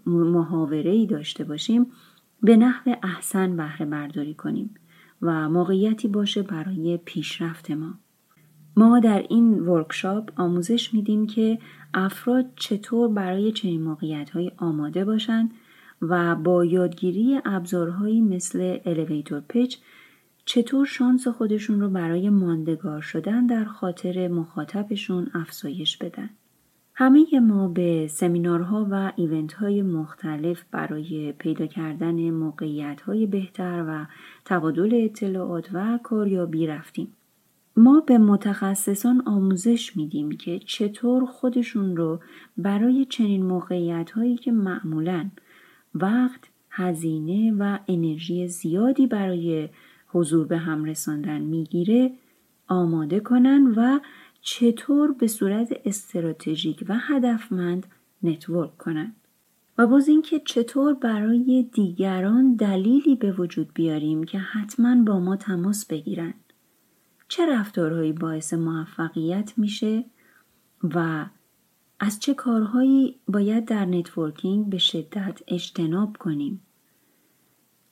محاوره 0.05 0.91
ای 0.91 1.05
داشته 1.05 1.43
باشیم 1.43 1.87
به 2.43 2.57
نحو 2.57 2.95
احسن 3.03 3.57
بهره 3.57 3.85
برداری 3.85 4.33
کنیم 4.33 4.75
و 5.21 5.49
موقعیتی 5.49 6.07
باشه 6.07 6.41
برای 6.41 6.99
پیشرفت 7.05 7.71
ما. 7.71 7.93
ما 8.77 8.99
در 8.99 9.25
این 9.29 9.59
ورکشاپ 9.59 10.39
آموزش 10.39 10.93
میدیم 10.93 11.27
که 11.27 11.59
افراد 11.93 12.45
چطور 12.55 13.07
برای 13.09 13.51
چنین 13.51 13.83
موقعیت 13.83 14.29
های 14.29 14.51
آماده 14.57 15.05
باشند 15.05 15.51
و 16.01 16.35
با 16.35 16.65
یادگیری 16.65 17.39
ابزارهایی 17.45 18.21
مثل 18.21 18.77
الیویتور 18.85 19.39
پیچ 19.39 19.77
چطور 20.45 20.85
شانس 20.85 21.27
خودشون 21.27 21.81
رو 21.81 21.89
برای 21.89 22.29
ماندگار 22.29 23.01
شدن 23.01 23.45
در 23.45 23.65
خاطر 23.65 24.27
مخاطبشون 24.27 25.31
افزایش 25.33 25.97
بدن. 25.97 26.29
همه 26.99 27.39
ما 27.39 27.67
به 27.67 28.07
سمینارها 28.07 28.87
و 28.91 29.11
ایونت 29.15 29.53
های 29.53 29.81
مختلف 29.81 30.63
برای 30.71 31.31
پیدا 31.31 31.65
کردن 31.65 32.29
موقعیت 32.29 33.01
های 33.01 33.25
بهتر 33.25 33.85
و 33.87 34.05
تبادل 34.45 35.01
اطلاعات 35.03 35.69
و 35.73 35.99
کاریابی 36.03 36.67
رفتیم. 36.67 37.13
ما 37.75 38.03
به 38.07 38.17
متخصصان 38.17 39.23
آموزش 39.25 39.97
میدیم 39.97 40.31
که 40.31 40.59
چطور 40.59 41.25
خودشون 41.25 41.97
رو 41.97 42.19
برای 42.57 43.05
چنین 43.05 43.45
موقعیت 43.45 44.11
هایی 44.11 44.37
که 44.37 44.51
معمولا 44.51 45.29
وقت، 45.95 46.49
هزینه 46.69 47.53
و 47.59 47.79
انرژی 47.87 48.47
زیادی 48.47 49.07
برای 49.07 49.69
حضور 50.07 50.47
به 50.47 50.57
هم 50.57 50.83
رساندن 50.83 51.41
می‌گیره 51.41 52.11
آماده 52.67 53.19
کنن 53.19 53.73
و 53.77 53.99
چطور 54.41 55.11
به 55.11 55.27
صورت 55.27 55.81
استراتژیک 55.85 56.85
و 56.87 56.97
هدفمند 56.97 57.87
نتورک 58.23 58.77
کنند 58.77 59.15
و 59.77 59.87
باز 59.87 60.07
اینکه 60.07 60.39
چطور 60.39 60.93
برای 60.93 61.69
دیگران 61.73 62.55
دلیلی 62.55 63.15
به 63.15 63.31
وجود 63.31 63.73
بیاریم 63.73 64.23
که 64.23 64.39
حتما 64.39 65.03
با 65.03 65.19
ما 65.19 65.35
تماس 65.35 65.85
بگیرند 65.85 66.53
چه 67.27 67.45
رفتارهایی 67.45 68.13
باعث 68.13 68.53
موفقیت 68.53 69.53
میشه 69.57 70.05
و 70.83 71.25
از 71.99 72.19
چه 72.19 72.33
کارهایی 72.33 73.19
باید 73.27 73.65
در 73.65 73.85
networking 73.85 74.69
به 74.69 74.77
شدت 74.77 75.41
اجتناب 75.47 76.17
کنیم. 76.17 76.61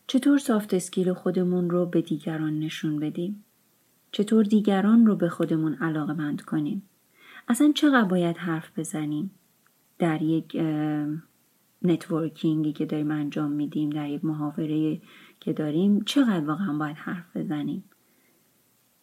چطور 0.08 0.38
soft 0.38 0.74
skill 0.74 1.14
خودمون 1.14 1.70
رو 1.70 1.86
به 1.86 2.02
دیگران 2.02 2.60
نشون 2.60 3.00
بدیم؟ 3.00 3.45
چطور 4.16 4.44
دیگران 4.44 5.06
رو 5.06 5.16
به 5.16 5.30
خودمون 5.30 5.74
علاقه 5.74 6.14
مند 6.14 6.42
کنیم. 6.42 6.84
اصلا 7.48 7.72
چقدر 7.76 8.08
باید 8.08 8.38
حرف 8.38 8.80
بزنیم 8.80 9.32
در 10.00 10.22
یک 10.22 10.58
networking 11.82 12.65
ی 12.65 12.74
که 12.74 12.86
داریم 12.86 13.12
انجام 13.12 13.52
میدیم 13.52 13.90
در 13.90 14.10
یک 14.10 14.26
محاوره 14.26 15.02
که 15.40 15.54
داریم 15.54 16.02
چقدر 16.02 16.46
واقعا 16.46 16.78
باید 16.78 16.96
حرف 16.96 17.38
بزنیم؟ 17.38 17.84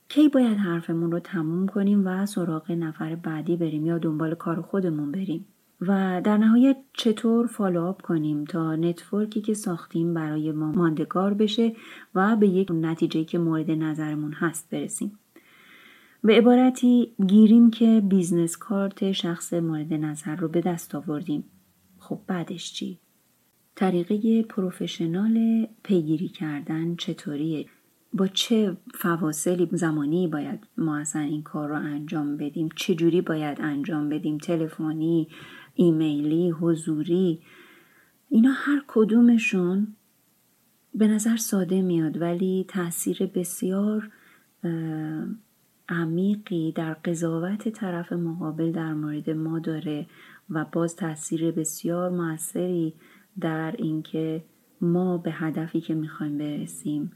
کی 0.09 0.29
باید 0.29 0.59
حرفمون 0.59 1.13
رو 1.13 1.21
تموم 1.21 1.67
کنیم 1.67 2.07
و 2.07 2.27
سراغ 2.27 2.71
نفر 2.71 3.15
بعدی 3.15 3.57
بریم 3.57 3.87
یا 3.87 3.99
دنبال 3.99 4.35
کار 4.35 4.61
خودمون 4.63 5.13
بریم؟ 5.13 5.47
و 5.89 6.21
در 6.25 6.37
نهایت 6.37 6.77
چطور 6.93 7.47
follow 7.47 7.89
up 7.89 8.03
کنیم 8.03 8.45
تا 8.45 8.77
network 8.77 9.33
ی 9.33 9.41
که 9.41 9.55
ساختیم 9.55 10.15
برای 10.15 10.53
ما 10.53 10.73
ماندگار 10.73 11.35
بشه 11.35 11.73
و 12.15 12.37
به 12.37 12.49
یک 12.49 12.69
نتیجه 12.71 13.25
که 13.25 13.39
مورد 13.39 13.71
نظرمون 13.71 14.33
هست 14.33 14.71
برسیم 14.71 15.19
به 16.25 16.37
عبارتی 16.39 17.15
گیریم 17.27 17.71
که 17.71 18.03
business 18.09 18.57
card 18.57 19.13
شخص 19.13 19.53
مورد 19.53 19.95
نظر 19.95 20.37
رو 20.37 20.49
به 20.49 20.61
دست 20.61 20.95
آوردیم 20.95 21.45
خب 21.99 22.21
بعدش 22.27 22.73
چی؟ 22.73 22.99
طریقه 23.75 24.43
professional 24.43 25.67
پیگیری 25.83 26.29
کردن 26.29 26.97
چطوریه؟ 26.97 27.67
با 28.15 28.27
چه 28.27 28.77
فواصلی 28.95 29.69
زمانی 29.73 30.29
باید 30.29 30.67
ما 30.79 30.99
اصلا 30.99 31.23
این 31.23 31.43
کار 31.43 31.69
رو 31.69 31.75
انجام 31.75 32.37
بدیم 32.37 32.69
چجوری 32.77 33.21
باید 33.21 33.59
انجام 33.61 34.09
بدیم 34.09 34.39
تلفنی 34.39 35.29
ایمیلی 35.75 36.51
حضوری 36.51 37.41
اینا 38.29 38.51
هر 38.53 38.85
کدومشون 38.87 39.87
به 40.95 41.07
نظر 41.07 41.37
ساده 41.37 41.83
میاد 41.83 42.21
ولی 42.21 42.65
تاثیر 42.69 43.27
بسیار 43.27 44.11
عمیقی 45.89 46.73
در 46.73 46.95
قضاوت 46.95 47.69
طرف 47.69 48.13
مقابل 48.13 48.73
در 48.73 48.95
مورد 48.95 49.31
ما 49.31 49.59
داره 49.59 50.07
و 50.51 50.65
باز 50.73 50.97
تاثیر 50.97 51.51
بسیار 51.51 52.11
موثری 52.11 52.95
در 53.41 53.75
اینکه 53.79 54.45
ما 54.81 55.19
به 55.19 55.33
هدفی 55.33 55.81
که 55.81 55.95
می‌خوایم 55.95 56.39
برسیم 56.39 57.13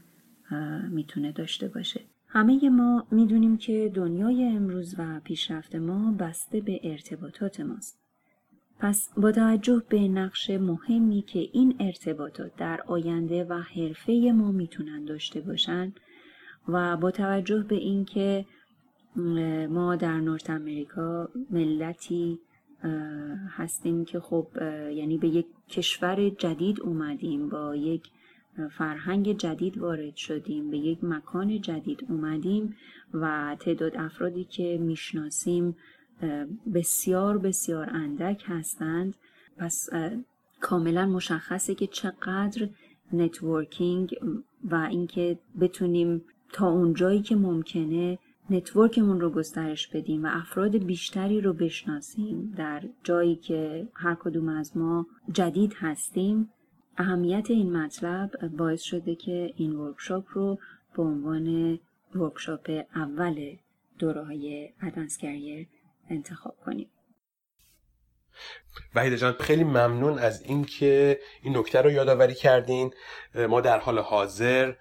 می‌تونه 0.89 1.31
داشته 1.31 1.67
باشه. 1.67 2.01
همه 2.27 2.69
ما 2.69 3.07
می‌دونیم 3.11 3.57
که 3.57 3.91
دنیای 3.93 4.43
امروز 4.43 4.95
و 4.97 5.19
پیشرفت 5.23 5.75
ما 5.75 6.11
بسته 6.11 6.61
به 6.61 6.79
ارتباطات 6.83 7.59
ماست. 7.59 8.06
پس 8.79 9.09
با 9.17 9.31
توجه 9.31 9.83
به 9.89 10.07
نقش 10.07 10.49
مهمی 10.49 11.21
که 11.21 11.39
این 11.39 11.75
ارتباطات 11.79 12.55
در 12.55 12.81
آینده 12.87 13.43
و 13.43 13.53
حرفه 13.53 14.31
ما 14.35 14.51
می‌تونن 14.51 15.05
داشته 15.05 15.41
باشن 15.41 15.93
و 16.67 16.97
با 16.97 17.11
توجه 17.11 17.63
به 17.63 17.75
اینکه 17.75 18.45
ما 19.69 19.95
در 19.95 20.19
نورت 20.19 20.49
امریکا 20.49 21.29
ملتی 21.49 22.39
هستیم 23.49 24.05
که 24.05 24.19
خب 24.19 24.47
یعنی 24.91 25.17
به 25.17 25.27
یک 25.27 25.45
کشور 25.69 26.29
جدید 26.29 26.81
اومدیم 26.81 27.49
با 27.49 27.75
یک 27.75 28.09
فرهنگ 28.71 29.37
جدید 29.37 29.77
وارد 29.77 30.15
شدیم 30.15 30.71
به 30.71 30.77
یک 30.77 31.03
مکان 31.03 31.61
جدید 31.61 32.05
اومدیم 32.09 32.75
و 33.13 33.55
تعداد 33.59 33.97
افرادی 33.97 34.43
که 34.43 34.77
می‌شناسیم 34.81 35.75
بسیار 36.73 37.37
بسیار 37.37 37.89
اندک 37.89 38.43
هستند. 38.47 39.15
پس 39.57 39.89
کاملا 40.59 41.05
مشخصه 41.05 41.75
که 41.75 41.87
چقدر 41.87 42.69
networking 43.13 44.15
و 44.63 44.75
اینکه 44.75 45.39
بتونیم 45.59 46.21
تا 46.53 46.69
اونجایی 46.69 47.21
که 47.21 47.35
ممکنه 47.35 48.19
network 48.49 48.98
مون 48.98 49.19
رو 49.19 49.29
گسترش 49.29 49.87
بدیم 49.87 50.25
و 50.25 50.29
افراد 50.31 50.77
بیشتری 50.77 51.41
رو 51.41 51.53
بشناسیم 51.53 52.53
در 52.57 52.83
جایی 53.03 53.35
که 53.35 53.87
هر 53.93 54.15
کدوم 54.15 54.49
از 54.49 54.77
ما 54.77 55.07
جدید 55.31 55.73
هستیم 55.77 56.49
اهمیت 56.97 57.51
این 57.51 57.77
مطلب 57.77 58.47
باعث 58.57 58.81
شده 58.81 59.15
که 59.15 59.53
این 59.55 59.75
workshop 59.75 60.25
رو 60.33 60.59
به 60.95 61.03
عنوان 61.03 61.79
workshop 62.15 62.85
اول 62.95 63.55
دوره 63.99 64.23
های 64.23 64.69
advance 64.81 65.17
انتخاب 66.09 66.55
کنیم. 66.65 66.89
وحید 68.95 69.15
جان 69.15 69.35
خیلی 69.39 69.63
ممنون 69.63 70.19
از 70.19 70.41
اینکه 70.41 71.19
این 71.41 71.57
نکته 71.57 71.81
رو 71.81 71.91
یادآوری 71.91 72.35
کردین. 72.35 72.93
ما 73.35 73.61
در 73.61 73.79
حال 73.79 73.99
حاضر 73.99 74.73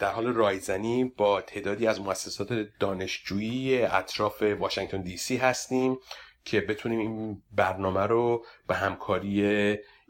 در 0.00 0.12
حال 0.12 0.26
رایزنی 0.26 1.04
با 1.04 1.40
تعدادی 1.40 1.86
از 1.86 2.00
مؤسسات 2.00 2.52
دانشجویی 2.80 3.82
اطراف 3.82 4.42
واشنگتن 4.42 5.02
دی 5.02 5.16
سی 5.16 5.36
هستیم 5.36 5.98
که 6.44 6.60
بتونیم 6.60 6.98
این 6.98 7.42
برنامه 7.52 8.06
رو 8.06 8.44
به 8.68 8.74
همکاری 8.74 9.42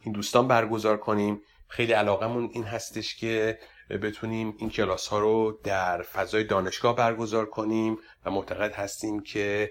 این 0.03 0.12
دوستان 0.14 0.49
برگزار 0.49 0.97
کنیم. 0.97 1.43
خیلی 1.68 1.93
علاقمون 1.93 2.51
این 2.53 2.64
هستش 2.64 3.16
که 3.16 3.59
بتونیم 4.03 4.55
این 4.59 4.70
کلاس 4.70 5.09
ها 5.09 5.18
رو 5.18 5.61
در 5.64 6.03
فضای 6.03 6.45
دانشگاه 6.45 6.97
برگزار 6.97 7.47
کنیم 7.47 7.99
و 8.24 8.31
معتقد 8.31 8.72
هستیم 8.74 9.22
که 9.22 9.70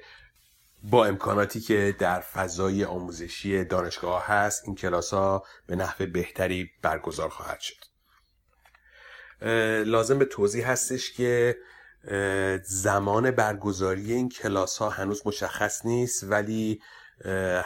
با 0.83 1.05
امکاناتی 1.05 1.59
که 1.59 1.95
در 1.99 2.19
فضای 2.19 2.83
آموزشی 2.83 3.63
دانشگاه 3.63 4.27
هست 4.27 4.63
این 4.65 4.75
کلاس 4.75 5.13
ها 5.13 5.43
به 5.67 5.75
نحو 5.75 6.05
بهتری 6.05 6.69
برگزار 6.81 7.29
خواهد 7.29 7.59
شد. 7.59 7.75
لازم 9.85 10.19
به 10.19 10.25
توضیح 10.25 10.71
هستش 10.71 11.11
که 11.11 11.57
زمان 12.63 13.31
برگزاری 13.31 14.13
این 14.13 14.29
کلاس 14.29 14.77
ها 14.77 14.89
هنوز 14.89 15.21
مشخص 15.25 15.85
نیست 15.85 16.23
ولی 16.23 16.81
به 17.23 17.63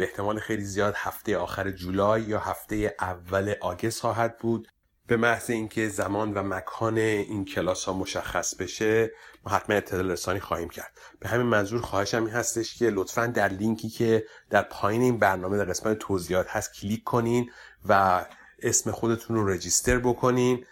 احتمال 0.00 0.38
خیلی 0.38 0.64
زیاد 0.64 0.94
هفته 0.96 1.36
آخر 1.36 1.70
جولای 1.70 2.22
یا 2.22 2.38
هفته 2.38 2.94
اول 3.00 3.54
آگست 3.60 4.00
خواهد 4.00 4.38
بود. 4.38 4.68
به 5.06 5.16
محض 5.16 5.50
اینکه 5.50 5.88
زمان 5.88 6.34
و 6.34 6.42
مکان 6.42 6.98
این 6.98 7.44
کلاس 7.44 7.84
ها 7.84 7.92
مشخص 7.92 8.54
بشه 8.54 9.10
ما 9.44 9.52
حتما 9.52 9.76
اطلاع 9.76 10.02
رسانی 10.02 10.40
خواهیم 10.40 10.68
کرد. 10.68 10.98
به 11.20 11.28
همین 11.28 11.46
منظور 11.46 11.80
خواهشم 11.80 12.24
این 12.24 12.34
هستش 12.34 12.78
که 12.78 12.90
لطفا 12.90 13.26
در 13.26 13.48
لینکی 13.48 13.88
که 13.88 14.26
در 14.50 14.62
پایین 14.62 15.02
این 15.02 15.18
برنامه 15.18 15.58
در 15.58 15.64
قسمت 15.64 15.98
توضیحات 15.98 16.46
هست 16.48 16.74
کلیک 16.74 17.04
کنین 17.04 17.50
و 17.88 18.24
اسم 18.62 18.90
خودتون 18.90 19.36
رو 19.36 19.48
رجیستر 19.48 19.98
بکنین. 19.98 20.66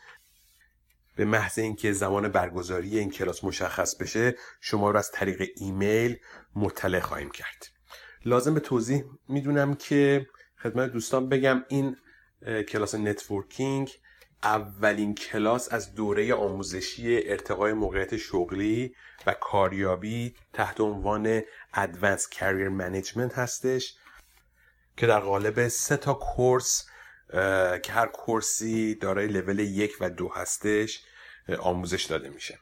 به 1.17 1.25
محض 1.25 1.59
اینکه 1.59 1.93
زمان 1.93 2.29
برگزاری 2.29 2.99
این 2.99 3.11
کلاس 3.11 3.45
مشخص 3.45 3.95
بشه 3.95 4.37
شما 4.61 4.91
رو 4.91 4.99
از 4.99 5.11
طریق 5.11 5.49
ایمیل 5.57 6.17
مطلع 6.57 7.01
خواهیم 7.01 7.31
کرد. 7.31 7.67
لازم 8.25 8.55
به 8.55 8.61
توضیح 8.61 9.05
می‌دونم 9.29 9.75
که 9.75 10.27
خدمت 10.63 10.93
دوستان 10.93 11.29
بگم 11.29 11.65
این 11.69 11.97
کلاس 12.69 12.95
networking 12.95 13.91
اولین 14.43 15.15
کلاس 15.15 15.73
از 15.73 15.95
دوره 15.95 16.35
آموزشی 16.35 17.29
ارتقای 17.29 17.73
موقعیت 17.73 18.17
شغلی 18.17 18.95
و 19.27 19.33
کاریابی 19.33 20.35
تحت 20.53 20.81
عنوان 20.81 21.41
Advanced 21.75 22.35
Career 22.35 22.81
Management 22.81 23.35
هستش 23.35 23.95
که 24.97 25.07
در 25.07 25.21
قالب 25.21 25.69
سه 25.69 25.97
تا 25.97 26.15
course 26.15 26.87
که 27.83 27.93
هر 27.93 28.07
کورسی 28.07 28.95
دارای 28.95 29.27
لول 29.27 29.59
یک 29.59 29.93
و 30.01 30.11
دو 30.11 30.29
هستش 30.29 31.03
آموزش 31.59 32.05
داده 32.05 32.29
میشه. 32.29 32.59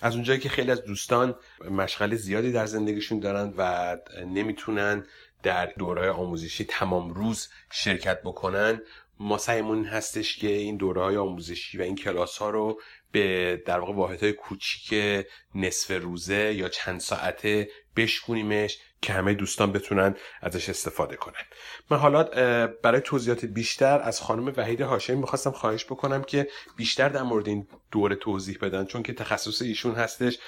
از 0.00 0.14
اونجایی 0.14 0.40
که 0.40 0.48
خیلی 0.48 0.70
از 0.70 0.84
دوستان 0.84 1.34
مشغله 1.70 2.16
زیادی 2.16 2.52
در 2.52 2.66
زندگیشون 2.66 3.20
دارن 3.20 3.54
و 3.56 3.96
نمی‌تونن 4.26 5.06
در 5.42 5.66
دوره 5.66 6.10
آموزشی 6.10 6.64
تمام 6.64 7.14
روز 7.14 7.48
شرکت 7.70 8.22
بکنن 8.22 8.80
ما 9.20 9.38
سعیمون 9.38 9.84
هستش 9.84 10.36
که 10.36 10.48
این 10.48 10.76
دوره 10.76 11.02
های 11.02 11.16
آموزشی 11.16 11.78
و 11.78 11.82
این 11.82 11.96
کلاس 11.96 12.38
ها 12.38 12.50
رو 12.50 12.80
به 13.12 13.62
در 13.66 13.78
واقع 13.78 13.92
واحد 13.92 14.22
های 14.22 14.32
کوچیک 14.32 15.26
نصف 15.54 15.90
روزه 15.90 16.54
یا 16.54 16.68
چند 16.68 17.00
ساعته 17.00 17.68
بشکونیمش 17.96 18.78
که 19.02 19.12
همه 19.12 19.34
دوستان 19.34 19.72
بتونن 19.72 20.16
ازش 20.42 20.68
استفاده 20.68 21.16
کنن. 21.16 21.42
من 21.90 21.98
حالا 21.98 22.24
برای 22.66 23.00
توضیحات 23.00 23.44
بیشتر 23.44 24.00
از 24.00 24.20
خانم 24.20 24.52
وحید 24.56 24.80
هاشمی 24.80 25.16
می‌خواستم 25.16 25.50
خواهش 25.50 25.84
بکنم 25.84 26.22
که 26.22 26.48
بیشتر 26.76 27.08
در 27.08 27.22
مورد 27.22 27.48
این 27.48 27.68
دوره 27.90 28.16
توضیح 28.16 28.58
بدن 28.62 28.84
چون 28.84 29.02
که 29.02 29.12
تخصص 29.12 29.62
ایشون 29.62 29.94
هستش 29.94 30.38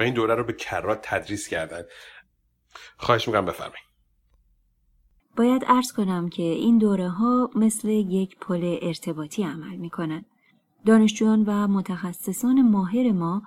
و 0.00 0.02
این 0.02 0.14
دوره 0.14 0.34
رو 0.34 0.44
به 0.44 0.52
کرات 0.52 0.98
تدریس 1.02 1.48
کردن. 1.48 1.82
خواهش 2.96 3.28
می‌کنم 3.28 3.44
بفرمایید. 3.44 3.86
باید 5.36 5.64
ارز 5.66 5.92
کنم 5.92 6.28
که 6.28 6.42
این 6.42 6.78
دوره 6.78 7.08
ها 7.08 7.50
مثل 7.54 7.88
یک 7.88 8.36
پل 8.40 8.78
ارتباطی 8.82 9.42
عمل 9.42 9.76
می 9.76 9.90
کنند. 9.90 10.26
دانشجویان 10.86 11.44
و 11.46 11.68
متخصصان 11.68 12.70
ماهر 12.70 13.12
ما 13.12 13.42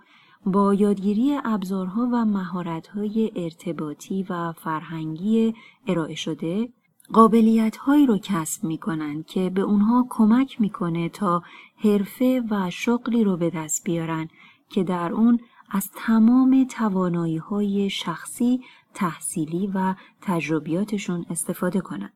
با 0.45 0.73
یادگیری 0.73 1.39
ابزارها 1.43 2.09
و 2.13 2.25
مهارت‌های 2.25 3.31
ارتباطی 3.35 4.25
و 4.29 4.51
فرهنگی 4.51 5.53
ارائه 5.87 6.15
شده 6.15 6.69
قابلیت 7.13 7.77
هایی 7.77 8.05
رو 8.05 8.17
کسب 8.17 8.63
می 8.63 8.77
کنند 8.77 9.25
که 9.25 9.49
به 9.49 9.61
اونها 9.61 10.05
کمک 10.09 10.61
می‌کنه 10.61 11.09
تا 11.09 11.43
حرفه 11.77 12.43
و 12.49 12.69
شغلی 12.69 13.23
رو 13.23 13.37
به 13.37 13.49
دست 13.49 13.83
بیارن 13.83 14.27
که 14.69 14.83
در 14.83 15.13
اون 15.13 15.39
از 15.71 15.89
تمام 15.95 16.67
توانایی 16.69 17.37
های 17.37 17.89
شخصی 17.89 18.61
تحصیلی 18.93 19.71
و 19.73 19.95
تجربیاتشون 20.21 21.25
استفاده 21.29 21.81
کنند. 21.81 22.13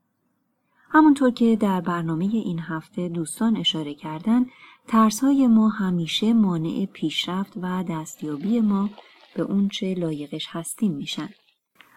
همونطور 0.89 1.31
که 1.31 1.55
در 1.55 1.81
برنامه 1.81 2.25
این 2.25 2.59
هفته 2.59 3.09
دوستان 3.09 3.57
اشاره 3.57 3.93
کردن 3.93 4.45
ترس 4.87 5.23
های 5.23 5.47
ما 5.47 5.69
همیشه 5.69 6.33
مانع 6.33 6.85
پیشرفت 6.93 7.53
و 7.61 7.83
دستیابی 7.83 8.59
ما 8.59 8.89
به 9.35 9.43
اونچه 9.43 9.93
لایقش 9.93 10.47
هستیم 10.49 10.93
میشن. 10.93 11.29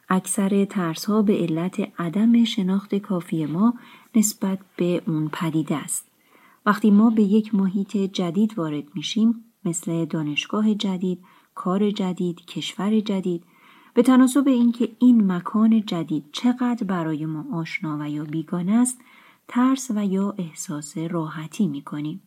اکثر 0.09 0.65
ترس 0.65 1.05
ها 1.05 1.23
به 1.23 1.37
علت 1.37 1.93
عدم 1.99 2.45
شناخت 2.45 2.95
کافی 2.95 3.47
ما 3.47 3.75
نسبت 4.15 4.59
به 4.77 5.03
اون 5.07 5.29
پدیده 5.33 5.77
است. 5.77 6.09
وقتی 6.67 6.91
ما 6.91 7.11
به 7.11 7.23
یک 7.23 7.55
محیط 7.55 7.97
جدید 7.97 8.59
وارد 8.59 8.85
میشیم 8.95 9.45
مثل 9.65 10.05
دانشگاه 10.05 10.75
جدید، 10.75 11.25
کار 11.55 11.91
جدید، 11.91 12.47
کشور 12.47 13.01
جدید 13.01 13.45
به 13.97 14.03
تناسب 14.03 14.49
اینکه 14.49 14.89
این 14.99 15.33
مکان 15.33 15.85
جدید 15.85 16.25
چقدر 16.33 16.85
برای 16.87 17.27
ما 17.27 17.59
آشنا 17.59 17.99
و 18.01 18.11
یا 18.11 18.25
بیگانه 18.25 18.73
است 18.73 18.99
ترس 19.49 19.91
و 19.95 20.07
یا 20.07 20.35
احساس 20.39 20.99
راحتی 20.99 21.67
می 21.67 21.83
کنیم. 21.83 22.23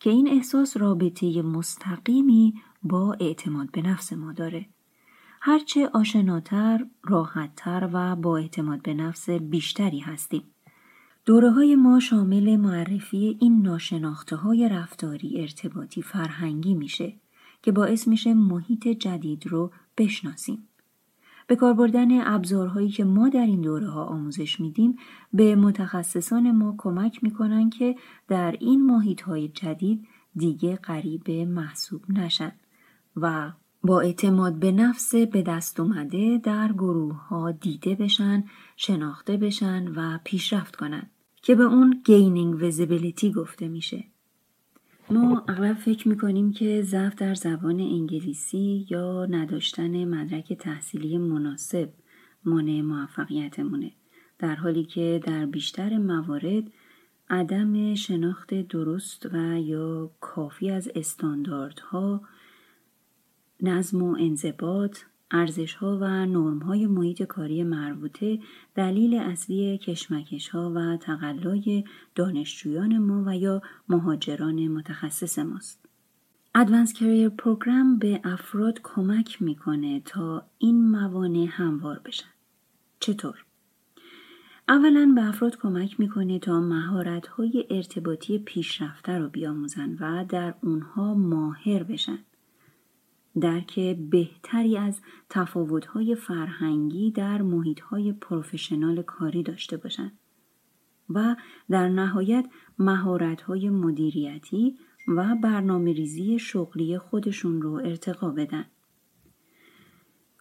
که 0.00 0.10
این 0.10 0.28
احساس 0.28 0.76
رابطه 0.76 1.42
مستقیمی 1.42 2.54
با 2.82 3.16
اعتماد 3.20 3.70
به 3.70 3.82
نفس 3.82 4.12
ما 4.12 4.32
داره. 4.32 4.66
هرچه 5.40 5.88
آشناتر، 5.88 6.86
راحتتر 7.02 7.90
و 7.92 8.16
با 8.16 8.36
اعتماد 8.36 8.82
به 8.82 8.94
نفس 8.94 9.30
بیشتری 9.30 9.98
هستیم. 9.98 10.42
دوره 11.26 11.50
های 11.50 11.76
ما 11.76 12.00
شامل 12.00 12.56
معرفی 12.56 13.36
این 13.40 13.62
ناشناخته 13.62 14.36
های 14.36 14.68
رفتاری 14.68 15.40
ارتباطی 15.40 16.02
فرهنگی 16.02 16.74
میشه 16.74 17.14
که 17.62 17.72
باعث 17.72 18.08
میشه 18.08 18.34
محیط 18.34 18.88
جدید 18.88 19.46
رو 19.46 19.70
بشناسیم. 19.98 20.68
به 21.46 21.56
کار 21.56 21.74
بردن 21.74 22.34
ابزارهایی 22.34 22.88
که 22.88 23.04
ما 23.04 23.28
در 23.28 23.46
این 23.46 23.60
دوره 23.60 23.88
ها 23.88 24.04
آموزش 24.04 24.60
میدیم 24.60 24.96
به 25.32 25.56
متخصصان 25.56 26.50
ما 26.50 26.74
کمک 26.78 27.24
می‌کنن 27.24 27.70
که 27.70 27.96
در 28.28 28.56
این 28.60 28.86
محیط 28.86 29.20
های 29.20 29.48
جدید 29.48 30.06
دیگه 30.36 30.76
غریب 30.76 31.30
محسوب 31.30 32.10
نشن 32.10 32.52
و 33.16 33.52
با 33.82 34.00
اعتماد 34.00 34.54
به 34.58 34.72
نفس 34.72 35.14
به 35.14 35.42
دست 35.42 35.80
اومده 35.80 36.40
در 36.44 36.72
گروه 36.72 37.26
ها 37.26 37.52
دیده 37.52 37.94
بشن، 37.94 38.44
شناخته 38.76 39.36
بشن 39.36 39.88
و 39.88 40.18
پیشرفت 40.24 40.76
کنند 40.76 41.10
که 41.42 41.54
به 41.54 41.64
اون 41.64 42.02
gaining 42.04 42.54
visibility 42.54 43.32
گفته 43.32 43.68
میشه. 43.68 44.04
ما 45.10 45.44
اغلب 45.48 45.76
فکر 45.76 46.08
می‌کنیم 46.08 46.52
که 46.52 46.82
ضعف 46.82 47.14
در 47.14 47.34
زبان 47.34 47.80
انگلیسی 47.80 48.86
یا 48.90 49.26
نداشتن 49.26 50.04
مدرک 50.04 50.52
تحصیلی 50.52 51.18
مناسب 51.18 51.88
مانع 52.44 52.80
موفقیتمونه. 52.80 53.92
در 54.38 54.54
حالی 54.54 54.84
که 54.84 55.20
در 55.24 55.46
بیشتر 55.46 55.98
موارد 55.98 56.64
عدم 57.30 57.94
شناخت 57.94 58.54
درست 58.54 59.26
و 59.32 59.60
یا 59.60 60.10
کافی 60.20 60.70
از 60.70 60.90
استانداردها 60.94 62.22
نظم 63.62 64.02
و 64.02 64.16
انضباط 64.20 64.98
ارزش 65.34 65.74
ها 65.74 65.98
و 66.00 66.26
نرم 66.26 66.58
های 66.58 66.86
محیط 66.86 67.22
کاری 67.22 67.62
مربوطه 67.62 68.38
دلیل 68.74 69.14
اصلی 69.14 69.78
کشمکش 69.78 70.48
ها 70.48 70.72
و 70.74 70.96
تقلای 70.96 71.84
دانشجویان 72.14 72.98
ما 72.98 73.24
و 73.26 73.36
یا 73.36 73.62
مهاجران 73.88 74.68
متخصص 74.68 75.38
ماست. 75.38 75.88
ادوانس 76.54 76.92
کریر 76.92 77.28
پروگرام 77.28 77.98
به 77.98 78.20
افراد 78.24 78.80
کمک 78.82 79.42
می‌کنه 79.42 80.00
تا 80.00 80.46
این 80.58 80.90
موانع 80.90 81.46
هموار 81.50 82.00
بشن. 82.04 82.30
چطور؟ 83.00 83.44
اولا 84.68 85.12
به 85.14 85.24
افراد 85.24 85.56
کمک 85.56 86.00
می‌کنه 86.00 86.38
تا 86.38 86.60
مهارت 86.60 87.26
های 87.26 87.66
ارتباطی 87.70 88.38
پیشرفته 88.38 89.18
رو 89.18 89.28
بیاموزن 89.28 89.96
و 90.00 90.24
در 90.28 90.54
اونها 90.62 91.14
ماهر 91.14 91.82
بشن. 91.82 92.18
درک 93.40 93.80
بهتری 94.10 94.76
از 94.76 95.00
تفاوت‌های 95.30 96.14
فرهنگی 96.14 97.10
در 97.10 97.42
محیط‌های 97.42 98.12
پروفشنال 98.12 99.02
کاری 99.02 99.42
داشته 99.42 99.76
باشند 99.76 100.18
و 101.10 101.36
در 101.70 101.88
نهایت 101.88 102.46
مهارت‌های 102.78 103.70
مدیریتی 103.70 104.78
و 105.08 105.34
برنامه 105.42 105.92
ریزی 105.92 106.38
شغلی 106.38 106.98
خودشون 106.98 107.62
رو 107.62 107.72
ارتقا 107.72 108.30
بدن. 108.30 108.64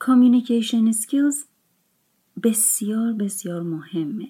Communication 0.01 0.93
skills 0.93 1.47
بسیار 2.43 3.13
بسیار 3.13 3.61
مهمه 3.61 4.29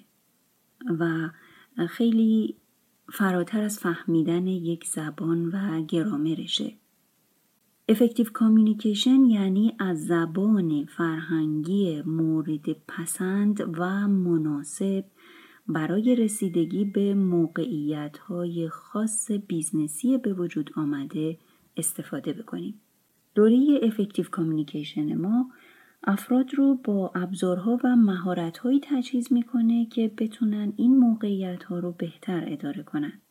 و 1.00 1.30
خیلی 1.88 2.58
فراتر 3.14 3.62
از 3.62 3.80
فهمیدن 3.80 4.48
یک 4.48 4.86
زبان 4.86 5.46
و 5.46 5.86
گرامرشه. 5.86 6.83
effective 7.90 8.26
communication 8.34 9.26
یعنی 9.26 9.76
از 9.80 10.06
زبان 10.06 10.86
فرهنگی 10.86 12.02
مورد 12.02 12.74
پسند 12.88 13.62
و 13.80 14.08
مناسب 14.08 15.06
برای 15.68 16.16
رسیدگی 16.16 16.86
به 16.86 17.14
موقعیت 17.14 18.18
های 18.18 18.70
خاص 18.70 19.32
business 19.32 20.08
ی 20.08 20.18
به 20.18 20.34
وجود 20.34 20.72
آمده 20.76 21.38
استفاده 21.78 22.34
بکنیم. 22.34 22.82
دوره 23.36 23.80
effective 23.84 24.26
communication 24.32 25.16
ما 25.16 25.52
افراد 26.04 26.54
رو 26.54 26.76
با 26.76 27.12
ابزارها 27.16 27.80
و 27.84 27.96
مهارتهایی 27.96 28.82
تجهیز 28.84 29.34
می‌کنه 29.34 29.86
که 29.86 30.12
بتونن 30.18 30.74
این 30.78 30.98
موقعیت 30.98 31.64
ها 31.64 31.80
رو 31.80 31.92
بهتر 31.92 32.44
اداره 32.48 32.84
کنند. 32.84 33.22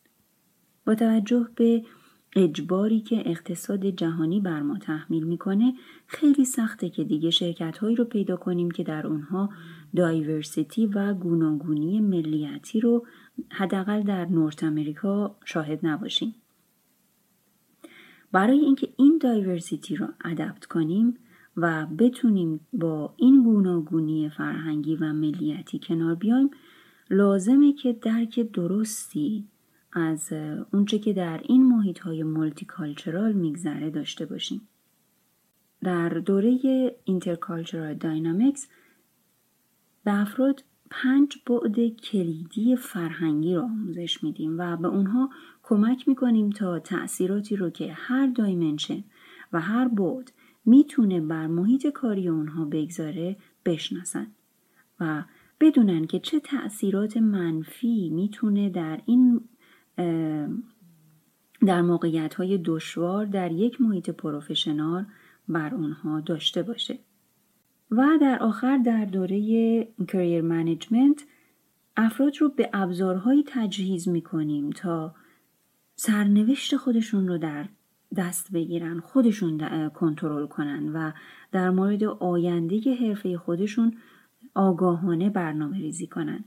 با 0.85 0.95
توجه 0.95 1.47
به 1.55 1.83
اجباری 2.35 2.99
که 3.01 3.29
اقتصاد 3.29 3.85
جهانی 3.85 4.39
بر 4.39 4.61
ما 4.61 4.77
تحمیل 4.77 5.23
می‌کنه 5.23 5.73
خیلی 6.07 6.45
سخته 6.45 6.89
که 6.89 7.03
دیگه 7.03 7.29
شرکت 7.29 7.77
هایی 7.77 7.95
رو 7.95 8.05
پیدا 8.05 8.35
کنیم 8.35 8.71
که 8.71 8.83
در 8.83 9.07
اونها 9.07 9.49
diversity 9.95 10.85
و 10.85 11.13
گوناگونی 11.13 12.01
ملیتی 12.01 12.79
رو 12.79 13.05
حداقل 13.51 14.01
در 14.01 14.25
North 14.25 14.63
America 14.63 15.35
شاهد 15.45 15.79
نباشیم. 15.83 16.35
برای 18.31 18.59
اینکه 18.59 18.89
این 18.97 19.17
diversity 19.21 19.95
رو 19.95 20.07
adapt 20.25 20.65
کنیم 20.65 21.17
و 21.57 21.85
بتونیم 21.85 22.59
با 22.73 23.13
این 23.17 23.43
گوناگونی 23.43 24.29
فرهنگی 24.29 24.95
و 24.95 25.13
ملیتی 25.13 25.79
کنار 25.79 26.15
بیایم 26.15 26.49
لازمه 27.09 27.73
که 27.73 27.93
درک 27.93 28.39
درستی 28.39 29.47
از 29.93 30.33
اونچه 30.71 30.99
که 30.99 31.13
در 31.13 31.41
این 31.43 31.65
محیط 31.65 31.99
های 31.99 32.23
multicultural 32.23 33.33
میگذره 33.33 33.89
داشته 33.89 34.25
باشیم. 34.25 34.67
در 35.81 36.09
دوره 36.09 36.59
intercultural 37.03 37.93
dynamics 37.93 38.67
به 40.03 40.21
افراد 40.21 40.63
پنج 40.89 41.37
بعد 41.45 41.87
کلیدی 41.87 42.75
فرهنگی 42.75 43.55
رو 43.55 43.61
آموزش 43.61 44.23
میدیم 44.23 44.57
و 44.57 44.77
به 44.77 44.87
اونها 44.87 45.29
کمک 45.63 46.07
می‌کنیم 46.07 46.49
تا 46.49 46.79
تأثیراتی 46.79 47.55
رو 47.55 47.69
که 47.69 47.93
هر 47.93 48.27
دایمنشن 48.27 49.03
و 49.53 49.61
هر 49.61 49.87
بعد 49.87 50.31
می‌تونه 50.65 51.21
بر 51.21 51.47
محیط 51.47 51.87
کاری 51.87 52.27
اونها 52.27 52.65
بگذاره 52.65 53.37
بشناسن 53.65 54.27
و 54.99 55.23
بدونن 55.59 56.05
که 56.05 56.19
چه 56.19 56.39
تأثیرات 56.39 57.17
منفی 57.17 58.09
می‌تونه 58.09 58.69
در 58.69 59.01
این 59.05 59.41
در 61.65 61.81
موقعیت 61.81 62.33
های 62.33 62.57
دشوار 62.65 63.25
در 63.25 63.51
یک 63.51 63.81
محیط 63.81 64.09
پروفشنال 64.09 65.05
بر 65.47 65.75
اونها 65.75 66.19
داشته 66.19 66.63
باشه. 66.63 66.99
و 67.91 68.17
در 68.21 68.39
آخر 68.39 68.77
در 68.77 69.05
دوره 69.05 69.87
کریر 70.07 70.41
منیجمنت 70.41 71.23
افراد 71.97 72.37
رو 72.37 72.49
به 72.49 72.69
ابزارهایی 72.73 73.43
تجهیز 73.47 74.07
می‌کنیم 74.07 74.69
تا 74.69 75.15
سرنوشت 75.95 76.77
خودشون 76.77 77.27
رو 77.27 77.37
در 77.37 77.65
دست 78.15 78.51
بگیرن 78.51 78.99
خودشون 78.99 79.89
کنترل 79.89 80.47
کنن 80.47 80.89
و 80.89 81.11
در 81.51 81.69
مورد 81.69 82.03
آینده 82.03 82.95
حرفه 82.95 83.37
خودشون 83.37 83.97
آگاهانه 84.53 85.29
برنامه 85.29 85.77
ریزی 85.77 86.07
کنن. 86.07 86.43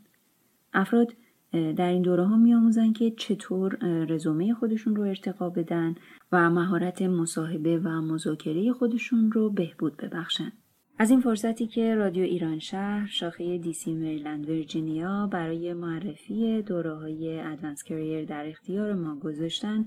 افراد 0.72 1.12
در 1.52 1.88
این 1.88 2.02
دوره 2.02 2.24
ها 2.24 2.36
می 2.36 2.92
که 2.92 3.10
چطور 3.10 3.76
رزومه 4.08 4.54
خودشون 4.54 4.96
رو 4.96 5.02
ارتقا 5.02 5.50
بدن 5.50 5.94
و 6.32 6.50
مهارت 6.50 7.02
مصاحبه 7.02 7.78
و 7.78 7.88
مذاکره 7.88 8.72
خودشون 8.72 9.32
رو 9.32 9.50
بهبود 9.50 9.96
ببخشن. 9.96 10.52
از 10.98 11.10
این 11.10 11.20
فرصتی 11.20 11.66
که 11.66 11.94
رادیو 11.94 12.24
ایران 12.24 12.58
شهر 12.58 13.06
شاخه 13.06 13.58
دیسی 13.58 13.94
مریلند 13.94 14.46
ویرجینیا 14.46 15.26
برای 15.32 15.74
معرفی 15.74 16.62
دوره 16.62 16.94
های 16.94 17.40
ادوانس 17.40 17.82
کریر 17.82 18.24
در 18.24 18.46
اختیار 18.46 18.92
ما 18.94 19.16
گذاشتن. 19.16 19.86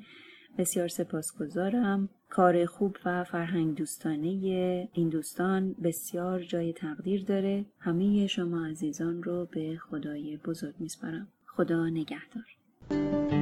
بسیار 0.57 0.87
سپاسگزارم. 0.87 2.09
کار 2.29 2.65
خوب 2.65 2.97
و 3.05 3.23
فرهنگ 3.23 3.75
دوستانه 3.75 4.89
این 4.93 5.09
دوستان 5.09 5.75
بسیار 5.83 6.39
جای 6.39 6.73
تقدیر 6.73 7.23
داره. 7.23 7.65
همه 7.79 8.27
شما 8.27 8.65
عزیزان 8.65 9.23
رو 9.23 9.47
به 9.51 9.77
خدای 9.77 10.37
بزرگ 10.37 10.75
میسپارم. 10.79 11.27
خدا 11.59 11.89
نگهدار. 11.89 13.38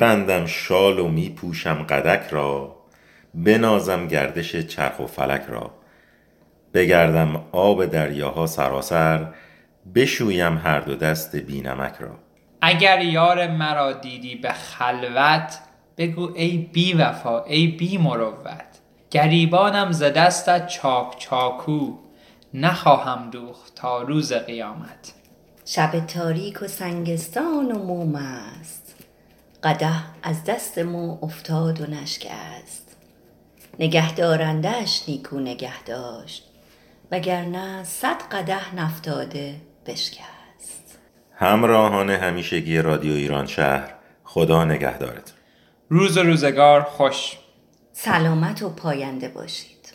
ببندم 0.00 0.46
شال 0.46 0.98
و 0.98 1.08
می 1.08 1.30
پوشم 1.30 1.82
قدک 1.82 2.28
را 2.30 2.76
بنازم 3.34 4.06
گردش 4.06 4.56
چرخ 4.56 5.00
و 5.00 5.06
فلک 5.06 5.42
را. 5.48 5.70
بگردم 6.74 7.44
آب 7.52 7.86
دریاها 7.86 8.46
سراسر 8.46 9.26
بشویم 9.94 10.58
هر 10.58 10.80
دو 10.80 10.94
دست 10.94 11.36
بینمک 11.36 11.94
را. 12.00 12.10
اگر 12.60 13.00
یار 13.00 13.46
مرا 13.46 13.92
دیدی 13.92 14.34
به 14.34 14.52
خلوت 14.52 15.58
بگو 15.96 16.32
ای 16.34 16.58
بی 16.72 16.92
وفا 16.92 17.44
ای 17.44 17.66
بی 17.66 17.98
مروت. 17.98 18.80
گریبانم 19.10 19.92
ز 19.92 20.02
دستت 20.02 20.66
چاک 20.66 21.18
چاکو 21.18 21.98
نخواهم 22.54 23.30
دوخت 23.30 23.74
تا 23.74 24.02
روز 24.02 24.32
قیامت. 24.32 25.12
شب 25.64 26.06
تاریک 26.06 26.62
و 26.62 26.66
سنگستان 26.66 27.72
و 27.72 27.78
موم 27.78 28.14
است. 28.14 28.79
قده 29.62 29.92
از 30.22 30.44
دست 30.44 30.78
ما 30.78 31.18
افتاد 31.22 31.80
و 31.80 31.86
نشکست. 31.86 32.96
نگهدارندهش 33.78 35.02
نیکو 35.08 35.40
نگه 35.40 35.82
داشت 35.82 36.50
وگرنه 37.10 37.84
صد 37.84 38.22
قده 38.32 38.74
نفتاده 38.74 39.54
بشکست. 39.86 40.98
همراهان 41.34 42.10
همیشگی 42.10 42.78
رادیو 42.78 43.12
ایران 43.12 43.46
شهر 43.46 43.94
خدا 44.24 44.64
نگهدارتون. 44.64 45.36
روز 45.88 46.18
روزگار 46.18 46.82
خوش. 46.82 47.38
سلامت 47.92 48.62
و 48.62 48.70
پاینده 48.70 49.28
باشید. 49.28 49.92